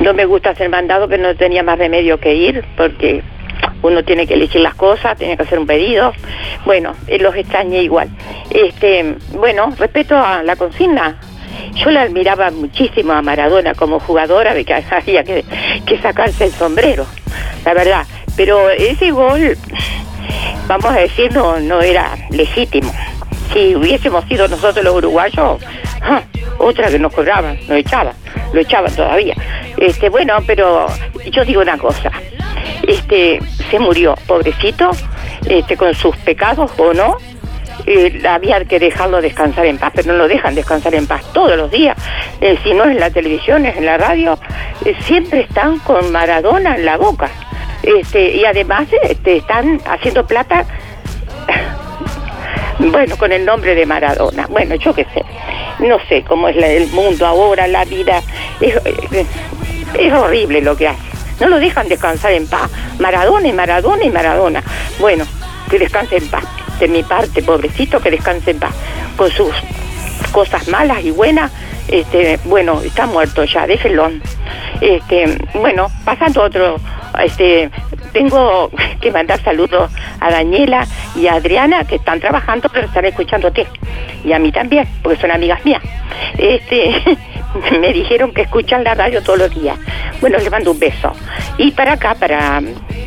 No 0.00 0.12
me 0.12 0.24
gusta 0.24 0.50
hacer 0.50 0.68
mandados, 0.68 1.08
pero 1.08 1.22
no 1.22 1.34
tenía 1.36 1.62
más 1.62 1.78
remedio 1.78 2.18
que 2.18 2.34
ir, 2.34 2.64
porque 2.76 3.22
uno 3.82 4.02
tiene 4.02 4.26
que 4.26 4.34
elegir 4.34 4.60
las 4.60 4.74
cosas, 4.74 5.16
tiene 5.16 5.36
que 5.36 5.44
hacer 5.44 5.58
un 5.58 5.66
pedido. 5.66 6.12
Bueno, 6.64 6.94
eh, 7.06 7.18
los 7.18 7.34
extrañé 7.36 7.82
igual. 7.82 8.08
Este, 8.50 9.16
bueno, 9.32 9.72
respecto 9.78 10.16
a 10.16 10.42
la 10.42 10.56
consigna, 10.56 11.18
yo 11.72 11.90
la 11.90 12.02
admiraba 12.02 12.50
muchísimo 12.50 13.12
a 13.12 13.22
Maradona 13.22 13.74
como 13.74 14.00
jugadora, 14.00 14.54
de 14.54 14.64
que 14.64 14.74
había 14.74 15.24
que, 15.24 15.44
sacarse 16.02 16.44
el 16.44 16.52
sombrero, 16.52 17.06
la 17.64 17.74
verdad. 17.74 18.06
Pero 18.36 18.70
ese 18.70 19.10
gol, 19.10 19.56
vamos 20.66 20.86
a 20.86 21.00
decir, 21.00 21.32
no, 21.32 21.60
no 21.60 21.80
era 21.80 22.16
legítimo. 22.30 22.92
Si 23.52 23.76
hubiésemos 23.76 24.24
sido 24.24 24.48
nosotros 24.48 24.84
los 24.84 24.96
uruguayos, 24.96 25.62
¡ah! 26.02 26.22
otra 26.58 26.88
que 26.88 26.98
nos 26.98 27.12
cobraban, 27.12 27.58
nos 27.68 27.78
echaban, 27.78 28.14
lo 28.52 28.60
echaban 28.60 28.94
todavía. 28.94 29.34
Este, 29.76 30.08
bueno, 30.08 30.34
pero 30.46 30.86
yo 31.30 31.44
digo 31.44 31.60
una 31.62 31.78
cosa, 31.78 32.10
este, 32.86 33.40
se 33.70 33.78
murió, 33.78 34.14
pobrecito, 34.26 34.90
este, 35.46 35.76
con 35.76 35.94
sus 35.94 36.16
pecados 36.18 36.70
o 36.78 36.92
no, 36.92 37.16
había 38.28 38.64
que 38.64 38.78
dejarlo 38.78 39.20
descansar 39.20 39.66
en 39.66 39.78
paz, 39.78 39.92
pero 39.94 40.12
no 40.12 40.18
lo 40.18 40.28
dejan 40.28 40.54
descansar 40.54 40.94
en 40.94 41.06
paz 41.06 41.22
todos 41.32 41.56
los 41.56 41.70
días. 41.70 41.96
Eh, 42.40 42.58
si 42.62 42.72
no 42.72 42.84
es 42.84 42.92
en 42.92 43.00
la 43.00 43.10
televisión, 43.10 43.66
es 43.66 43.76
en 43.76 43.86
la 43.86 43.98
radio, 43.98 44.38
eh, 44.84 44.94
siempre 45.00 45.40
están 45.40 45.78
con 45.80 46.10
Maradona 46.12 46.76
en 46.76 46.84
la 46.84 46.96
boca. 46.96 47.28
Este, 47.82 48.30
y 48.30 48.44
además 48.44 48.88
este, 49.02 49.36
están 49.36 49.80
haciendo 49.86 50.26
plata, 50.26 50.64
bueno, 52.78 53.16
con 53.16 53.32
el 53.32 53.44
nombre 53.44 53.74
de 53.74 53.84
Maradona. 53.84 54.46
Bueno, 54.46 54.74
yo 54.76 54.94
qué 54.94 55.04
sé, 55.12 55.22
no 55.80 55.98
sé 56.08 56.22
cómo 56.22 56.48
es 56.48 56.56
el 56.56 56.88
mundo 56.88 57.26
ahora, 57.26 57.66
la 57.66 57.84
vida. 57.84 58.22
Es 58.60 60.12
horrible 60.12 60.60
lo 60.60 60.76
que 60.76 60.88
hace. 60.88 61.02
No 61.40 61.48
lo 61.48 61.58
dejan 61.58 61.88
descansar 61.88 62.32
en 62.32 62.46
paz. 62.46 62.70
Maradona 62.98 63.48
y 63.48 63.52
Maradona 63.52 64.04
y 64.04 64.10
Maradona. 64.10 64.62
Bueno, 64.98 65.24
que 65.68 65.78
descanse 65.78 66.16
en 66.16 66.28
paz. 66.28 66.44
De 66.78 66.88
mi 66.88 67.02
parte, 67.02 67.42
pobrecito, 67.42 68.00
que 68.00 68.10
descanse. 68.10 68.56
Con 69.16 69.30
sus 69.30 69.54
cosas 70.32 70.68
malas 70.68 71.04
y 71.04 71.10
buenas, 71.10 71.52
este, 71.88 72.38
bueno, 72.44 72.80
está 72.80 73.06
muerto 73.06 73.44
ya, 73.44 73.66
déjenlo. 73.66 74.10
Este, 74.80 75.38
bueno, 75.54 75.88
pasando 76.04 76.42
otro, 76.42 76.76
este, 77.22 77.70
tengo 78.12 78.70
que 79.00 79.10
mandar 79.10 79.42
saludos 79.42 79.90
a 80.20 80.30
Daniela 80.30 80.86
y 81.16 81.26
a 81.26 81.34
Adriana 81.34 81.84
que 81.84 81.96
están 81.96 82.20
trabajando 82.20 82.68
pero 82.72 82.86
están 82.86 83.04
escuchándote. 83.04 83.66
Y 84.24 84.32
a 84.32 84.38
mí 84.38 84.50
también, 84.52 84.88
porque 85.02 85.20
son 85.20 85.30
amigas 85.30 85.62
mías. 85.64 85.82
Este, 86.38 87.02
me 87.78 87.92
dijeron 87.92 88.32
que 88.32 88.42
escuchan 88.42 88.82
la 88.84 88.94
radio 88.94 89.22
todos 89.22 89.38
los 89.38 89.54
días. 89.54 89.78
Bueno, 90.20 90.38
les 90.38 90.50
mando 90.50 90.70
un 90.70 90.78
beso. 90.78 91.12
Y 91.58 91.72
para 91.72 91.92
acá, 91.92 92.14
para, 92.14 92.62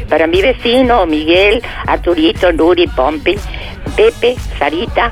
para 0.08 0.28
mi 0.28 0.42
vecino, 0.42 1.06
Miguel, 1.06 1.62
Arturito, 1.88 2.52
Nuri, 2.52 2.88
Pompi, 2.88 3.36
Pepe, 3.96 4.36
Sarita, 4.60 5.12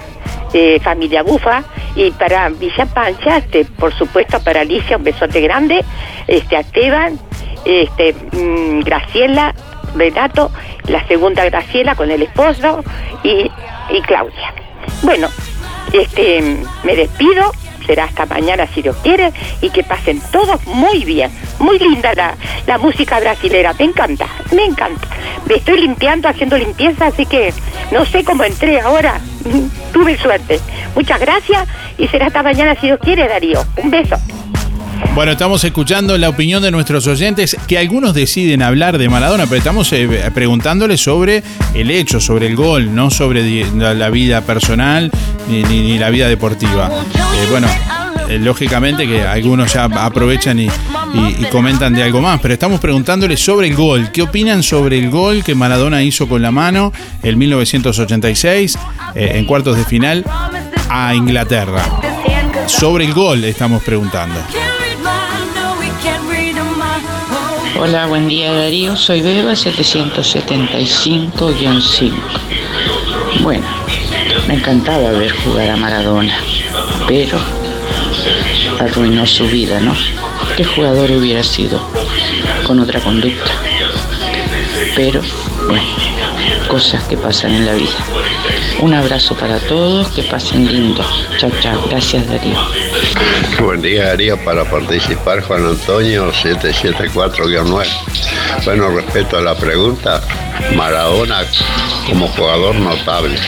eh, 0.56 0.80
familia 0.80 1.22
Bufa. 1.22 1.64
Y 1.98 2.11
para 2.11 2.48
Villa 2.49 2.86
Pancha, 2.86 3.38
este, 3.38 3.65
por 3.65 3.94
supuesto 3.94 4.40
para 4.41 4.61
Alicia 4.61 4.95
un 4.95 5.03
besote 5.03 5.41
grande, 5.41 5.84
este, 6.27 6.56
a 6.56 6.61
Esteban, 6.61 7.19
este, 7.65 8.14
mm, 8.14 8.80
Graciela, 8.82 9.53
Renato, 9.95 10.52
la 10.88 11.06
segunda 11.07 11.44
Graciela 11.44 11.95
con 11.95 12.10
el 12.10 12.22
esposo 12.22 12.84
y, 13.23 13.52
y 13.90 14.02
Claudia. 14.02 14.53
Bueno, 15.03 15.27
este, 15.91 16.41
me 16.84 16.95
despido, 16.95 17.52
será 17.86 18.06
hasta 18.06 18.26
mañana 18.26 18.68
si 18.74 18.82
Dios 18.82 18.95
quiere 19.03 19.32
y 19.62 19.70
que 19.70 19.84
pasen 19.84 20.22
todos 20.32 20.66
muy 20.68 21.03
bien, 21.06 21.32
muy 21.60 21.80
linda 21.80 22.14
la, 22.14 22.78
música 22.78 23.20
brasilera, 23.20 23.74
me 23.74 23.86
encanta, 23.86 24.28
me 24.52 24.66
encanta. 24.66 25.07
Me 25.48 25.56
estoy 25.56 25.82
limpiando, 25.82 26.28
haciendo 26.28 26.57
limpieza, 26.57 27.07
así 27.07 27.26
que 27.26 27.53
no 27.91 28.06
sé 28.06 28.24
cómo 28.24 28.44
entré 28.44 28.80
ahora, 28.80 29.20
tuve 29.94 30.18
suerte. 30.18 30.60
Muchas 30.95 31.20
gracias 31.20 31.68
y 31.98 32.07
será 32.07 32.28
hasta 32.28 32.44
mañana 32.44 32.76
si 32.76 32.88
Dios 32.88 32.99
quiere, 33.02 33.28
Darío. 33.28 33.64
Un 33.78 33.91
beso. 33.91 34.18
Bueno, 35.13 35.31
estamos 35.31 35.63
escuchando 35.63 36.17
la 36.17 36.27
opinión 36.27 36.61
de 36.61 36.72
nuestros 36.72 37.07
oyentes, 37.07 37.55
que 37.67 37.77
algunos 37.77 38.13
deciden 38.13 38.61
hablar 38.61 38.97
de 38.97 39.07
Maradona, 39.07 39.45
pero 39.45 39.57
estamos 39.57 39.91
eh, 39.93 40.30
preguntándole 40.34 40.97
sobre 40.97 41.41
el 41.73 41.89
hecho, 41.89 42.19
sobre 42.19 42.47
el 42.47 42.55
gol, 42.57 42.93
no 42.93 43.09
sobre 43.09 43.65
la, 43.76 44.09
vida 44.09 44.41
personal 44.41 45.09
ni, 45.49 45.63
ni- 45.63 45.97
la 45.97 46.09
vida 46.09 46.27
deportiva. 46.27 46.89
Eh, 47.15 47.47
bueno, 47.49 47.67
eh, 48.27 48.39
lógicamente 48.39 49.07
que 49.07 49.22
algunos 49.22 49.73
ya 49.73 49.85
aprovechan 49.85 50.59
y, 50.59 50.65
y- 51.13 51.45
comentan 51.49 51.93
de 51.93 52.03
algo 52.03 52.19
más, 52.19 52.41
pero 52.41 52.53
estamos 52.53 52.81
preguntándole 52.81 53.38
sobre 53.38 53.69
el 53.69 53.76
gol. 53.76 54.11
¿Qué 54.11 54.22
opinan 54.22 54.63
sobre 54.63 54.99
el 54.99 55.09
gol 55.09 55.45
que 55.45 55.55
Maradona 55.55 56.03
hizo 56.03 56.27
con 56.27 56.41
la 56.41 56.51
mano 56.51 56.91
en 57.23 57.38
1986, 57.38 58.77
eh, 59.15 59.31
en 59.35 59.45
cuartos 59.45 59.77
de 59.77 59.85
final, 59.85 60.26
a 60.89 61.15
Inglaterra? 61.15 61.84
Sobre 62.67 63.05
el 63.05 63.13
gol 63.13 63.45
estamos 63.45 63.81
preguntando. 63.81 64.35
Hola, 67.77 68.07
buen 68.07 68.30
día 68.30 68.53
Darío, 68.53 68.95
soy 68.95 69.22
Beba 69.22 69.52
775-5. 69.52 72.14
Bueno, 73.41 73.68
me 74.47 74.53
encantaba 74.53 75.11
ver 75.11 75.31
jugar 75.31 75.72
a 75.72 75.76
Maradona, 75.76 76.38
pero 77.06 77.38
arruinó 78.80 79.27
su 79.27 79.45
vida, 79.47 79.81
¿no? 79.81 79.93
¿Qué 80.56 80.64
jugador 80.64 81.11
hubiera 81.11 81.43
sido 81.43 81.85
con 82.65 82.80
otra 82.80 83.02
conducta? 83.02 83.52
Pero, 84.95 85.19
bueno, 85.68 85.84
cosas 86.69 87.03
que 87.03 87.18
pasan 87.18 87.56
en 87.56 87.65
la 87.65 87.73
vida. 87.73 87.97
Un 88.86 88.94
abrazo 88.94 89.36
para 89.36 89.57
todos, 89.62 90.10
que 90.10 90.22
pasen 90.22 90.72
lindo. 90.72 91.03
Chao, 91.40 91.49
chao. 91.60 91.88
Gracias 91.90 92.30
Darío. 92.30 92.56
Buen 93.60 93.82
día, 93.82 94.10
Darío, 94.10 94.38
para 94.45 94.64
participar 94.64 95.41
Juan 95.41 95.66
Antonio 95.66 96.32
774-9. 96.32 97.88
Bueno, 98.64 98.90
respecto 98.91 99.40
a 99.40 99.41
la 99.41 99.56
pregunta, 99.56 100.22
Maradona 100.76 101.41
como 102.07 102.28
jugador 102.28 102.76
notable. 102.76 103.40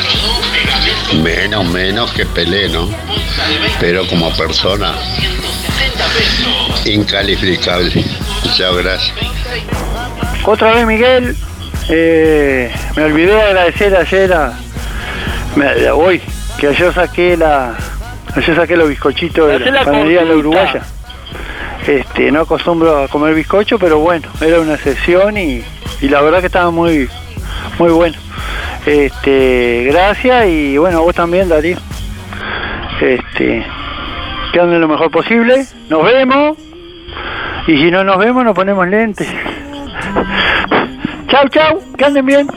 Menos, 1.21 1.65
menos 1.65 2.11
que 2.13 2.25
Pelé, 2.25 2.69
¿no? 2.69 2.89
Pero 3.79 4.07
como 4.07 4.35
persona, 4.35 4.95
incalificable. 6.83 8.03
Muchas 8.43 8.75
gracias. 8.75 9.13
Otra 10.43 10.73
vez, 10.73 10.87
Miguel, 10.87 11.35
eh, 11.89 12.73
me 12.95 13.03
olvidé 13.03 13.33
de 13.35 13.41
agradecer 13.43 13.95
ayer 13.95 14.33
a, 14.33 14.57
me- 15.57 15.89
hoy, 15.91 16.21
que 16.59 16.67
ayer 16.67 16.93
saqué 16.93 17.37
la, 17.37 17.73
ayer 18.35 18.55
saqué 18.55 18.77
los 18.77 18.89
bizcochitos 18.89 19.49
de 19.49 19.71
la 19.71 19.83
panadería 19.83 20.19
de 20.21 20.25
la. 20.27 20.35
Uruguaya. 20.35 20.81
Este, 21.85 22.31
no 22.31 22.41
acostumbro 22.41 23.03
a 23.03 23.07
comer 23.07 23.33
bizcocho, 23.33 23.79
pero 23.79 23.99
bueno, 23.99 24.27
era 24.41 24.59
una 24.59 24.77
sesión 24.77 25.37
y, 25.37 25.63
y 26.01 26.09
la 26.09 26.21
verdad 26.21 26.41
que 26.41 26.47
estaba 26.47 26.69
muy, 26.69 27.09
muy 27.79 27.91
bueno. 27.91 28.15
Este, 28.85 29.85
gracias 29.91 30.47
y 30.47 30.77
bueno, 30.77 30.99
a 30.99 31.01
vos 31.01 31.15
también, 31.15 31.49
Darío. 31.49 31.77
Este, 33.01 33.65
que 34.51 34.59
anden 34.59 34.81
lo 34.81 34.87
mejor 34.87 35.11
posible. 35.11 35.65
Nos 35.89 36.03
vemos. 36.03 36.57
Y 37.67 37.77
si 37.77 37.91
no 37.91 38.03
nos 38.03 38.17
vemos, 38.17 38.43
nos 38.43 38.55
ponemos 38.55 38.87
lentes. 38.87 39.27
Chau, 41.29 41.47
chau, 41.49 41.81
que 41.97 42.05
anden 42.05 42.25
bien. 42.25 42.47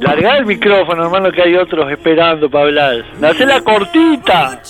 Larga 0.00 0.38
el 0.38 0.46
micrófono, 0.46 1.04
hermano, 1.04 1.32
que 1.32 1.42
hay 1.42 1.56
otros 1.56 1.90
esperando 1.90 2.48
para 2.48 2.64
hablar. 2.66 3.04
Hacé 3.20 3.44
la 3.44 3.60
cortita. 3.60 4.62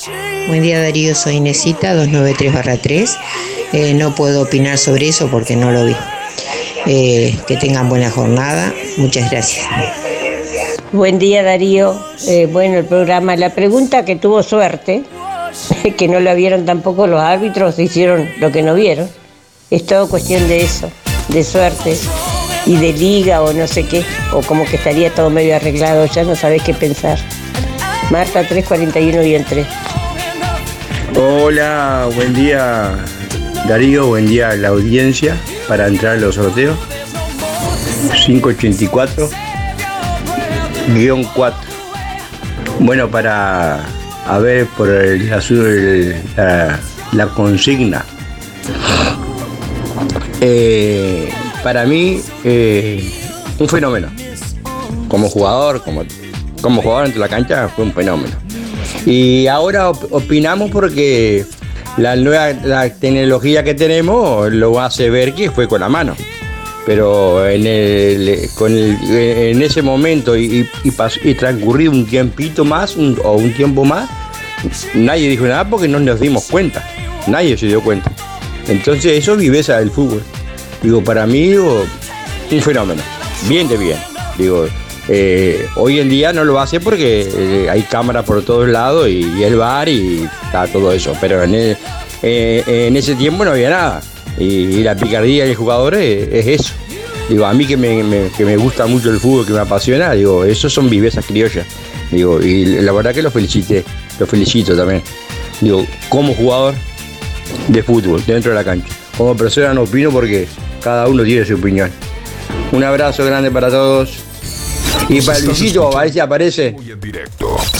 Buen 0.46 0.62
día 0.62 0.80
Darío, 0.80 1.14
soy 1.14 1.34
Inesita 1.34 1.94
293-3. 1.94 3.18
Eh, 3.74 3.94
no 3.94 4.14
puedo 4.14 4.42
opinar 4.42 4.78
sobre 4.78 5.09
eso 5.09 5.28
porque 5.30 5.55
no 5.55 5.70
lo 5.70 5.84
vi. 5.84 5.94
Eh, 6.86 7.36
que 7.46 7.56
tengan 7.59 7.90
buena 7.90 8.10
jornada. 8.10 8.72
Muchas 8.96 9.30
gracias. 9.30 9.66
Buen 10.92 11.18
día 11.18 11.42
Darío. 11.42 11.94
Eh, 12.26 12.48
bueno, 12.50 12.78
el 12.78 12.86
programa, 12.86 13.36
la 13.36 13.50
pregunta 13.50 14.06
que 14.06 14.16
tuvo 14.16 14.42
suerte, 14.42 15.05
que 15.98 16.09
no 16.09 16.20
la 16.20 16.32
vieron 16.32 16.64
tampoco 16.64 17.06
los 17.06 17.20
árbitros, 17.20 17.78
hicieron 17.78 18.30
lo 18.38 18.50
que 18.50 18.62
no 18.62 18.74
vieron. 18.74 19.10
Es 19.70 19.84
todo 19.84 20.09
cuestión 20.09 20.48
de 20.48 20.62
eso, 20.62 20.90
de 21.28 21.44
suerte 21.44 21.98
y 22.66 22.76
de 22.76 22.93
liga 22.93 23.43
o 23.43 23.52
no 23.52 23.66
sé 23.66 23.85
qué, 23.86 24.05
o 24.32 24.43
como 24.43 24.64
que 24.64 24.76
estaría 24.76 25.12
todo 25.14 25.30
medio 25.30 25.56
arreglado, 25.56 26.06
ya 26.06 26.24
no 26.24 26.36
sabés 26.36 26.62
qué 26.62 26.74
pensar. 26.74 27.18
Marta 28.10 28.47
341 28.47 29.22
y 29.22 29.43
3. 29.44 29.66
Hola, 31.20 32.09
buen 32.14 32.32
día 32.35 32.97
Darío, 33.66 34.06
buen 34.06 34.26
día 34.26 34.55
la 34.55 34.68
audiencia 34.68 35.36
para 35.66 35.86
entrar 35.89 36.14
en 36.16 36.22
los 36.22 36.36
sorteos. 36.36 36.78
584 38.24 39.28
guion 40.94 41.24
4. 41.35 41.59
Bueno, 42.80 43.10
para 43.10 43.85
a 44.26 44.39
ver 44.39 44.66
por 44.66 44.89
el, 44.89 45.30
azul- 45.32 46.14
la 47.12 47.26
consigna. 47.35 48.05
Eh, 50.40 51.28
para 51.62 51.85
mí, 51.85 52.20
eh, 52.44 53.10
un 53.59 53.68
fenómeno. 53.68 54.09
Como 55.09 55.28
jugador, 55.28 55.82
como, 55.82 56.05
como 56.60 56.82
jugador 56.82 57.06
entre 57.06 57.20
la 57.20 57.28
cancha, 57.28 57.68
fue 57.68 57.85
un 57.85 57.93
fenómeno. 57.93 58.35
Y 59.06 59.47
ahora 59.47 59.90
op- 59.90 60.12
opinamos 60.12 60.70
porque 60.70 61.44
la 61.97 62.14
nueva 62.16 62.52
tecnología 63.01 63.64
que 63.64 63.74
tenemos 63.74 64.52
lo 64.52 64.80
hace 64.80 65.10
ver 65.10 65.35
que 65.35 65.51
fue 65.51 65.66
con 65.68 65.80
la 65.80 65.89
mano. 65.89 66.14
Pero 66.86 67.47
en, 67.47 67.66
el, 67.66 68.48
con 68.55 68.72
el- 68.72 68.97
en 69.10 69.62
ese 69.62 69.82
momento 69.82 70.36
y, 70.36 70.66
y, 70.85 71.35
transcurrido 71.35 71.93
un 71.93 72.06
tiempito 72.06 72.64
más 72.64 72.97
o 72.97 73.32
un 73.36 73.52
tiempo 73.55 73.85
más, 73.85 74.09
nadie 74.94 75.28
dijo 75.28 75.47
nada 75.47 75.68
porque 75.68 75.89
no 75.89 76.01
nos 76.01 76.20
dimos 76.20 76.44
cuenta. 76.47 76.82
Nadie 77.26 77.56
se 77.59 77.66
dio 77.66 77.82
cuenta. 77.82 78.10
Entonces 78.68 79.18
eso 79.18 79.32
es 79.32 79.39
viveza 79.39 79.78
del 79.78 79.90
fútbol. 79.90 80.22
Digo, 80.82 81.02
para 81.02 81.26
mí, 81.26 81.55
un 81.55 81.86
fenómeno. 82.62 83.02
Bien 83.48 83.68
de 83.68 83.76
bien. 83.76 83.98
Digo, 84.36 84.66
Eh, 85.10 85.66
hoy 85.76 86.00
en 86.00 86.10
día 86.10 86.34
no 86.34 86.44
lo 86.44 86.60
hace 86.60 86.80
porque 86.80 87.26
eh, 87.34 87.70
hay 87.70 87.80
cámaras 87.82 88.26
por 88.26 88.42
todos 88.42 88.68
lados 88.68 89.09
y, 89.09 89.42
el 89.42 89.56
bar 89.56 89.88
y 89.88 90.28
está 90.44 90.66
todo 90.66 90.92
eso. 90.92 91.14
Pero 91.18 91.42
en, 91.42 91.55
eh, 91.55 91.76
en 92.66 92.94
ese 92.94 93.14
tiempo 93.14 93.44
no 93.44 93.52
había 93.52 93.70
nada. 93.70 94.02
Y, 94.38 94.82
la 94.82 94.94
picardía 94.94 95.46
del 95.46 95.56
jugador 95.56 95.94
es, 95.94 96.28
es 96.30 96.60
eso. 96.60 96.74
Digo, 97.28 97.46
a 97.46 97.52
mí 97.55 97.66
que 97.66 97.76
me, 97.76 98.28
que 98.36 98.44
me 98.44 98.56
gusta 98.56 98.86
mucho 98.86 99.10
el 99.10 99.18
fútbol, 99.18 99.46
que 99.46 99.52
me 99.52 99.60
apasiona, 99.60 100.12
digo, 100.12 100.44
eso 100.44 100.68
son 100.70 100.88
vivezas 100.88 101.24
criollas. 101.26 101.66
Digo, 102.10 102.40
y 102.40 102.64
la 102.64 102.92
verdad 102.92 103.12
que 103.12 103.22
lo 103.22 103.30
felicité, 103.30 103.84
lo 104.18 104.26
felicito 104.26 104.76
también. 104.76 105.02
Digo, 105.60 105.86
como 106.09 106.34
jugador 106.34 106.74
de 107.68 107.82
fútbol, 107.82 108.22
dentro 108.26 108.50
de 108.50 108.56
la 108.56 108.64
cancha. 108.64 108.88
Como 109.16 109.36
persona 109.36 109.74
no 109.74 109.82
opino 109.82 110.10
porque 110.10 110.46
cada 110.82 111.09
uno 111.09 111.24
tiene 111.24 111.44
su 111.44 111.55
opinión. 111.55 111.90
Un 112.72 112.84
abrazo 112.84 113.24
grande 113.24 113.50
para 113.50 113.70
todos. 113.70 114.10
Y 115.09 115.22
para 115.22 115.38
Luisito, 115.38 115.96
a 115.96 116.02
ver 116.02 116.12
si 116.12 116.20
aparece. 116.20 116.76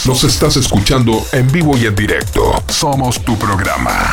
Nos 0.07 0.25
estás 0.25 0.57
escuchando 0.57 1.23
en 1.33 1.53
vivo 1.53 1.77
y 1.77 1.85
en 1.87 1.95
directo. 1.95 2.63
Somos 2.69 3.23
tu 3.25 3.39
programa. 3.39 4.11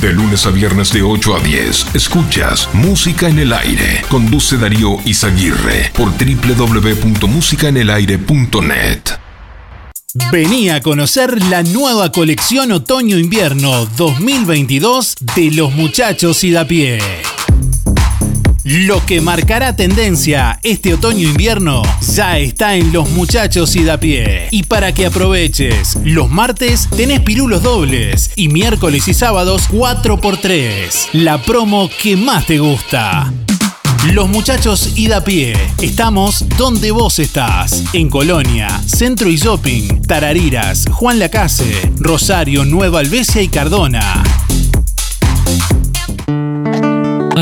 De 0.00 0.12
lunes 0.12 0.46
a 0.46 0.50
viernes 0.50 0.92
de 0.92 1.02
8 1.02 1.36
a 1.36 1.40
10, 1.40 1.94
escuchas 1.94 2.68
Música 2.72 3.28
en 3.28 3.40
el 3.40 3.52
Aire. 3.52 4.04
Conduce 4.08 4.56
Darío 4.56 4.98
Izaguirre 5.04 5.90
por 5.94 6.12
www.musicaenelaire.net. 6.12 9.00
Vení 10.30 10.68
a 10.68 10.82
conocer 10.82 11.42
la 11.44 11.62
nueva 11.62 12.12
colección 12.12 12.70
Otoño-Invierno 12.70 13.86
2022 13.96 15.14
de 15.36 15.52
los 15.52 15.72
muchachos 15.72 16.44
y 16.44 16.50
da 16.50 16.66
pie. 16.66 16.98
Lo 18.64 19.04
que 19.04 19.20
marcará 19.20 19.74
tendencia 19.74 20.60
este 20.62 20.94
otoño-invierno 20.94 21.82
ya 22.14 22.38
está 22.38 22.76
en 22.76 22.92
los 22.92 23.10
muchachos 23.10 23.74
y 23.74 23.82
da 23.82 23.98
pie. 23.98 24.46
Y 24.52 24.62
para 24.62 24.94
que 24.94 25.06
aproveches, 25.06 25.98
los 26.04 26.30
martes 26.30 26.88
tenés 26.96 27.20
pirulos 27.20 27.64
dobles 27.64 28.30
y 28.36 28.48
miércoles 28.48 29.08
y 29.08 29.14
sábados 29.14 29.68
4x3. 29.68 31.08
La 31.14 31.42
promo 31.42 31.90
que 32.00 32.16
más 32.16 32.46
te 32.46 32.60
gusta. 32.60 33.32
Los 34.12 34.28
muchachos 34.28 34.96
ida 34.96 35.16
a 35.18 35.24
pie. 35.24 35.54
Estamos 35.80 36.44
donde 36.56 36.92
vos 36.92 37.18
estás. 37.18 37.82
En 37.92 38.08
Colonia, 38.08 38.68
Centro 38.86 39.28
y 39.28 39.36
Shopping, 39.38 40.02
Tarariras, 40.02 40.84
Juan 40.88 41.18
Lacase, 41.18 41.90
Rosario, 41.96 42.64
Nueva 42.64 43.00
Albesia 43.00 43.42
y 43.42 43.48
Cardona. 43.48 44.22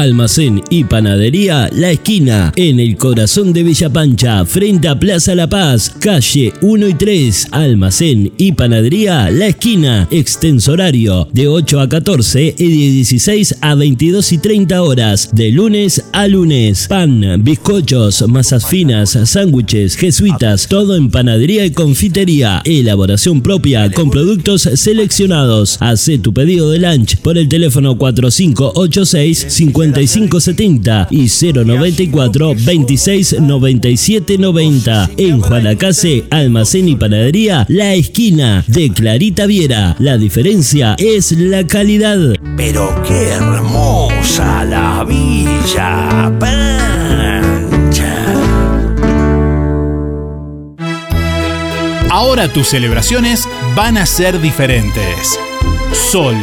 Almacén 0.00 0.62
y 0.70 0.84
panadería 0.84 1.68
La 1.72 1.90
Esquina, 1.90 2.54
en 2.56 2.80
el 2.80 2.96
corazón 2.96 3.52
de 3.52 3.62
Villa 3.62 3.90
Pancha, 3.90 4.46
frente 4.46 4.88
a 4.88 4.98
Plaza 4.98 5.34
La 5.34 5.46
Paz, 5.46 5.94
calle 6.00 6.54
1 6.62 6.88
y 6.88 6.94
3. 6.94 7.48
Almacén 7.50 8.32
y 8.38 8.52
panadería 8.52 9.30
La 9.30 9.48
Esquina, 9.48 10.08
extenso 10.10 10.72
horario 10.72 11.28
de 11.32 11.48
8 11.48 11.80
a 11.80 11.88
14 11.88 12.54
y 12.56 12.68
de 12.68 12.92
16 12.92 13.56
a 13.60 13.74
22 13.74 14.32
y 14.32 14.38
30 14.38 14.82
horas, 14.82 15.30
de 15.34 15.50
lunes 15.50 16.02
a 16.14 16.26
lunes. 16.28 16.86
Pan, 16.88 17.44
bizcochos, 17.44 18.26
masas 18.26 18.66
finas, 18.66 19.18
sándwiches, 19.24 19.96
jesuitas, 19.96 20.66
todo 20.66 20.96
en 20.96 21.10
panadería 21.10 21.66
y 21.66 21.72
confitería. 21.72 22.62
Elaboración 22.64 23.42
propia 23.42 23.90
con 23.90 24.10
productos 24.10 24.62
seleccionados. 24.62 25.76
Hacé 25.80 26.18
tu 26.18 26.32
pedido 26.32 26.70
de 26.70 26.78
lunch 26.78 27.18
por 27.18 27.36
el 27.36 27.48
teléfono 27.50 27.98
4586 27.98 29.46
5570 29.94 31.08
y 31.10 31.28
094 31.28 32.54
26 32.64 33.40
97 33.40 34.38
90. 34.38 35.10
En 35.16 35.40
Juanacase, 35.40 36.24
Almacén 36.30 36.88
y 36.88 36.96
Panadería, 36.96 37.66
La 37.68 37.94
Esquina 37.94 38.64
de 38.66 38.90
Clarita 38.90 39.46
Viera. 39.46 39.96
La 39.98 40.18
diferencia 40.18 40.96
es 40.98 41.32
la 41.32 41.66
calidad. 41.66 42.18
Pero 42.56 43.02
qué 43.06 43.28
hermosa 43.28 44.64
la 44.64 45.04
Villa 45.04 46.32
Pancha. 46.38 47.00
Ahora 52.10 52.48
tus 52.52 52.68
celebraciones 52.68 53.48
van 53.76 53.96
a 53.96 54.04
ser 54.04 54.40
diferentes. 54.40 55.38
Sol, 55.92 56.34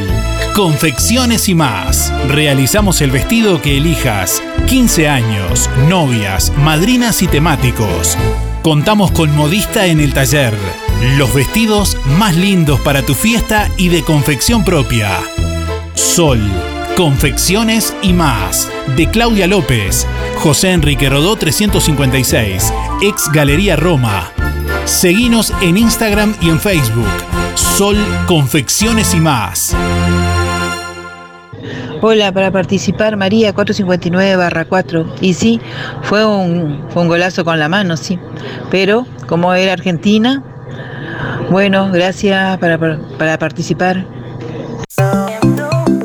confecciones 0.57 1.49
y 1.49 1.53
más. 1.53 2.11
Realizamos 2.29 3.01
el 3.01 3.11
vestido 3.11 3.61
que 3.61 3.77
elijas. 3.77 4.41
15 4.65 5.07
años, 5.07 5.69
novias, 5.87 6.51
madrinas 6.57 7.21
y 7.21 7.27
temáticos. 7.27 8.17
Contamos 8.63 9.11
con 9.11 9.35
modista 9.35 9.85
en 9.85 9.99
el 9.99 10.15
taller. 10.15 10.57
Los 11.15 11.31
vestidos 11.35 11.95
más 12.17 12.35
lindos 12.35 12.79
para 12.79 13.03
tu 13.03 13.13
fiesta 13.13 13.69
y 13.77 13.89
de 13.89 14.01
confección 14.01 14.65
propia. 14.65 15.19
Sol, 15.93 16.41
confecciones 16.95 17.93
y 18.01 18.13
más. 18.13 18.67
De 18.95 19.11
Claudia 19.11 19.45
López, 19.45 20.07
José 20.37 20.71
Enrique 20.71 21.07
Rodó 21.07 21.35
356, 21.35 22.73
ex 23.03 23.31
Galería 23.31 23.75
Roma. 23.75 24.31
Seguinos 24.85 25.53
en 25.61 25.77
Instagram 25.77 26.35
y 26.41 26.49
en 26.49 26.59
Facebook. 26.59 27.05
Sol 27.53 27.97
Confecciones 28.25 29.13
y 29.13 29.19
más. 29.19 29.75
Hola, 31.99 32.31
para 32.31 32.51
participar 32.51 33.17
María 33.17 33.53
459 33.53 34.35
barra 34.35 34.65
4. 34.65 35.15
Y 35.19 35.33
sí, 35.33 35.59
fue 36.03 36.25
un, 36.25 36.85
fue 36.89 37.01
un 37.01 37.07
golazo 37.07 37.43
con 37.43 37.57
la 37.59 37.69
mano, 37.69 37.97
sí. 37.97 38.19
Pero 38.69 39.07
como 39.27 39.53
era 39.53 39.73
Argentina, 39.73 40.43
bueno, 41.49 41.89
gracias 41.91 42.57
para, 42.59 42.77
para 43.17 43.39
participar. 43.39 44.05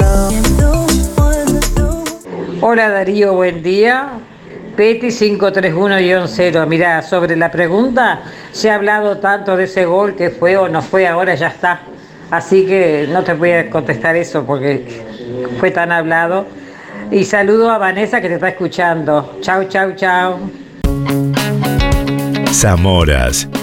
Hola 2.62 2.90
Darío, 2.90 3.34
buen 3.34 3.64
día. 3.64 4.20
Peti 4.76 5.08
531-0. 5.08 6.66
Mira, 6.68 7.02
sobre 7.02 7.36
la 7.36 7.52
pregunta, 7.52 8.22
se 8.52 8.70
ha 8.70 8.76
hablado 8.76 9.18
tanto 9.18 9.56
de 9.56 9.66
ese 9.66 9.86
gol 9.86 10.16
que 10.16 10.30
fue 10.30 10.58
o 10.58 10.68
no 10.68 10.82
fue, 10.82 11.08
ahora 11.08 11.36
ya 11.36 11.48
está. 11.48 11.82
Así 12.32 12.66
que 12.66 13.08
no 13.12 13.24
te 13.24 13.34
voy 13.34 13.52
a 13.52 13.70
contestar 13.70 14.16
eso 14.16 14.44
porque 14.44 15.04
fue 15.60 15.72
tan 15.72 15.92
hablado. 15.92 16.48
Y 17.12 17.26
saludo 17.26 17.70
a 17.70 17.78
Vanessa 17.78 18.22
que 18.22 18.28
te 18.28 18.36
está 18.36 18.50
escuchando. 18.50 19.38
Chau, 19.42 19.66
chau, 19.66 19.94
chau. 19.96 20.40
Zamoras. 22.52 23.48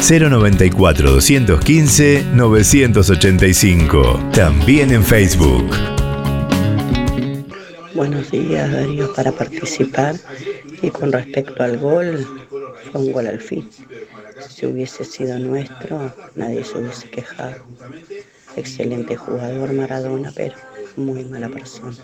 094 0.00 1.10
215 1.10 2.24
985. 2.32 4.30
También 4.32 4.92
en 4.92 5.04
Facebook. 5.04 5.68
Buenos 7.94 8.30
días, 8.30 8.70
Darío, 8.70 9.12
para 9.12 9.32
participar. 9.32 10.16
Y 10.82 10.90
con 10.90 11.10
respecto 11.10 11.62
al 11.62 11.78
gol, 11.78 12.26
fue 12.90 13.00
un 13.00 13.12
gol 13.12 13.26
al 13.26 13.40
fin. 13.40 13.68
Si 14.48 14.66
hubiese 14.66 15.04
sido 15.04 15.38
nuestro, 15.38 16.14
nadie 16.36 16.64
se 16.64 16.78
hubiese 16.78 17.10
quejado. 17.10 17.56
Excelente 18.56 19.16
jugador 19.16 19.72
Maradona, 19.72 20.32
pero 20.34 20.54
muy 20.96 21.24
mala 21.24 21.48
persona. 21.48 21.96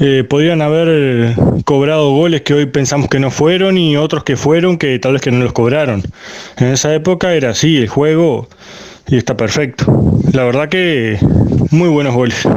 eh, 0.00 0.24
podrían 0.26 0.62
haber 0.62 1.34
cobrado 1.66 2.12
goles 2.12 2.40
que 2.40 2.54
hoy 2.54 2.64
pensamos 2.64 3.10
que 3.10 3.20
no 3.20 3.30
fueron 3.30 3.76
y 3.76 3.98
otros 3.98 4.24
que 4.24 4.38
fueron 4.38 4.78
que 4.78 4.98
tal 4.98 5.12
vez 5.12 5.20
que 5.20 5.30
no 5.30 5.44
los 5.44 5.52
cobraron. 5.52 6.02
En 6.56 6.68
esa 6.68 6.94
época 6.94 7.34
era 7.34 7.50
así 7.50 7.76
el 7.76 7.88
juego 7.88 8.48
y 9.08 9.18
está 9.18 9.36
perfecto. 9.36 9.84
La 10.32 10.44
verdad 10.44 10.70
que 10.70 11.18
muy 11.70 11.90
buenos 11.90 12.14
goles. 12.14 12.48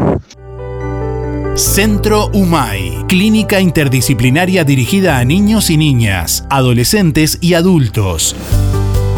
Centro 1.56 2.30
UMAI, 2.34 3.06
clínica 3.08 3.62
interdisciplinaria 3.62 4.66
dirigida 4.66 5.20
a 5.20 5.24
niños 5.24 5.70
y 5.70 5.78
niñas, 5.78 6.46
adolescentes 6.50 7.38
y 7.40 7.54
adultos. 7.54 8.36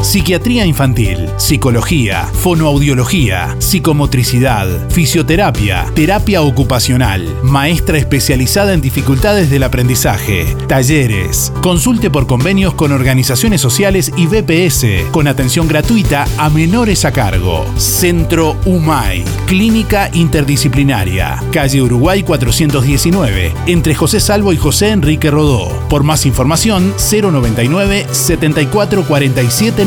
Psiquiatría 0.02 0.65
infantil, 0.65 1.28
psicología, 1.38 2.26
fonoaudiología, 2.26 3.56
psicomotricidad, 3.60 4.68
fisioterapia, 4.90 5.86
terapia 5.95 6.44
ocupacional, 6.44 7.28
maestra 7.41 7.98
especializada 7.98 8.74
en 8.74 8.82
dificultades 8.82 9.49
del 9.49 9.64
aprendizaje, 9.64 10.56
talleres. 10.68 11.52
Consulte 11.61 12.11
por 12.11 12.28
convenios 12.28 12.76
con 12.76 12.91
organizaciones 12.91 13.60
sociales 13.60 14.11
y 14.15 14.28
BPS, 14.28 15.10
con 15.11 15.28
atención 15.28 15.68
gratuita 15.68 16.28
a 16.38 16.49
menores 16.52 17.03
a 17.03 17.11
cargo. 17.11 17.65
Centro 17.78 18.56
UMAI, 18.65 19.24
clínica 19.48 20.11
interdisciplinaria, 20.14 21.41
calle 21.52 21.82
Uruguay 21.82 22.22
419, 22.22 23.53
entre 23.65 23.95
José 23.95 24.19
Salvo 24.19 24.53
y 24.53 24.57
José 24.57 24.90
Enrique 24.90 25.32
Rodó. 25.32 25.69
Por 25.90 26.03
más 26.03 26.26
información, 26.28 26.94
099 27.11 28.06
74 28.11 29.03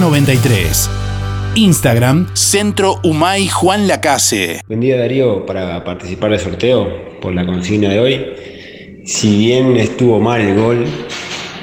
47 0.00 0.02
93. 0.02 0.90
Instagram, 1.56 2.26
Centro 2.34 3.00
Humay 3.04 3.48
Juan 3.48 3.86
Lacase. 3.86 4.60
Buen 4.66 4.80
día 4.80 4.96
Darío, 4.96 5.44
para 5.44 5.84
participar 5.84 6.30
del 6.30 6.40
sorteo 6.40 7.20
por 7.20 7.34
la 7.34 7.44
consigna 7.44 7.90
de 7.90 7.98
hoy. 8.00 8.26
Si 9.04 9.36
bien 9.36 9.76
estuvo 9.76 10.18
mal 10.20 10.40
el 10.40 10.54
gol, 10.54 10.84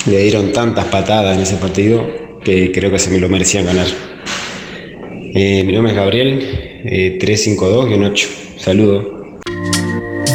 le 0.06 0.18
dieron 0.20 0.52
tantas 0.52 0.86
patadas 0.86 1.36
en 1.36 1.44
ese 1.44 1.56
partido 1.56 2.06
que 2.44 2.72
creo 2.72 2.92
que 2.92 3.00
se 3.00 3.10
me 3.10 3.20
lo 3.20 3.28
merecían 3.30 3.66
ganar. 3.66 3.88
Eh, 5.34 5.64
mi 5.66 5.74
nombre 5.74 5.94
es 5.94 5.98
Gabriel, 5.98 6.40
eh, 6.86 7.18
352-8. 7.20 8.28
Saludo. 8.58 9.17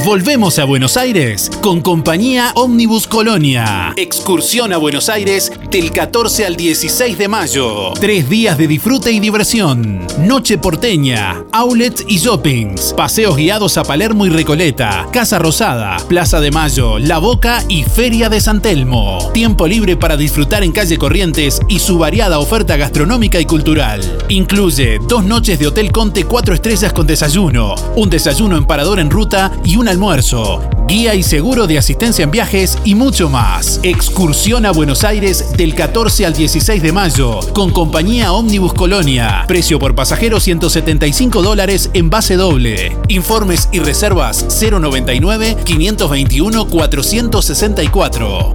Volvemos 0.04 0.58
a 0.58 0.64
Buenos 0.64 0.96
Aires 0.96 1.48
con 1.60 1.80
compañía 1.80 2.50
Omnibus 2.56 3.06
Colonia. 3.06 3.92
Excursión 3.96 4.72
a 4.72 4.76
Buenos 4.76 5.08
Aires 5.08 5.52
del 5.70 5.92
14 5.92 6.44
al 6.44 6.56
16 6.56 7.16
de 7.16 7.28
mayo. 7.28 7.92
Tres 8.00 8.28
días 8.28 8.58
de 8.58 8.66
disfrute 8.66 9.12
y 9.12 9.20
diversión. 9.20 10.04
Noche 10.18 10.58
porteña, 10.58 11.44
outlets 11.52 12.04
y 12.08 12.18
shoppings. 12.18 12.94
Paseos 12.96 13.36
guiados 13.36 13.78
a 13.78 13.84
Palermo 13.84 14.26
y 14.26 14.30
Recoleta. 14.30 15.06
Casa 15.12 15.38
Rosada, 15.38 15.98
Plaza 16.08 16.40
de 16.40 16.50
Mayo, 16.50 16.98
La 16.98 17.18
Boca 17.18 17.62
y 17.68 17.84
Feria 17.84 18.28
de 18.28 18.40
San 18.40 18.60
Telmo. 18.60 19.30
Tiempo 19.32 19.68
libre 19.68 19.96
para 19.96 20.16
disfrutar 20.16 20.64
en 20.64 20.72
calle 20.72 20.98
Corrientes 20.98 21.60
y 21.68 21.78
su 21.78 21.98
variada 21.98 22.40
oferta 22.40 22.76
gastronómica 22.76 23.38
y 23.38 23.44
cultural. 23.44 24.00
Incluye 24.28 24.98
dos 25.06 25.22
noches 25.22 25.60
de 25.60 25.68
Hotel 25.68 25.92
Conte 25.92 26.24
4 26.24 26.54
estrellas 26.54 26.92
con 26.92 27.06
desayuno, 27.06 27.76
un 27.94 28.10
desayuno 28.10 28.56
en 28.56 28.64
parador 28.64 28.98
en 28.98 29.08
ruta 29.08 29.52
y 29.64 29.76
un 29.76 29.91
almuerzo, 29.92 30.68
guía 30.88 31.14
y 31.14 31.22
seguro 31.22 31.66
de 31.66 31.78
asistencia 31.78 32.24
en 32.24 32.30
viajes 32.30 32.78
y 32.84 32.94
mucho 32.94 33.28
más. 33.28 33.78
Excursión 33.82 34.66
a 34.66 34.72
Buenos 34.72 35.04
Aires 35.04 35.52
del 35.56 35.74
14 35.74 36.26
al 36.26 36.32
16 36.32 36.82
de 36.82 36.92
mayo 36.92 37.40
con 37.52 37.70
compañía 37.70 38.32
Omnibus 38.32 38.72
Colonia. 38.72 39.44
Precio 39.46 39.78
por 39.78 39.94
pasajero 39.94 40.40
175 40.40 41.42
dólares 41.42 41.90
en 41.92 42.08
base 42.10 42.36
doble. 42.36 42.96
Informes 43.08 43.68
y 43.70 43.80
reservas 43.80 44.46
099 44.60 45.58
521 45.64 46.66
464. 46.66 48.54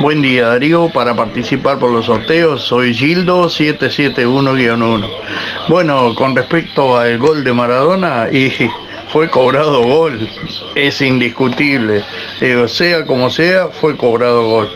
Buen 0.00 0.22
día 0.22 0.48
Darío, 0.48 0.90
para 0.90 1.14
participar 1.14 1.78
por 1.78 1.90
los 1.90 2.06
sorteos 2.06 2.62
soy 2.62 2.94
Gildo 2.94 3.46
771-1. 3.46 5.08
Bueno, 5.68 6.14
con 6.14 6.36
respecto 6.36 6.96
al 6.96 7.18
gol 7.18 7.42
de 7.42 7.52
Maradona, 7.52 8.28
y 8.30 8.52
fue 9.12 9.28
cobrado 9.30 9.82
gol, 9.82 10.28
es 10.74 11.00
indiscutible. 11.00 12.04
Digo, 12.40 12.68
sea 12.68 13.04
como 13.04 13.30
sea, 13.30 13.68
fue 13.68 13.96
cobrado 13.96 14.44
gol. 14.44 14.70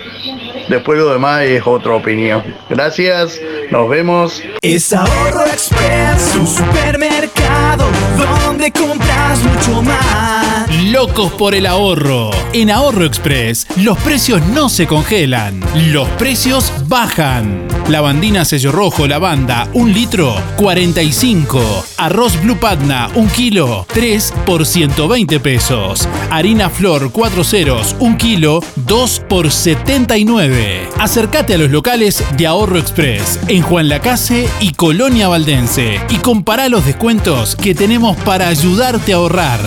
Después 0.69 0.99
lo 0.99 1.13
demás 1.13 1.43
es 1.43 1.63
otra 1.67 1.95
opinión. 1.95 2.43
Gracias, 2.69 3.41
nos 3.71 3.89
vemos. 3.89 4.43
Es 4.63 4.93
Ahorro 4.93 5.47
Express, 5.47 6.35
supermercado 6.47 7.87
donde 8.17 8.71
compras 8.73 9.43
mucho 9.43 9.83
más. 9.83 10.62
Locos 10.73 11.31
por 11.33 11.55
el 11.55 11.67
ahorro. 11.67 12.31
En 12.55 12.71
Ahorro 12.71 13.05
Express, 13.05 13.67
los 13.77 13.99
precios 13.99 14.41
no 14.49 14.71
se 14.71 14.87
congelan, 14.87 15.61
los 15.93 16.09
precios 16.11 16.73
bajan. 16.89 17.69
Lavandina 17.89 18.47
sello 18.47 18.73
rojo, 18.73 19.07
lavanda, 19.07 19.69
un 19.75 19.93
litro, 19.93 20.35
45. 20.57 21.61
Arroz 21.99 22.41
Blue 22.41 22.57
Patna, 22.57 23.11
un 23.15 23.29
kilo, 23.29 23.87
3 23.93 24.33
por 24.47 24.65
120 24.65 25.41
pesos. 25.41 26.09
Harina 26.31 26.71
Flor, 26.71 27.13
4 27.13 27.45
ceros, 27.45 27.95
un 27.99 28.17
kilo, 28.17 28.61
2 28.77 29.23
por 29.29 29.51
79. 29.51 30.89
Acércate 30.99 31.55
a 31.55 31.59
los 31.59 31.71
locales 31.71 32.25
de 32.39 32.47
Ahorro 32.47 32.79
Express 32.79 33.39
en 33.49 33.61
Juan 33.61 33.91
Lacase 33.91 34.49
y 34.61 34.73
Colonia 34.73 35.29
Valdense 35.29 36.01
y 36.09 36.17
compara 36.17 36.71
los 36.71 36.87
descuentos 36.87 37.57
que 37.57 37.75
tenemos 37.75 38.17
para 38.19 38.49
ayudarte 38.49 39.13
a 39.13 39.17
ahorrar. 39.17 39.61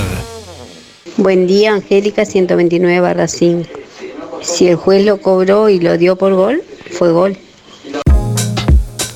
Buen 1.18 1.48
día, 1.48 1.72
Angélica 1.72 2.26
129 2.26 3.00
barra 3.00 3.30
5. 3.30 3.70
Si 4.42 4.68
el 4.68 4.76
juez 4.76 5.06
lo 5.06 5.22
cobró 5.22 5.70
y 5.70 5.80
lo 5.80 5.98
dio 5.98 6.18
por 6.18 6.34
gol, 6.34 6.62
fue 6.92 7.14
gol. 7.14 7.38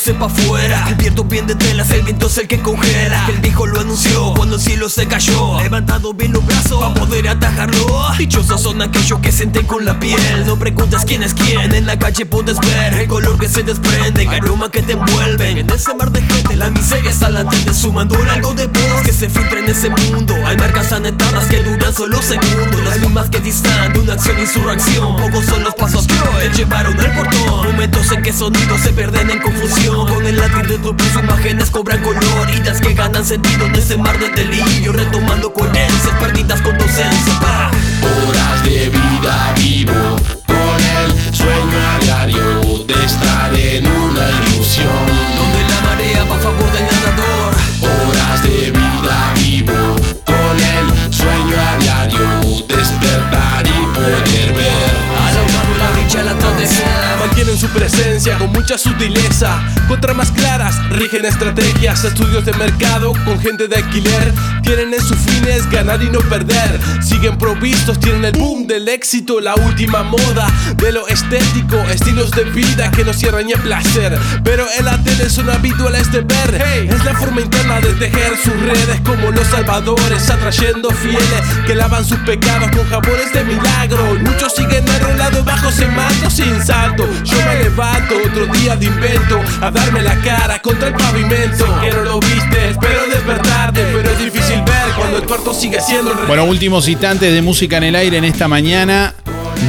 afuera. 0.06 0.86
El 0.88 0.94
viento 0.94 1.24
bien 1.24 1.46
de 1.46 1.56
telas, 1.56 1.90
el 1.90 2.02
viento 2.02 2.28
es 2.28 2.38
el 2.38 2.46
que 2.46 2.60
congela. 2.60 3.26
El 3.28 3.38
viejo 3.38 3.66
lo 3.66 3.80
anunció 3.80 4.32
cuando 4.34 4.54
el 4.54 4.60
cielo 4.60 4.88
se 4.88 5.06
cayó. 5.06 5.60
Levantado 5.60 6.14
bien 6.14 6.32
los 6.32 6.46
brazos 6.46 6.80
para 6.80 6.94
poder 6.94 7.28
atajarlo. 7.28 8.06
Dichosos 8.16 8.62
son 8.62 8.80
aquellos 8.80 9.18
que 9.18 9.32
sienten 9.32 9.66
con 9.66 9.84
la 9.84 9.98
piel. 9.98 10.46
No 10.46 10.56
preguntas 10.56 11.04
quién 11.04 11.24
es 11.24 11.34
quién, 11.34 11.74
en 11.74 11.86
la 11.86 11.98
calle 11.98 12.26
puedes 12.26 12.58
ver 12.60 12.94
El 12.94 13.08
color 13.08 13.38
que 13.38 13.48
se 13.48 13.62
desprende, 13.62 14.22
el 14.22 14.28
aroma 14.28 14.70
que 14.70 14.82
te 14.82 14.92
envuelven. 14.92 15.58
En 15.58 15.70
ese 15.70 15.92
mar 15.94 16.12
de 16.12 16.22
gente 16.22 16.54
la 16.56 16.70
miseria 16.70 17.10
está 17.10 17.28
latente 17.28 17.74
Sumando 17.74 18.16
algo 18.30 18.54
de 18.54 18.66
voz 18.66 19.02
que 19.04 19.12
se 19.12 19.28
filtra 19.28 19.58
en 19.58 19.68
ese 19.68 19.90
mundo. 19.90 20.34
Hay 20.46 20.56
marcas 20.56 20.92
anetadas 20.92 21.46
que 21.46 21.62
duran 21.62 21.92
solo 21.92 22.22
segundos. 22.22 22.84
Las 22.84 23.00
mismas 23.00 23.30
que 23.30 23.40
distan 23.40 23.92
de 23.92 24.00
una 24.00 24.12
acción 24.12 24.36
y 24.40 24.46
su 24.46 24.60
reacción. 24.60 25.16
Pocos 25.16 25.44
son 25.44 25.64
los 25.64 25.74
pasos 25.74 26.06
que 26.06 26.14
hoy 26.14 26.48
te 26.50 26.58
llevaron 26.58 26.98
al 27.00 27.12
portón. 27.14 27.66
Momentos 27.66 28.12
en 28.12 28.22
que 28.22 28.32
sonidos 28.32 28.80
se 28.80 28.92
pierden 28.92 29.30
en 29.30 29.40
confusión 29.40 29.88
Con 29.89 30.27
el 30.27 30.36
latir 30.36 30.66
de 30.66 30.78
tu 30.78 30.94
pulso 30.94 31.20
imágenes 31.20 31.70
cobran 31.70 32.02
color 32.02 32.51
Idas 32.55 32.78
que 32.78 32.93
ganan 32.93 33.24
sentido 33.24 33.65
en 33.65 33.74
ese 33.74 33.97
mar 33.97 34.19
de 34.19 34.28
delirio 34.28 34.93
Retomando 34.93 35.51
coherencias 35.51 36.15
perdidas 36.20 36.60
con 36.60 36.77
docencia 36.77 37.40
pa. 37.40 37.70
Horas 38.02 38.65
de 38.65 38.90
vida 38.90 39.55
vivo 39.56 40.16
con 40.47 40.78
el 41.01 41.35
sueño 41.35 41.78
a 41.94 41.98
diario 42.05 42.85
de 42.85 43.05
estar 43.05 43.55
en 43.55 43.86
una 43.86 44.28
ilusión. 44.47 45.06
Donde 45.39 45.62
la 45.73 45.81
marea 45.89 46.24
va 46.24 46.36
a 46.36 46.39
favor 46.39 46.70
del 46.73 46.85
nadador 46.85 47.55
Horas 47.81 48.43
de 48.43 48.70
vida 48.70 49.32
vivo 49.36 49.97
con 50.27 50.56
el 50.77 51.12
sueño 51.15 51.56
a 51.56 51.78
diario 51.78 52.66
despertar 52.69 53.66
y 53.66 53.86
poder 53.94 54.52
ver. 54.52 54.93
A 55.19 55.32
la 55.32 55.40
humano 55.40 55.73
la 55.78 55.98
dicha 55.98 56.20
al 56.20 56.28
atardecer 56.28 57.09
Mantienen 57.20 57.56
su 57.59 57.69
presencia 57.69 58.18
con 58.19 58.51
mucha 58.51 58.77
sutileza. 58.77 59.62
Con 59.86 60.01
tramas 60.01 60.32
claras, 60.32 60.77
rigen 60.90 61.24
estrategias, 61.24 62.03
estudios 62.03 62.45
de 62.45 62.53
mercado 62.55 63.12
con 63.24 63.39
gente 63.39 63.69
de 63.69 63.77
alquiler. 63.77 64.35
Tienen 64.62 64.93
en 64.93 65.01
sus 65.01 65.16
fines 65.19 65.70
ganar 65.70 66.03
y 66.03 66.11
no 66.11 66.19
perder. 66.20 66.81
Siguen 67.01 67.39
provistos, 67.39 68.01
tienen 68.01 68.24
el 68.24 68.32
boom 68.32 68.66
del 68.66 68.89
éxito, 68.89 69.40
la 69.40 69.55
última 69.55 70.03
moda 70.03 70.51
de 70.78 70.90
lo 70.90 71.07
estético, 71.07 71.77
estilos 71.90 72.32
de 72.32 72.43
vida 72.45 72.90
que 72.90 73.05
no 73.05 73.12
cierran 73.12 73.47
ni 73.47 73.53
el 73.53 73.61
placer. 73.61 74.19
Pero 74.43 74.66
en 74.77 74.86
la 74.86 74.99
tele 74.99 75.31
son 75.31 75.49
habituales 75.49 76.11
de 76.11 76.23
ver. 76.23 76.61
Hey, 76.61 76.89
es 76.90 77.05
la 77.05 77.15
forma 77.15 77.40
interna 77.40 77.81
de 77.81 77.93
tejer 77.95 78.36
sus 78.36 78.59
redes 78.61 79.01
como 79.05 79.31
los 79.31 79.47
salvadores, 79.47 80.28
atrayendo 80.28 80.90
fieles 80.90 81.43
que 81.66 81.77
lavan 81.77 82.05
sus 82.05 82.19
pecados 82.19 82.69
con 82.73 82.85
jabones 82.90 83.32
de 83.32 83.45
milagro. 83.45 84.16
Y 84.16 84.19
muchos 84.19 84.55
siguen 84.57 84.85
enrolados 84.89 85.45
bajo 85.45 85.69
ese 85.69 85.86
sin 86.31 86.65
salto. 86.65 87.09
Yo 87.24 87.36
me 87.47 87.62
levanto 87.62 88.07
otro 88.16 88.47
día 88.47 88.76
de 88.76 88.86
invento 88.86 89.40
a 89.60 89.70
darme 89.70 90.02
la 90.02 90.16
cara 90.20 90.60
contra 90.60 90.89
el 90.89 90.94
pavimento. 90.94 91.64
Que 91.80 91.90
no 91.90 92.02
lo 92.02 92.20
viste, 92.20 92.70
espero 92.70 93.06
despertarte, 93.09 93.85
pero 93.93 94.10
es 94.10 94.18
difícil 94.18 94.62
ver 94.62 94.94
cuando 94.97 95.18
el 95.18 95.24
cuarto 95.24 95.52
sigue 95.52 95.80
siendo 95.80 96.12
el 96.12 96.26
Bueno, 96.26 96.44
últimos 96.44 96.89
instantes 96.89 97.32
de 97.32 97.43
música 97.43 97.76
en 97.78 97.85
el 97.85 97.97
aire 97.97 98.18
en 98.18 98.24
esta 98.24 98.48
mañana. 98.48 99.14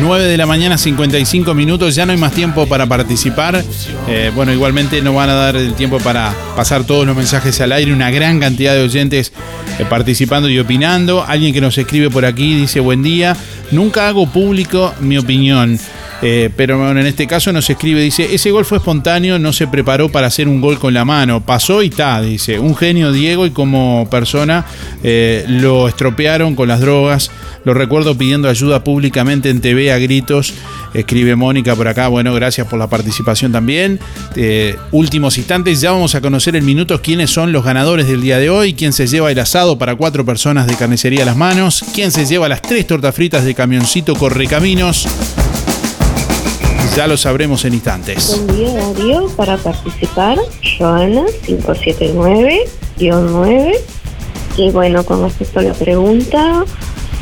9 0.01 0.25
de 0.25 0.37
la 0.37 0.45
mañana, 0.45 0.77
55 0.77 1.53
minutos. 1.53 1.95
Ya 1.95 2.05
no 2.05 2.11
hay 2.11 2.17
más 2.17 2.31
tiempo 2.31 2.67
para 2.67 2.85
participar. 2.85 3.63
Eh, 4.07 4.31
bueno, 4.33 4.53
igualmente 4.53 5.01
no 5.01 5.13
van 5.13 5.29
a 5.29 5.33
dar 5.33 5.55
el 5.55 5.73
tiempo 5.73 5.99
para 5.99 6.33
pasar 6.55 6.83
todos 6.83 7.05
los 7.05 7.15
mensajes 7.15 7.59
al 7.61 7.71
aire. 7.71 7.91
Una 7.91 8.11
gran 8.11 8.39
cantidad 8.39 8.75
de 8.75 8.83
oyentes 8.83 9.33
eh, 9.79 9.85
participando 9.89 10.47
y 10.47 10.59
opinando. 10.59 11.25
Alguien 11.27 11.53
que 11.53 11.61
nos 11.61 11.77
escribe 11.77 12.09
por 12.09 12.25
aquí 12.25 12.55
dice: 12.55 12.79
Buen 12.79 13.03
día. 13.03 13.35
Nunca 13.71 14.07
hago 14.07 14.27
público 14.27 14.93
mi 14.99 15.17
opinión. 15.17 15.79
Eh, 16.21 16.49
pero 16.55 16.77
bueno, 16.77 16.99
en 16.99 17.07
este 17.07 17.27
caso 17.27 17.53
nos 17.53 17.69
escribe, 17.69 18.01
dice, 18.01 18.33
ese 18.33 18.51
gol 18.51 18.65
fue 18.65 18.79
espontáneo, 18.79 19.39
no 19.39 19.53
se 19.53 19.67
preparó 19.67 20.09
para 20.09 20.27
hacer 20.27 20.47
un 20.49 20.59
gol 20.59 20.77
con 20.77 20.93
la 20.93 21.05
mano, 21.05 21.45
pasó 21.45 21.81
y 21.81 21.87
está, 21.87 22.21
dice, 22.21 22.59
un 22.59 22.75
genio 22.75 23.13
Diego 23.13 23.45
y 23.45 23.51
como 23.51 24.07
persona 24.09 24.65
eh, 25.01 25.45
lo 25.47 25.87
estropearon 25.87 26.55
con 26.55 26.67
las 26.67 26.81
drogas, 26.81 27.31
lo 27.63 27.73
recuerdo 27.73 28.17
pidiendo 28.17 28.49
ayuda 28.49 28.83
públicamente 28.83 29.49
en 29.49 29.61
TV 29.61 29.93
a 29.93 29.97
gritos, 29.97 30.53
escribe 30.93 31.37
Mónica 31.37 31.75
por 31.75 31.87
acá, 31.87 32.09
bueno, 32.09 32.33
gracias 32.33 32.67
por 32.67 32.79
la 32.79 32.87
participación 32.87 33.51
también. 33.51 33.99
Eh, 34.35 34.75
últimos 34.91 35.37
instantes, 35.37 35.79
ya 35.79 35.91
vamos 35.91 36.15
a 36.15 36.21
conocer 36.21 36.55
en 36.57 36.65
minutos 36.65 36.99
quiénes 36.99 37.29
son 37.29 37.53
los 37.53 37.63
ganadores 37.63 38.07
del 38.07 38.21
día 38.21 38.39
de 38.39 38.49
hoy, 38.49 38.73
quién 38.73 38.91
se 38.91 39.07
lleva 39.07 39.31
el 39.31 39.39
asado 39.39 39.77
para 39.77 39.95
cuatro 39.95 40.25
personas 40.25 40.67
de 40.67 40.75
carnicería 40.75 41.23
a 41.23 41.25
las 41.25 41.37
manos, 41.37 41.85
quién 41.93 42.11
se 42.11 42.25
lleva 42.25 42.49
las 42.49 42.61
tres 42.61 42.85
tortas 42.87 43.15
fritas 43.15 43.45
de 43.45 43.55
camioncito 43.55 44.15
Correcaminos. 44.15 45.07
Ya 46.95 47.07
lo 47.07 47.17
sabremos 47.17 47.65
en 47.65 47.73
instantes. 47.73 48.27
Buen 48.27 48.47
día 48.57 48.73
Darío, 48.73 49.27
para 49.35 49.57
participar, 49.57 50.37
Joana 50.77 51.25
579-9. 51.47 53.75
Y 54.57 54.69
bueno, 54.71 55.03
con 55.05 55.23
respecto 55.23 55.59
a 55.59 55.63
la 55.63 55.73
pregunta, 55.73 56.65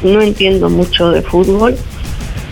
no 0.03 0.21
entiendo 0.21 0.69
mucho 0.69 1.11
de 1.11 1.21
fútbol, 1.21 1.77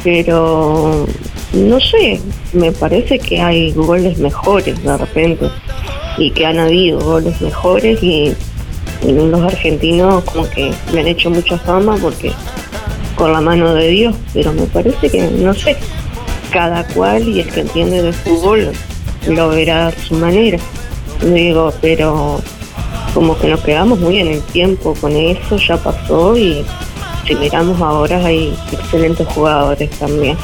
pero 0.03 1.07
no 1.53 1.79
sé, 1.79 2.19
me 2.53 2.71
parece 2.71 3.17
que 3.17 3.41
hay 3.41 3.71
goles 3.71 4.19
mejores 4.19 4.83
de 4.83 4.97
repente 4.97 5.49
y 6.17 6.29
que 6.31 6.45
han 6.45 6.59
habido 6.59 6.99
goles 6.99 7.41
mejores 7.41 8.03
y, 8.03 8.33
y 9.01 9.11
los 9.11 9.41
argentinos 9.41 10.23
como 10.25 10.49
que 10.49 10.71
le 10.93 10.99
han 10.99 11.07
hecho 11.07 11.29
mucha 11.29 11.57
fama 11.57 11.97
porque 11.97 12.31
con 13.15 13.31
la 13.31 13.41
mano 13.41 13.73
de 13.73 13.87
Dios, 13.87 14.15
pero 14.33 14.53
me 14.53 14.67
parece 14.67 15.09
que, 15.09 15.31
no 15.31 15.53
sé, 15.53 15.77
cada 16.55 16.87
cual 16.87 17.27
y 17.27 17.41
el 17.41 17.49
que 17.49 17.59
entiende 17.59 18.01
de 18.01 18.13
fútbol 18.13 18.71
lo 19.27 19.49
verá 19.49 19.87
a 19.87 19.91
su 19.91 20.13
manera. 20.13 20.57
Digo, 21.21 21.73
pero 21.81 22.41
como 23.13 23.37
que 23.37 23.49
nos 23.49 23.59
quedamos 23.59 23.99
muy 23.99 24.19
en 24.19 24.27
el 24.27 24.41
tiempo 24.41 24.95
con 25.01 25.11
eso, 25.17 25.57
ya 25.57 25.75
pasó 25.75 26.37
y 26.37 26.63
si 27.27 27.35
miramos 27.35 27.81
ahora 27.81 28.25
hay 28.25 28.57
excelentes 28.71 29.27
jugadores 29.27 29.89
también. 29.99 30.37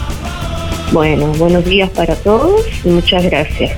Bueno, 0.91 1.27
buenos 1.37 1.63
días 1.63 1.89
para 1.91 2.13
todos 2.15 2.61
y 2.83 2.89
muchas 2.89 3.23
gracias. 3.23 3.77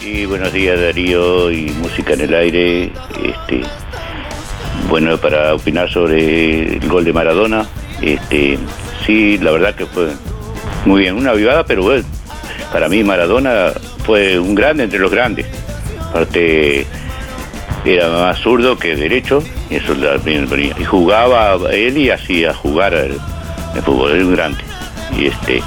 Y 0.00 0.26
buenos 0.26 0.52
días 0.52 0.80
Darío 0.80 1.50
y 1.50 1.72
Música 1.72 2.12
en 2.12 2.20
el 2.20 2.34
Aire. 2.34 2.92
Este, 3.20 3.62
bueno, 4.88 5.16
para 5.18 5.54
opinar 5.54 5.90
sobre 5.90 6.76
el 6.76 6.88
gol 6.88 7.04
de 7.04 7.12
Maradona, 7.12 7.66
este, 8.00 8.58
sí, 9.06 9.38
la 9.38 9.52
verdad 9.52 9.74
que 9.74 9.86
fue 9.86 10.08
muy 10.84 11.00
bien, 11.02 11.16
una 11.16 11.32
vivada, 11.32 11.64
pero 11.64 11.82
bueno, 11.82 12.04
para 12.72 12.88
mí 12.88 13.02
Maradona 13.04 13.72
fue 14.04 14.38
un 14.38 14.54
grande 14.54 14.84
entre 14.84 14.98
los 14.98 15.10
grandes. 15.10 15.46
Aparte, 16.10 16.86
era 17.84 18.08
más 18.10 18.38
zurdo 18.38 18.78
que 18.78 18.96
derecho, 18.96 19.42
y 19.70 19.76
eso 19.76 19.94
también 19.94 20.48
venía. 20.48 20.74
Y 20.78 20.84
jugaba 20.84 21.56
él 21.72 21.96
y 21.96 22.10
hacía 22.10 22.52
jugar 22.52 22.94
el, 22.94 23.14
fútbol, 23.82 24.12
era 24.12 24.24
un 24.24 24.32
grande. 24.34 24.62
Y 25.18 25.26
este, 25.26 25.62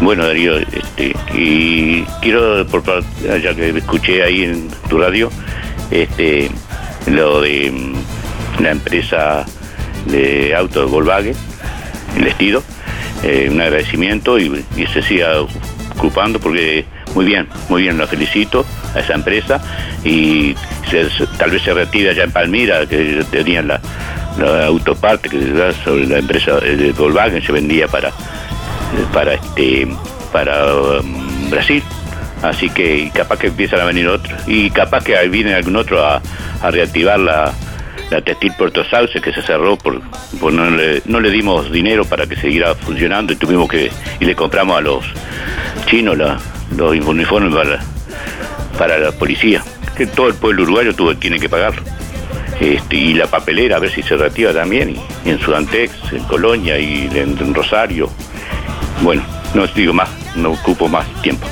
bueno 0.00 0.26
Darío, 0.26 0.58
este, 0.58 1.14
y 1.34 2.02
quiero, 2.20 2.66
por, 2.66 2.82
par- 2.82 3.02
ya 3.42 3.54
que 3.54 3.70
escuché 3.70 4.22
ahí 4.22 4.44
en 4.44 4.68
tu 4.88 4.98
radio, 4.98 5.30
este, 5.90 6.50
lo 7.06 7.40
de 7.40 7.72
la 8.60 8.70
empresa 8.70 9.44
de 10.06 10.54
autos 10.54 10.90
Volkswagen, 10.90 11.34
el 12.16 12.24
vestido, 12.24 12.62
eh, 13.22 13.48
un 13.50 13.60
agradecimiento 13.60 14.38
y, 14.38 14.64
se 14.92 15.02
siga 15.02 15.40
ocupando 15.96 16.38
porque 16.38 16.84
muy 17.14 17.24
bien, 17.24 17.48
muy 17.68 17.82
bien, 17.82 17.96
lo 17.98 18.06
felicito 18.06 18.64
a 18.94 19.00
esa 19.00 19.14
empresa 19.14 19.60
y 20.04 20.54
tal 21.38 21.50
vez 21.50 21.62
se 21.62 21.72
retira 21.72 22.12
ya 22.12 22.24
en 22.24 22.32
Palmira, 22.32 22.86
que 22.86 23.24
tenían 23.30 23.68
la, 23.68 23.80
la 24.38 24.66
autoparte 24.66 25.28
que 25.28 25.72
sobre 25.84 26.06
la 26.06 26.18
empresa 26.18 26.60
de 26.60 26.92
Volkswagen 26.92 27.42
se 27.42 27.52
vendía 27.52 27.88
para 27.88 28.12
para 29.12 29.34
este 29.34 29.88
para 30.32 30.74
um, 30.74 31.50
Brasil. 31.50 31.82
Así 32.42 32.68
que 32.68 33.10
capaz 33.14 33.38
que 33.38 33.46
empiezan 33.46 33.80
a 33.80 33.84
venir 33.84 34.06
otros 34.08 34.38
y 34.46 34.70
capaz 34.70 35.02
que 35.02 35.16
viene 35.28 35.54
algún 35.54 35.76
otro 35.76 36.04
a, 36.04 36.20
a 36.62 36.70
reactivar 36.70 37.18
la, 37.18 37.52
la 38.10 38.20
textil 38.20 38.52
Puerto 38.56 38.84
Sauce 38.84 39.20
que 39.20 39.32
se 39.32 39.42
cerró 39.42 39.76
por, 39.76 40.00
por 40.40 40.52
no, 40.52 40.70
le, 40.70 41.02
no 41.06 41.20
le 41.20 41.30
dimos 41.30 41.70
dinero 41.72 42.04
para 42.04 42.26
que 42.26 42.36
siguiera 42.36 42.74
funcionando 42.74 43.32
y 43.32 43.36
tuvimos 43.36 43.68
que 43.68 43.90
y 44.20 44.24
le 44.24 44.34
compramos 44.34 44.78
a 44.78 44.80
los 44.80 45.04
chinos 45.86 46.16
los 46.76 46.92
uniformes 47.06 47.54
para, 47.54 47.80
para 48.78 48.98
la 48.98 49.12
policía 49.12 49.62
que 49.96 50.06
todo 50.06 50.28
el 50.28 50.34
pueblo 50.34 50.62
uruguayo 50.64 50.94
tuvo, 50.94 51.16
tiene 51.16 51.38
que 51.38 51.48
pagarlo 51.48 51.82
este, 52.60 52.96
y 52.96 53.14
la 53.14 53.26
papelera 53.26 53.76
a 53.76 53.80
ver 53.80 53.90
si 53.90 54.02
se 54.02 54.16
reactiva 54.16 54.52
también 54.52 54.96
y 55.24 55.30
en 55.30 55.38
Sudantex, 55.38 56.12
en 56.12 56.24
Colonia 56.24 56.78
y 56.78 57.08
en, 57.12 57.36
en 57.38 57.54
Rosario 57.54 58.10
bueno, 59.02 59.22
no 59.54 59.62
os 59.62 59.74
digo 59.74 59.92
más, 59.92 60.08
no 60.36 60.52
ocupo 60.52 60.88
más 60.88 61.06
tiempo. 61.22 61.46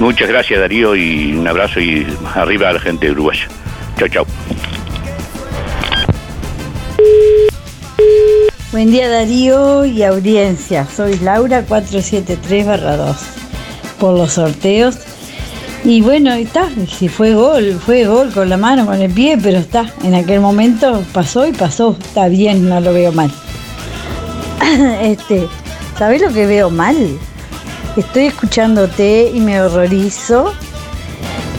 Muchas 0.00 0.28
gracias 0.28 0.60
Darío 0.60 0.96
y 0.96 1.34
un 1.34 1.46
abrazo 1.46 1.80
y 1.80 2.06
arriba 2.34 2.70
a 2.70 2.72
la 2.72 2.80
gente 2.80 3.10
uruguaya. 3.10 3.46
Chao, 3.98 4.08
chao. 4.08 4.26
Buen 8.74 8.90
día 8.90 9.08
Darío 9.08 9.84
y 9.84 10.02
audiencia. 10.02 10.84
Soy 10.84 11.16
Laura 11.20 11.64
473-2 11.64 13.14
por 14.00 14.18
los 14.18 14.32
sorteos. 14.32 14.96
Y 15.84 16.00
bueno, 16.00 16.32
está, 16.32 16.68
si 16.88 17.06
fue 17.06 17.34
gol, 17.34 17.80
fue 17.86 18.04
gol 18.04 18.32
con 18.32 18.48
la 18.48 18.56
mano, 18.56 18.84
con 18.84 19.00
el 19.00 19.12
pie, 19.12 19.38
pero 19.40 19.58
está, 19.58 19.86
en 20.02 20.16
aquel 20.16 20.40
momento 20.40 21.04
pasó 21.12 21.46
y 21.46 21.52
pasó, 21.52 21.96
está 22.00 22.26
bien, 22.26 22.68
no 22.68 22.80
lo 22.80 22.92
veo 22.92 23.12
mal. 23.12 23.30
este, 25.02 25.46
¿sabés 25.96 26.20
lo 26.20 26.32
que 26.32 26.44
veo 26.46 26.68
mal? 26.68 26.96
Estoy 27.96 28.24
escuchándote 28.24 29.30
y 29.32 29.38
me 29.38 29.62
horrorizo 29.62 30.52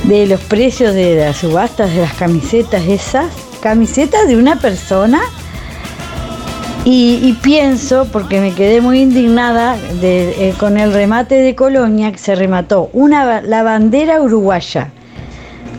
de 0.04 0.28
los 0.28 0.42
precios 0.42 0.94
de 0.94 1.16
las 1.16 1.38
subastas 1.38 1.96
de 1.96 2.02
las 2.02 2.14
camisetas 2.16 2.84
esas, 2.84 3.28
camisetas 3.62 4.28
de 4.28 4.36
una 4.36 4.58
persona 4.58 5.22
y, 6.88 7.34
pienso, 7.42 8.08
porque 8.12 8.40
me 8.40 8.54
quedé 8.54 8.80
muy 8.80 9.02
indignada 9.02 9.76
eh, 10.04 10.54
con 10.60 10.78
el 10.78 10.94
remate 10.94 11.34
de 11.34 11.56
Colonia, 11.56 12.12
que 12.12 12.20
se 12.20 12.36
remató. 12.36 12.92
Una, 12.94 13.42
la 13.42 13.64
bandera 13.64 14.22
uruguaya 14.22 14.92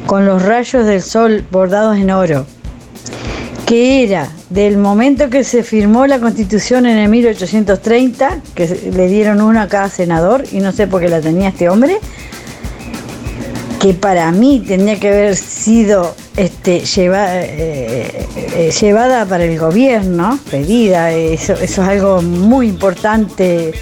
con 0.07 0.27
los 0.27 0.43
rayos 0.43 0.85
del 0.85 1.03
sol 1.03 1.45
bordados 1.51 1.97
en 1.97 2.11
oro, 2.11 2.45
que 3.67 4.03
era 4.03 4.29
del 4.51 4.79
momento 4.79 5.31
que 5.31 5.45
se 5.45 5.63
firmó 5.63 6.09
la 6.09 6.19
constitución 6.19 6.87
en 6.87 6.99
el 6.99 7.09
1830, 7.09 8.41
que 8.57 8.67
le 8.93 9.07
dieron 9.07 9.41
una 9.41 9.63
a 9.63 9.69
cada 9.69 9.89
senador, 9.89 10.43
y 10.51 10.59
no 10.59 10.73
sé 10.73 10.89
por 10.89 11.01
qué 11.01 11.09
la 11.09 11.21
tenía 11.21 11.51
este 11.51 11.69
hombre, 11.69 11.99
que 13.81 13.95
para 13.95 14.33
mí 14.33 14.65
tendría 14.67 14.99
que 14.99 15.09
haber 15.09 15.37
sido 15.37 16.17
este, 16.37 16.81
lleva- 16.85 17.43
eh, 17.43 18.27
eh, 18.37 18.71
llevada 18.81 19.25
para 19.27 19.45
el 19.45 19.59
gobierno, 19.59 20.39
pedida, 20.51 21.13
eso, 21.13 21.55
es 21.55 21.79
algo 21.79 22.23
muy 22.23 22.69
importante, 22.69 23.73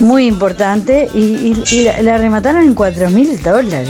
muy 0.00 0.26
importante, 0.26 1.08
y 1.14 1.54
la, 1.84 2.02
la 2.02 2.18
remataron 2.18 2.62
en 2.62 2.74
4 2.74 3.10
mil 3.10 3.42
dólares. 3.42 3.88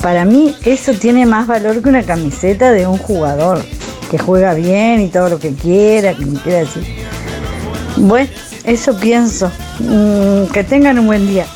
Para 0.00 0.24
mí 0.24 0.54
eso 0.64 0.92
tiene 0.94 1.26
más 1.26 1.46
valor 1.46 1.80
que 1.82 1.88
una 1.88 2.02
camiseta 2.02 2.72
de 2.72 2.86
un 2.86 2.98
jugador 2.98 3.62
que 4.10 4.18
juega 4.18 4.52
bien 4.54 5.00
y 5.00 5.08
todo 5.08 5.28
lo 5.28 5.38
que 5.38 5.54
quiera, 5.54 6.12
que 6.14 6.26
me 6.26 6.38
quiera 6.40 6.58
decir. 6.60 6.84
Bueno, 7.96 8.28
eso 8.64 8.96
pienso. 8.98 9.50
Mm, 9.78 10.46
que 10.52 10.64
tengan 10.64 10.98
un 10.98 11.06
buen 11.06 11.26
día. 11.26 11.46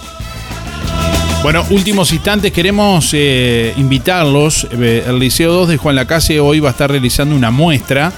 Bueno, 1.43 1.65
últimos 1.71 2.13
instantes, 2.13 2.53
queremos 2.53 3.11
eh, 3.13 3.73
invitarlos. 3.77 4.67
Eh, 4.73 5.05
El 5.07 5.19
Liceo 5.19 5.53
2 5.53 5.69
de 5.69 5.77
Juan 5.77 5.95
Lacase 5.95 6.41
hoy 6.41 6.59
va 6.61 6.71
a 6.71 6.73
estar 6.73 6.91
realizando 6.91 7.37
una 7.37 7.51
muestra 7.51 8.13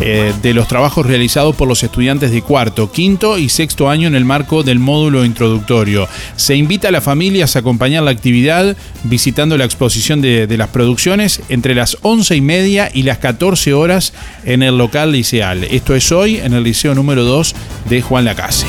eh, 0.00 0.32
de 0.42 0.54
los 0.54 0.68
trabajos 0.68 1.06
realizados 1.06 1.56
por 1.56 1.66
los 1.66 1.82
estudiantes 1.82 2.30
de 2.30 2.42
cuarto, 2.42 2.92
quinto 2.92 3.36
y 3.36 3.48
sexto 3.48 3.90
año 3.90 4.06
en 4.06 4.14
el 4.14 4.24
marco 4.24 4.62
del 4.62 4.78
módulo 4.78 5.24
introductorio. 5.24 6.08
Se 6.36 6.54
invita 6.54 6.88
a 6.88 6.90
las 6.92 7.02
familias 7.02 7.56
a 7.56 7.58
acompañar 7.58 8.04
la 8.04 8.12
actividad 8.12 8.76
visitando 9.04 9.56
la 9.56 9.64
exposición 9.64 10.20
de, 10.20 10.46
las 10.56 10.68
producciones 10.68 11.40
entre 11.48 11.74
las 11.74 11.98
11 12.02 12.36
y 12.36 12.40
media 12.40 12.90
y 12.92 13.02
las 13.02 13.18
14 13.18 13.74
horas 13.74 14.12
en 14.44 14.62
el 14.62 14.78
local 14.78 15.12
liceal. 15.12 15.64
Esto 15.64 15.94
es 15.94 16.12
hoy 16.12 16.36
en 16.36 16.52
el 16.52 16.62
Liceo 16.62 16.94
número 16.94 17.24
2 17.24 17.54
de 17.88 18.02
Juan 18.02 18.24
Lacase. 18.24 18.66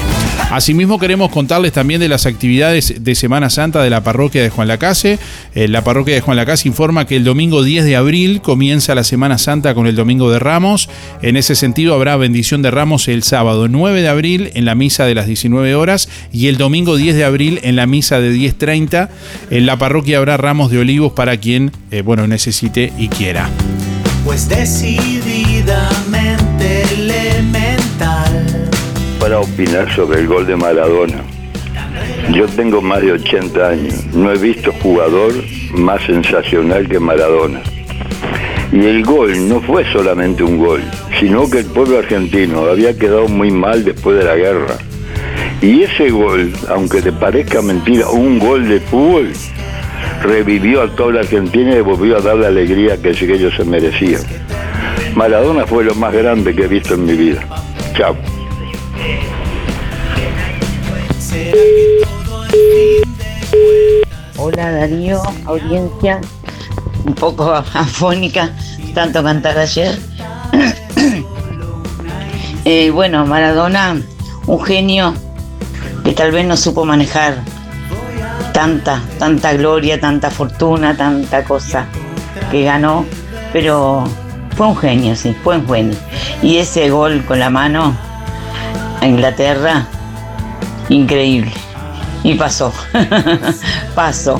Asimismo 0.51 0.97
queremos 0.97 1.29
contarles 1.29 1.73
también 1.73 1.99
de 1.99 2.09
las 2.09 2.25
actividades 2.25 3.03
de 3.03 3.15
Semana 3.15 3.51
Santa 3.51 3.83
de 3.83 3.89
la 3.91 4.01
parroquia 4.03 4.41
de 4.41 4.49
Juan 4.49 4.67
Lacase. 4.67 5.19
Eh, 5.53 5.67
la 5.67 5.83
parroquia 5.83 6.15
de 6.15 6.21
Juan 6.21 6.37
Lacase 6.37 6.67
informa 6.67 7.05
que 7.05 7.15
el 7.15 7.23
domingo 7.23 7.61
10 7.61 7.85
de 7.85 7.95
abril 7.95 8.41
comienza 8.41 8.95
la 8.95 9.03
Semana 9.03 9.37
Santa 9.37 9.75
con 9.75 9.85
el 9.85 9.95
Domingo 9.95 10.31
de 10.31 10.39
Ramos. 10.39 10.89
En 11.21 11.35
ese 11.35 11.55
sentido 11.55 11.93
habrá 11.93 12.15
bendición 12.15 12.61
de 12.61 12.71
Ramos 12.71 13.09
el 13.09 13.23
sábado 13.23 13.67
9 13.67 14.01
de 14.01 14.07
abril 14.07 14.51
en 14.53 14.63
la 14.63 14.73
misa 14.73 15.05
de 15.05 15.15
las 15.15 15.27
19 15.27 15.75
horas 15.75 16.07
y 16.31 16.47
el 16.47 16.57
domingo 16.57 16.95
10 16.95 17.13
de 17.13 17.25
abril 17.25 17.59
en 17.63 17.75
la 17.75 17.87
misa 17.87 18.21
de 18.21 18.33
10.30. 18.33 19.09
En 19.49 19.65
la 19.65 19.77
parroquia 19.77 20.17
habrá 20.17 20.37
ramos 20.37 20.71
de 20.71 20.79
olivos 20.79 21.11
para 21.11 21.35
quien 21.35 21.73
eh, 21.91 22.03
bueno, 22.03 22.25
necesite 22.25 22.93
y 22.97 23.09
quiera. 23.09 23.49
Pues 24.23 24.47
decididamente 24.47 26.83
elemental. 26.93 28.69
para 29.19 29.39
opinar 29.39 29.93
sobre 29.93 30.21
el 30.21 30.27
gol 30.27 30.47
de 30.47 30.55
Maradona. 30.55 31.21
Yo 32.33 32.47
tengo 32.47 32.81
más 32.81 33.01
de 33.01 33.11
80 33.11 33.67
años, 33.67 34.05
no 34.13 34.31
he 34.31 34.37
visto 34.37 34.71
jugador 34.81 35.33
más 35.73 36.01
sensacional 36.05 36.87
que 36.87 36.97
Maradona. 36.97 37.61
Y 38.71 38.85
el 38.85 39.03
gol 39.03 39.49
no 39.49 39.61
fue 39.61 39.83
solamente 39.91 40.43
un 40.43 40.59
gol, 40.59 40.83
sino 41.19 41.49
que 41.49 41.59
el 41.59 41.65
pueblo 41.65 41.97
argentino 41.97 42.65
había 42.65 42.97
quedado 42.97 43.27
muy 43.27 43.49
mal 43.49 43.83
después 43.83 44.17
de 44.17 44.25
la 44.25 44.35
guerra. 44.35 44.77
Y 45.61 45.83
ese 45.83 46.09
gol, 46.11 46.53
aunque 46.69 47.01
te 47.01 47.11
parezca 47.11 47.61
mentira, 47.61 48.07
un 48.09 48.39
gol 48.39 48.67
de 48.69 48.79
fútbol, 48.79 49.33
revivió 50.23 50.83
a 50.83 50.95
toda 50.95 51.13
la 51.13 51.19
Argentina 51.21 51.75
y 51.75 51.81
volvió 51.81 52.17
a 52.17 52.21
dar 52.21 52.37
la 52.37 52.47
alegría 52.47 53.01
que 53.01 53.09
ellos 53.09 53.53
se 53.55 53.65
merecían. 53.65 54.21
Maradona 55.15 55.65
fue 55.65 55.83
lo 55.83 55.95
más 55.95 56.13
grande 56.13 56.55
que 56.55 56.63
he 56.63 56.67
visto 56.67 56.93
en 56.93 57.05
mi 57.05 57.13
vida. 57.13 57.43
Chao. 57.95 58.15
Hola 64.37 64.71
Darío, 64.71 65.21
audiencia, 65.45 66.21
un 67.09 67.15
poco 67.15 67.51
afónica, 67.73 68.51
tanto 68.93 69.23
cantar 69.23 69.57
ayer. 69.57 69.97
Eh, 72.65 72.91
bueno, 72.91 73.25
Maradona, 73.25 73.99
un 74.45 74.61
genio 74.61 75.15
que 76.03 76.11
tal 76.11 76.31
vez 76.31 76.45
no 76.45 76.55
supo 76.55 76.85
manejar 76.85 77.37
tanta, 78.53 79.01
tanta 79.17 79.53
gloria, 79.53 79.99
tanta 79.99 80.29
fortuna, 80.29 80.95
tanta 80.95 81.43
cosa 81.45 81.87
que 82.51 82.65
ganó, 82.65 83.05
pero 83.53 84.03
fue 84.55 84.67
un 84.67 84.77
genio, 84.77 85.15
sí, 85.15 85.35
fue 85.41 85.57
un 85.57 85.67
genio. 85.67 85.97
Y 86.43 86.57
ese 86.57 86.91
gol 86.91 87.25
con 87.25 87.39
la 87.39 87.49
mano 87.49 87.95
a 89.01 89.07
Inglaterra, 89.07 89.87
increíble. 90.89 91.53
Y 92.23 92.35
pasó, 92.35 92.71
pasó. 93.95 94.39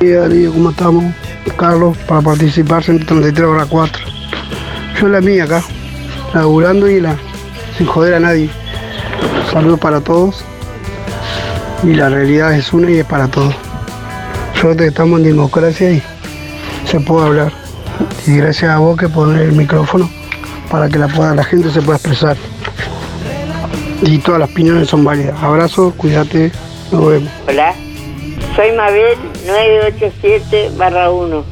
¿cómo 0.00 0.70
estamos? 0.70 1.04
Carlos, 1.50 1.96
para 2.08 2.20
participar 2.20 2.82
133 2.82 3.46
horas 3.46 3.66
4. 3.68 4.04
Yo 5.00 5.08
la 5.08 5.20
mía 5.20 5.44
acá, 5.44 5.62
laburando 6.34 6.88
y 6.88 7.00
la, 7.00 7.16
sin 7.76 7.86
joder 7.86 8.14
a 8.14 8.20
nadie. 8.20 8.50
Saludos 9.52 9.80
para 9.80 10.00
todos. 10.00 10.44
Y 11.82 11.94
la 11.94 12.08
realidad 12.08 12.54
es 12.54 12.72
una 12.72 12.90
y 12.90 12.98
es 12.98 13.04
para 13.04 13.28
todos. 13.28 13.54
Nosotros 14.54 14.88
estamos 14.88 15.18
en 15.20 15.26
democracia 15.26 15.90
y 15.90 16.02
se 16.86 17.00
puede 17.00 17.26
hablar. 17.26 17.52
Y 18.26 18.36
gracias 18.36 18.70
a 18.70 18.78
vos 18.78 18.96
que 18.96 19.08
poner 19.08 19.42
el 19.42 19.52
micrófono 19.52 20.08
para 20.70 20.88
que 20.88 20.98
la, 20.98 21.08
pueda, 21.08 21.34
la 21.34 21.44
gente 21.44 21.70
se 21.70 21.82
pueda 21.82 21.98
expresar. 21.98 22.36
Y 24.02 24.18
todas 24.18 24.40
las 24.40 24.50
opiniones 24.50 24.88
son 24.88 25.04
válidas. 25.04 25.40
Abrazo, 25.42 25.92
cuídate, 25.96 26.52
nos 26.90 27.08
vemos. 27.08 27.30
Hola, 27.48 27.74
soy 28.56 28.72
Mabel 28.72 29.16
987 29.46 30.70
1. 31.10 31.44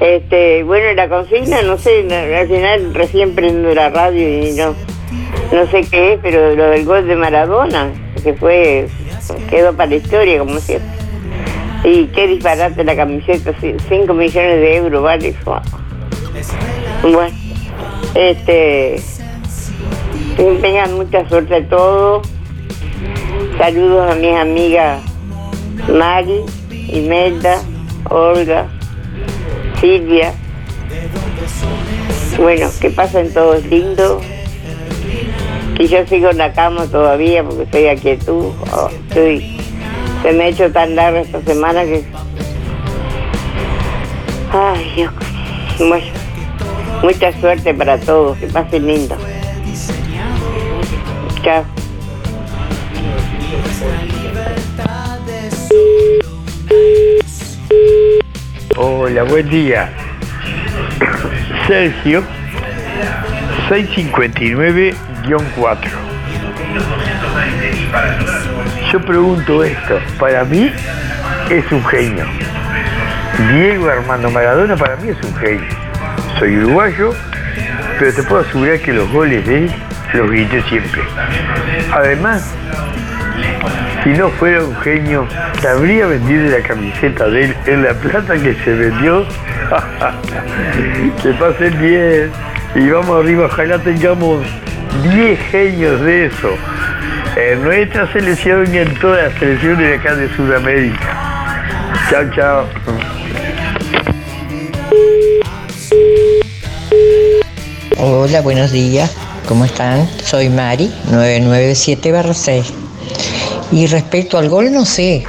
Este, 0.00 0.62
bueno, 0.64 0.92
la 0.94 1.08
consigna, 1.08 1.62
no 1.62 1.76
sé, 1.76 2.06
al 2.10 2.48
final 2.48 2.94
recién 2.94 3.34
prendo 3.34 3.72
la 3.74 3.90
radio 3.90 4.48
y 4.48 4.52
no, 4.52 4.74
no 5.52 5.66
sé 5.70 5.82
qué 5.90 6.14
es, 6.14 6.20
pero 6.22 6.54
lo 6.54 6.70
del 6.70 6.84
gol 6.86 7.06
de 7.06 7.16
Maradona, 7.16 7.92
que 8.22 8.32
fue, 8.34 8.88
quedó 9.50 9.74
para 9.74 9.90
la 9.90 9.96
historia, 9.96 10.38
como 10.38 10.58
siempre. 10.58 10.88
Y 11.84 12.06
qué 12.06 12.26
disparate 12.26 12.82
la 12.82 12.96
camiseta, 12.96 13.52
5 13.60 14.14
millones 14.14 14.60
de 14.60 14.76
euros, 14.76 15.02
vale. 15.02 15.34
Bueno, 17.02 17.36
este, 18.14 19.00
tengan 20.36 20.94
mucha 20.94 21.28
suerte 21.28 21.56
a 21.56 21.68
todos. 21.68 22.26
Saludos 23.58 24.10
a 24.10 24.14
mis 24.14 24.34
amigas 24.34 25.09
Mari, 25.88 26.44
Imelda, 26.88 27.62
Olga, 28.08 28.66
Silvia. 29.80 30.34
Bueno, 32.38 32.68
que 32.80 32.90
pasen 32.90 33.32
todos 33.32 33.64
lindos. 33.66 34.22
Y 35.78 35.86
yo 35.86 36.06
sigo 36.06 36.30
en 36.30 36.38
la 36.38 36.52
cama 36.52 36.84
todavía 36.86 37.42
porque 37.42 37.62
estoy 37.62 37.86
aquí 37.86 38.16
tú. 38.16 38.54
Oh, 38.72 38.90
se 39.14 40.32
me 40.32 40.44
ha 40.44 40.48
hecho 40.48 40.70
tan 40.70 40.94
larga 40.94 41.20
esta 41.20 41.40
semana 41.42 41.84
que. 41.84 42.04
Ay, 44.52 44.92
Dios. 44.94 45.12
Bueno, 45.78 46.06
mucha 47.02 47.32
suerte 47.40 47.72
para 47.72 47.98
todos. 47.98 48.36
Que 48.38 48.46
pasen 48.48 48.86
lindo. 48.86 49.16
Chao. 51.42 51.79
Hola, 58.82 59.24
buen 59.24 59.46
día. 59.50 59.90
Sergio, 61.66 62.24
659-4. 63.68 64.96
Yo 68.90 69.00
pregunto 69.02 69.62
esto, 69.64 70.00
para 70.18 70.44
mí 70.44 70.72
es 71.50 71.70
un 71.70 71.84
genio. 71.84 72.24
Diego 73.52 73.90
Armando 73.90 74.30
Maradona 74.30 74.74
para 74.76 74.96
mí 74.96 75.10
es 75.10 75.22
un 75.26 75.36
genio. 75.36 75.68
Soy 76.38 76.56
uruguayo, 76.56 77.14
pero 77.98 78.14
te 78.14 78.22
puedo 78.22 78.40
asegurar 78.40 78.78
que 78.78 78.94
los 78.94 79.10
goles 79.10 79.46
de 79.46 79.66
él 79.66 79.70
los 80.14 80.30
grité 80.30 80.62
siempre. 80.62 81.02
Además, 81.92 82.54
si 84.02 84.10
no 84.10 84.30
fuera 84.30 84.64
un 84.64 84.74
genio, 84.76 85.26
te 85.60 85.68
habría 85.68 86.06
vendido 86.06 86.56
la 86.56 86.66
camiseta 86.66 87.28
de 87.28 87.44
él 87.44 87.56
en 87.66 87.82
la 87.82 87.94
plata 87.94 88.34
que 88.34 88.54
se 88.64 88.74
vendió. 88.74 89.26
que 91.22 91.30
pasen 91.32 91.80
bien. 91.80 92.30
Y 92.74 92.88
vamos 92.88 93.22
arriba, 93.22 93.46
ojalá 93.46 93.78
tengamos 93.78 94.44
10 95.02 95.40
genios 95.50 96.00
de 96.00 96.26
eso. 96.26 96.54
En 97.36 97.62
nuestra 97.62 98.10
selección 98.12 98.72
y 98.74 98.78
en 98.78 98.94
todas 98.96 99.24
las 99.24 99.38
selecciones 99.38 99.78
de 99.78 99.94
acá 99.94 100.14
de 100.14 100.28
Sudamérica. 100.34 101.54
Chao, 102.10 102.24
chao. 102.34 102.66
Hola, 107.98 108.40
buenos 108.40 108.72
días. 108.72 109.14
¿Cómo 109.46 109.64
están? 109.64 110.08
Soy 110.24 110.48
Mari, 110.48 110.92
997-6. 111.10 112.72
Y 113.72 113.86
respecto 113.86 114.38
al 114.38 114.48
gol, 114.48 114.72
no 114.72 114.84
sé. 114.84 115.24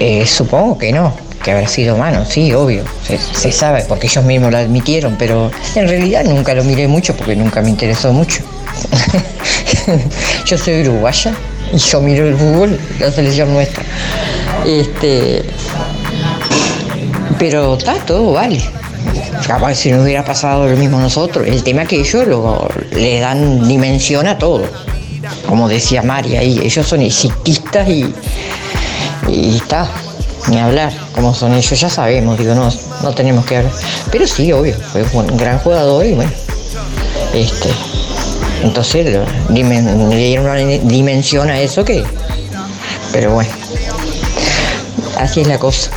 Eh, 0.00 0.26
supongo 0.26 0.78
que 0.78 0.92
no, 0.92 1.14
que 1.42 1.50
habrá 1.52 1.66
sido 1.66 1.96
mano, 1.96 2.24
sí, 2.24 2.52
obvio. 2.52 2.84
Se, 3.34 3.50
sabe, 3.50 3.84
porque 3.88 4.06
ellos 4.06 4.24
mismos 4.24 4.52
lo 4.52 4.58
admitieron, 4.58 5.16
pero 5.18 5.50
en 5.74 5.88
realidad 5.88 6.24
nunca 6.24 6.54
lo 6.54 6.62
miré 6.64 6.86
mucho 6.86 7.14
porque 7.16 7.34
nunca 7.34 7.60
me 7.62 7.70
interesó 7.70 8.12
mucho. 8.12 8.42
yo 10.44 10.58
soy 10.58 10.82
uruguaya 10.82 11.34
y 11.72 11.78
yo 11.78 12.00
miro 12.00 12.26
el 12.28 12.36
fútbol, 12.36 12.78
la 13.00 13.10
selección 13.10 13.52
nuestra. 13.52 13.82
Este, 14.66 15.42
pero 17.38 17.76
está 17.76 17.94
todo, 18.04 18.32
vale. 18.32 18.60
Capaz 19.46 19.74
si 19.76 19.90
no 19.90 20.02
hubiera 20.02 20.24
pasado 20.24 20.68
lo 20.68 20.76
mismo 20.76 20.98
a 20.98 21.02
nosotros. 21.02 21.46
El 21.46 21.62
tema 21.62 21.84
que 21.86 22.00
ellos 22.00 22.26
lo- 22.26 22.68
le 22.92 23.20
dan 23.20 23.66
dimensión 23.66 24.26
a 24.26 24.36
todo. 24.36 24.64
Como 25.48 25.68
decía 25.68 26.02
María 26.02 26.40
ahí, 26.40 26.60
ellos 26.62 26.86
son 26.86 27.00
exitistas 27.00 27.88
y, 27.88 28.14
está, 29.56 29.88
ni 30.48 30.58
hablar, 30.58 30.92
como 31.12 31.34
son 31.34 31.54
ellos 31.54 31.80
ya 31.80 31.88
sabemos, 31.88 32.38
digo, 32.38 32.54
no, 32.54 32.70
no 33.02 33.12
tenemos 33.12 33.46
que 33.46 33.56
hablar. 33.56 33.72
Pero 34.12 34.26
sí, 34.26 34.52
obvio, 34.52 34.76
fue 34.92 35.04
un 35.14 35.36
gran 35.38 35.58
jugador 35.60 36.04
y 36.04 36.12
bueno, 36.12 36.30
este, 37.32 37.70
entonces 38.62 39.06
le 39.50 40.16
dieron 40.16 40.46
una 40.46 40.56
dimensión 40.56 41.48
a 41.48 41.60
eso 41.60 41.84
que, 41.84 42.04
pero 43.12 43.32
bueno, 43.32 43.50
así 45.18 45.40
es 45.40 45.46
la 45.46 45.58
cosa. 45.58 45.90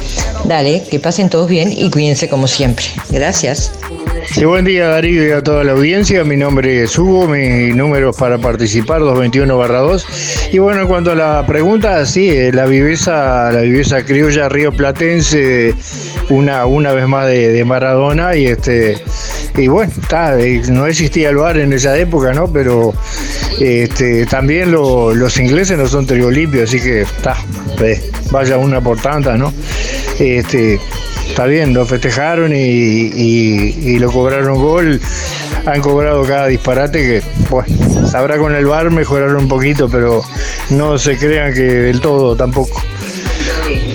Dale, 0.45 0.83
que 0.89 0.99
pasen 0.99 1.29
todos 1.29 1.47
bien 1.47 1.71
y 1.71 1.89
cuídense 1.89 2.29
como 2.29 2.47
siempre. 2.47 2.85
Gracias. 3.09 3.71
Buen 4.45 4.65
día 4.65 4.87
Darío 4.87 5.27
y 5.27 5.31
a 5.31 5.41
toda 5.43 5.63
la 5.63 5.71
audiencia. 5.73 6.23
Mi 6.23 6.35
nombre 6.37 6.83
es 6.83 6.97
Hugo, 6.97 7.27
mi 7.27 7.73
número 7.73 8.11
es 8.11 8.15
para 8.17 8.37
participar 8.37 9.01
221-2. 9.01 10.49
Y 10.53 10.59
bueno, 10.59 10.81
en 10.81 10.87
cuanto 10.87 11.11
a 11.11 11.15
la 11.15 11.45
pregunta, 11.45 12.05
sí, 12.05 12.29
eh, 12.29 12.51
la 12.53 12.65
viveza, 12.65 13.51
la 13.51 13.61
viveza 13.61 14.03
criolla 14.03 14.47
río 14.49 14.71
platense, 14.71 15.73
una, 16.29 16.65
una 16.65 16.91
vez 16.93 17.07
más 17.07 17.27
de, 17.27 17.63
Maradona 17.65 18.35
y 18.35 18.45
este 18.47 18.97
y 19.57 19.67
bueno, 19.67 19.91
está, 20.01 20.39
eh, 20.39 20.61
no 20.69 20.87
existía 20.87 21.29
el 21.29 21.35
bar 21.37 21.57
en 21.57 21.73
esa 21.73 21.97
época, 21.97 22.33
¿no? 22.33 22.51
Pero 22.51 22.93
este, 23.59 24.25
también 24.25 24.71
lo- 24.71 25.13
los 25.13 25.37
ingleses 25.39 25.77
no 25.77 25.87
son 25.87 26.05
trigo 26.07 26.29
así 26.63 26.79
que 26.79 27.01
está, 27.01 27.35
eh, 27.83 28.11
vaya 28.31 28.57
una 28.57 28.81
por 28.81 28.99
tantas, 29.01 29.37
¿no? 29.37 29.53
Este, 30.19 30.79
está 31.29 31.45
bien, 31.45 31.73
lo 31.73 31.85
festejaron 31.85 32.51
y, 32.53 32.57
y- 32.57 33.99
lo 33.99 34.11
cobraron 34.11 34.57
gol. 34.61 34.99
Han 35.65 35.81
cobrado 35.81 36.23
cada 36.23 36.47
disparate 36.47 36.99
que, 36.99 37.21
bueno, 37.49 38.07
sabrá 38.07 38.37
con 38.37 38.55
el 38.55 38.65
bar 38.65 38.89
mejorar 38.89 39.35
un 39.35 39.47
poquito, 39.47 39.87
pero 39.89 40.23
no 40.71 40.97
se 40.97 41.17
crean 41.17 41.53
que 41.53 41.61
del 41.61 42.01
todo 42.01 42.35
tampoco. 42.35 42.81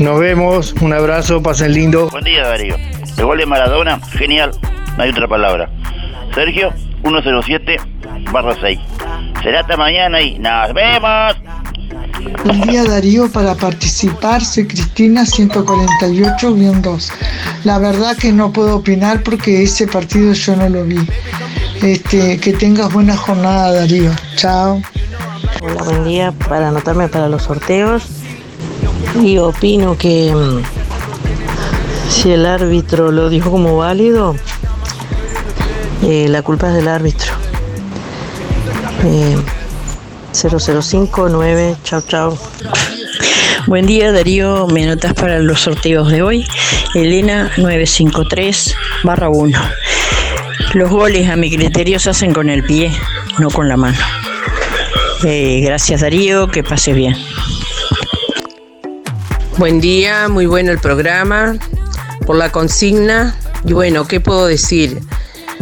Nos 0.01 0.21
vemos, 0.21 0.75
un 0.81 0.93
abrazo, 0.93 1.43
pasen 1.43 1.73
lindo. 1.73 2.09
Buen 2.11 2.25
día, 2.25 2.47
Darío. 2.47 2.77
El 3.19 3.25
gol 3.25 3.39
de 3.39 3.47
Maradona, 3.47 3.99
genial, 4.17 4.53
no 4.97 5.03
hay 5.03 5.11
otra 5.11 5.27
palabra. 5.27 5.69
Sergio, 6.35 6.73
107 7.03 7.77
barra 8.31 8.55
6. 8.61 8.79
Será 9.43 9.61
hasta 9.61 9.77
mañana 9.77 10.21
y 10.21 10.39
nos 10.39 10.73
vemos. 10.75 11.35
Buen 12.45 12.63
día 12.63 12.83
Darío, 12.85 13.31
para 13.31 13.55
participar 13.55 14.43
soy 14.43 14.67
Cristina 14.67 15.25
148-2. 15.25 17.09
La 17.65 17.79
verdad 17.79 18.17
que 18.17 18.33
no 18.33 18.53
puedo 18.53 18.77
opinar 18.77 19.23
porque 19.23 19.63
ese 19.63 19.87
partido 19.87 20.33
yo 20.33 20.57
no 20.57 20.69
lo 20.69 20.85
vi. 20.85 20.99
Este, 21.83 22.39
que 22.39 22.55
tengas 22.55 22.91
buena 22.91 23.17
jornada 23.17 23.73
Darío. 23.73 24.13
Chao. 24.37 24.81
Hola, 25.61 25.83
buen 25.83 26.05
día. 26.05 26.33
Para 26.49 26.69
anotarme 26.69 27.09
para 27.09 27.29
los 27.29 27.43
sorteos. 27.43 28.05
Y 29.23 29.37
opino 29.37 29.99
que 29.99 30.33
mm, 30.35 30.63
si 32.11 32.33
el 32.33 32.47
árbitro 32.47 33.13
lo 33.13 33.29
dijo 33.29 33.51
como 33.51 33.77
válido, 33.77 34.37
eh, 36.03 36.29
la 36.31 36.41
culpa 36.41 36.69
es 36.69 36.75
del 36.77 36.89
árbitro. 36.89 37.33
Eh, 39.05 39.37
0059, 40.37 41.77
chao, 41.83 42.03
chao. 42.07 42.39
Buen 43.67 43.87
día 43.87 44.13
Darío, 44.13 44.67
me 44.67 44.85
notas 44.85 45.15
para 45.15 45.39
los 45.39 45.63
sorteos 45.63 46.11
de 46.11 46.23
hoy. 46.23 46.47
Elena 46.95 47.51
953 47.57 48.77
barra 49.03 49.31
1. 49.31 49.59
Los 50.75 50.91
goles 50.91 51.29
a 51.31 51.37
mi 51.37 51.51
criterio 51.51 51.99
se 51.99 52.11
hacen 52.11 52.35
con 52.35 52.51
el 52.51 52.63
pie, 52.65 52.93
no 53.39 53.51
con 53.51 53.69
la 53.69 53.77
mano. 53.77 53.99
Eh, 55.25 55.63
gracias 55.65 56.03
Darío, 56.03 56.49
que 56.49 56.63
pases 56.63 56.95
bien. 56.95 57.17
Buen 59.57 59.81
día, 59.81 60.29
muy 60.29 60.45
bueno 60.45 60.71
el 60.71 60.79
programa, 60.79 61.57
por 62.27 62.37
la 62.37 62.53
consigna. 62.53 63.35
Y 63.65 63.73
bueno, 63.73 64.07
¿qué 64.07 64.21
puedo 64.21 64.47
decir? 64.47 65.01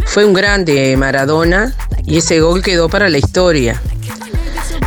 Fue 0.04 0.24
un 0.24 0.34
grande 0.34 0.96
Maradona 0.96 1.72
y 2.04 2.18
ese 2.18 2.40
gol 2.40 2.60
quedó 2.60 2.88
para 2.88 3.08
la 3.08 3.18
historia. 3.18 3.80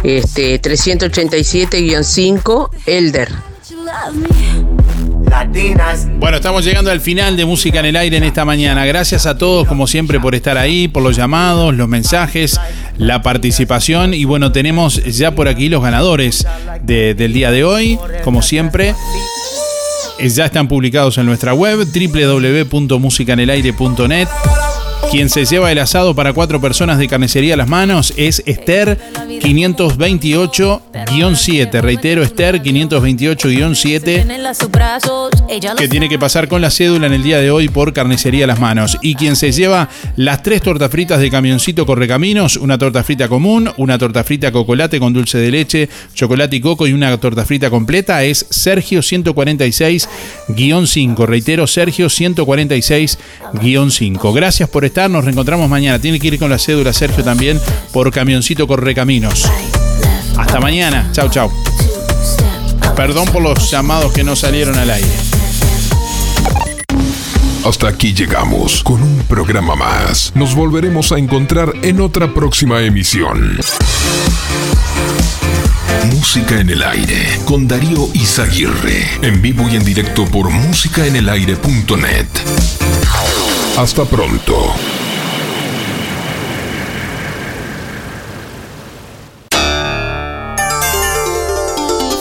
Este 0.08 0.60
387-5 0.62 2.70
Elder. 2.86 3.30
Bueno, 6.18 6.38
estamos 6.38 6.64
llegando 6.64 6.90
al 6.92 7.02
final 7.02 7.36
de 7.36 7.44
Música 7.44 7.82
en 7.82 7.88
el 7.88 7.98
Aire 7.98 8.16
en 8.16 8.24
esta 8.24 8.46
mañana. 8.46 8.86
Gracias 8.86 9.26
a 9.26 9.38
todos, 9.38 9.68
como 9.68 9.86
siempre, 9.86 10.22
por 10.22 10.34
estar 10.34 10.58
ahí, 10.58 10.88
por 10.88 11.04
los 11.04 11.18
llamados, 11.18 11.76
los 11.76 11.90
mensajes, 11.90 12.58
la 12.98 13.22
participación. 13.22 14.14
Y 14.14 14.24
bueno, 14.24 14.54
tenemos 14.54 15.04
ya 15.04 15.36
por 15.36 15.50
aquí 15.50 15.68
los 15.68 15.84
ganadores 15.84 16.48
de- 16.84 17.14
del 17.14 17.34
día 17.34 17.52
de 17.52 17.66
hoy, 17.66 18.00
como 18.24 18.42
siempre. 18.42 18.96
Ya 20.24 20.46
están 20.46 20.70
publicados 20.70 21.18
en 21.18 21.26
nuestra 21.26 21.54
web 21.54 21.80
www.musicanelaire.net. 21.86 24.28
Quien 25.12 25.30
se 25.30 25.46
lleva 25.46 25.72
el 25.72 25.78
asado 25.80 26.16
para 26.16 26.34
cuatro 26.34 26.60
personas 26.60 26.98
de 26.98 27.08
carnicería 27.08 27.54
a 27.54 27.58
las 27.58 27.70
manos 27.70 28.14
es 28.18 28.44
Esther 28.46 29.00
528-7. 29.14 31.82
Reitero, 31.82 32.24
Esther 32.24 32.62
528-7 32.62 34.26
que 35.78 35.88
tiene 35.88 36.10
que 36.10 36.20
pasar 36.20 36.50
con 36.50 36.62
la 36.62 36.70
cédula 36.70 37.08
en 37.08 37.14
el 37.14 37.24
día 37.24 37.40
de 37.40 37.50
hoy 37.52 37.70
por 37.70 37.94
carnicería 37.94 38.44
a 38.44 38.48
las 38.48 38.60
manos. 38.60 38.98
Y 39.02 39.16
quien 39.16 39.38
se 39.38 39.52
lleva 39.52 39.90
las 40.16 40.44
tres 40.44 40.62
tortas 40.62 40.92
fritas 40.92 41.20
de 41.20 41.32
camioncito 41.32 41.86
Correcaminos, 41.86 42.58
una 42.58 42.78
torta 42.78 43.02
frita 43.04 43.30
común, 43.30 43.72
una 43.78 43.98
torta 43.98 44.24
frita 44.24 44.52
cocolate 44.52 45.00
con 45.00 45.14
dulce 45.14 45.38
de 45.38 45.52
leche, 45.52 45.88
chocolate 46.14 46.58
y 46.58 46.62
coco 46.62 46.88
y 46.88 46.94
una 46.94 47.16
torta 47.18 47.46
frita 47.46 47.70
completa 47.70 48.24
es 48.24 48.46
Sergio 48.50 49.02
146-5. 49.02 51.26
Reitero, 51.26 51.68
Sergio 51.68 52.08
146-5. 52.08 54.34
Gracias 54.34 54.70
por 54.70 54.86
estar, 54.88 55.10
nos 55.10 55.24
reencontramos 55.24 55.70
mañana. 55.70 56.00
Tiene 56.00 56.20
que 56.20 56.28
ir 56.28 56.40
con 56.40 56.50
la 56.50 56.58
cédula 56.58 56.94
Sergio 56.94 57.24
también 57.24 57.60
por 57.92 58.12
camioncito 58.12 58.68
Correcaminos. 58.68 59.50
Hasta 60.38 60.60
mañana. 60.60 61.10
Chau, 61.12 61.30
chau. 61.30 61.52
Perdón 62.96 63.28
por 63.30 63.42
los 63.42 63.70
llamados 63.70 64.12
que 64.12 64.24
no 64.24 64.36
salieron 64.36 64.78
al 64.78 64.90
aire. 64.90 65.10
Hasta 67.64 67.90
aquí 67.90 68.14
llegamos 68.14 68.82
con 68.82 69.04
un 69.04 69.24
programa 69.28 69.76
más. 69.76 70.32
Nos 70.36 70.56
volveremos 70.56 71.12
a 71.12 71.18
encontrar 71.18 71.74
en 71.82 72.00
otra 72.00 72.34
próxima 72.34 72.82
emisión. 72.82 73.58
Música 76.12 76.60
en 76.60 76.70
el 76.70 76.82
aire 76.82 77.40
con 77.46 77.68
Darío 77.68 78.08
Izaguirre. 78.14 79.06
En 79.22 79.42
vivo 79.42 79.68
y 79.70 79.76
en 79.76 79.84
directo 79.84 80.26
por 80.26 80.50
musicaenelaire.net. 80.50 82.87
Hasta 83.78 84.06
pronto. 84.06 84.74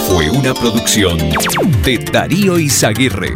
Fue 0.07 0.29
una 0.29 0.53
producción 0.53 1.17
de 1.83 1.97
Darío 2.13 2.59
Izaguirre. 2.59 3.33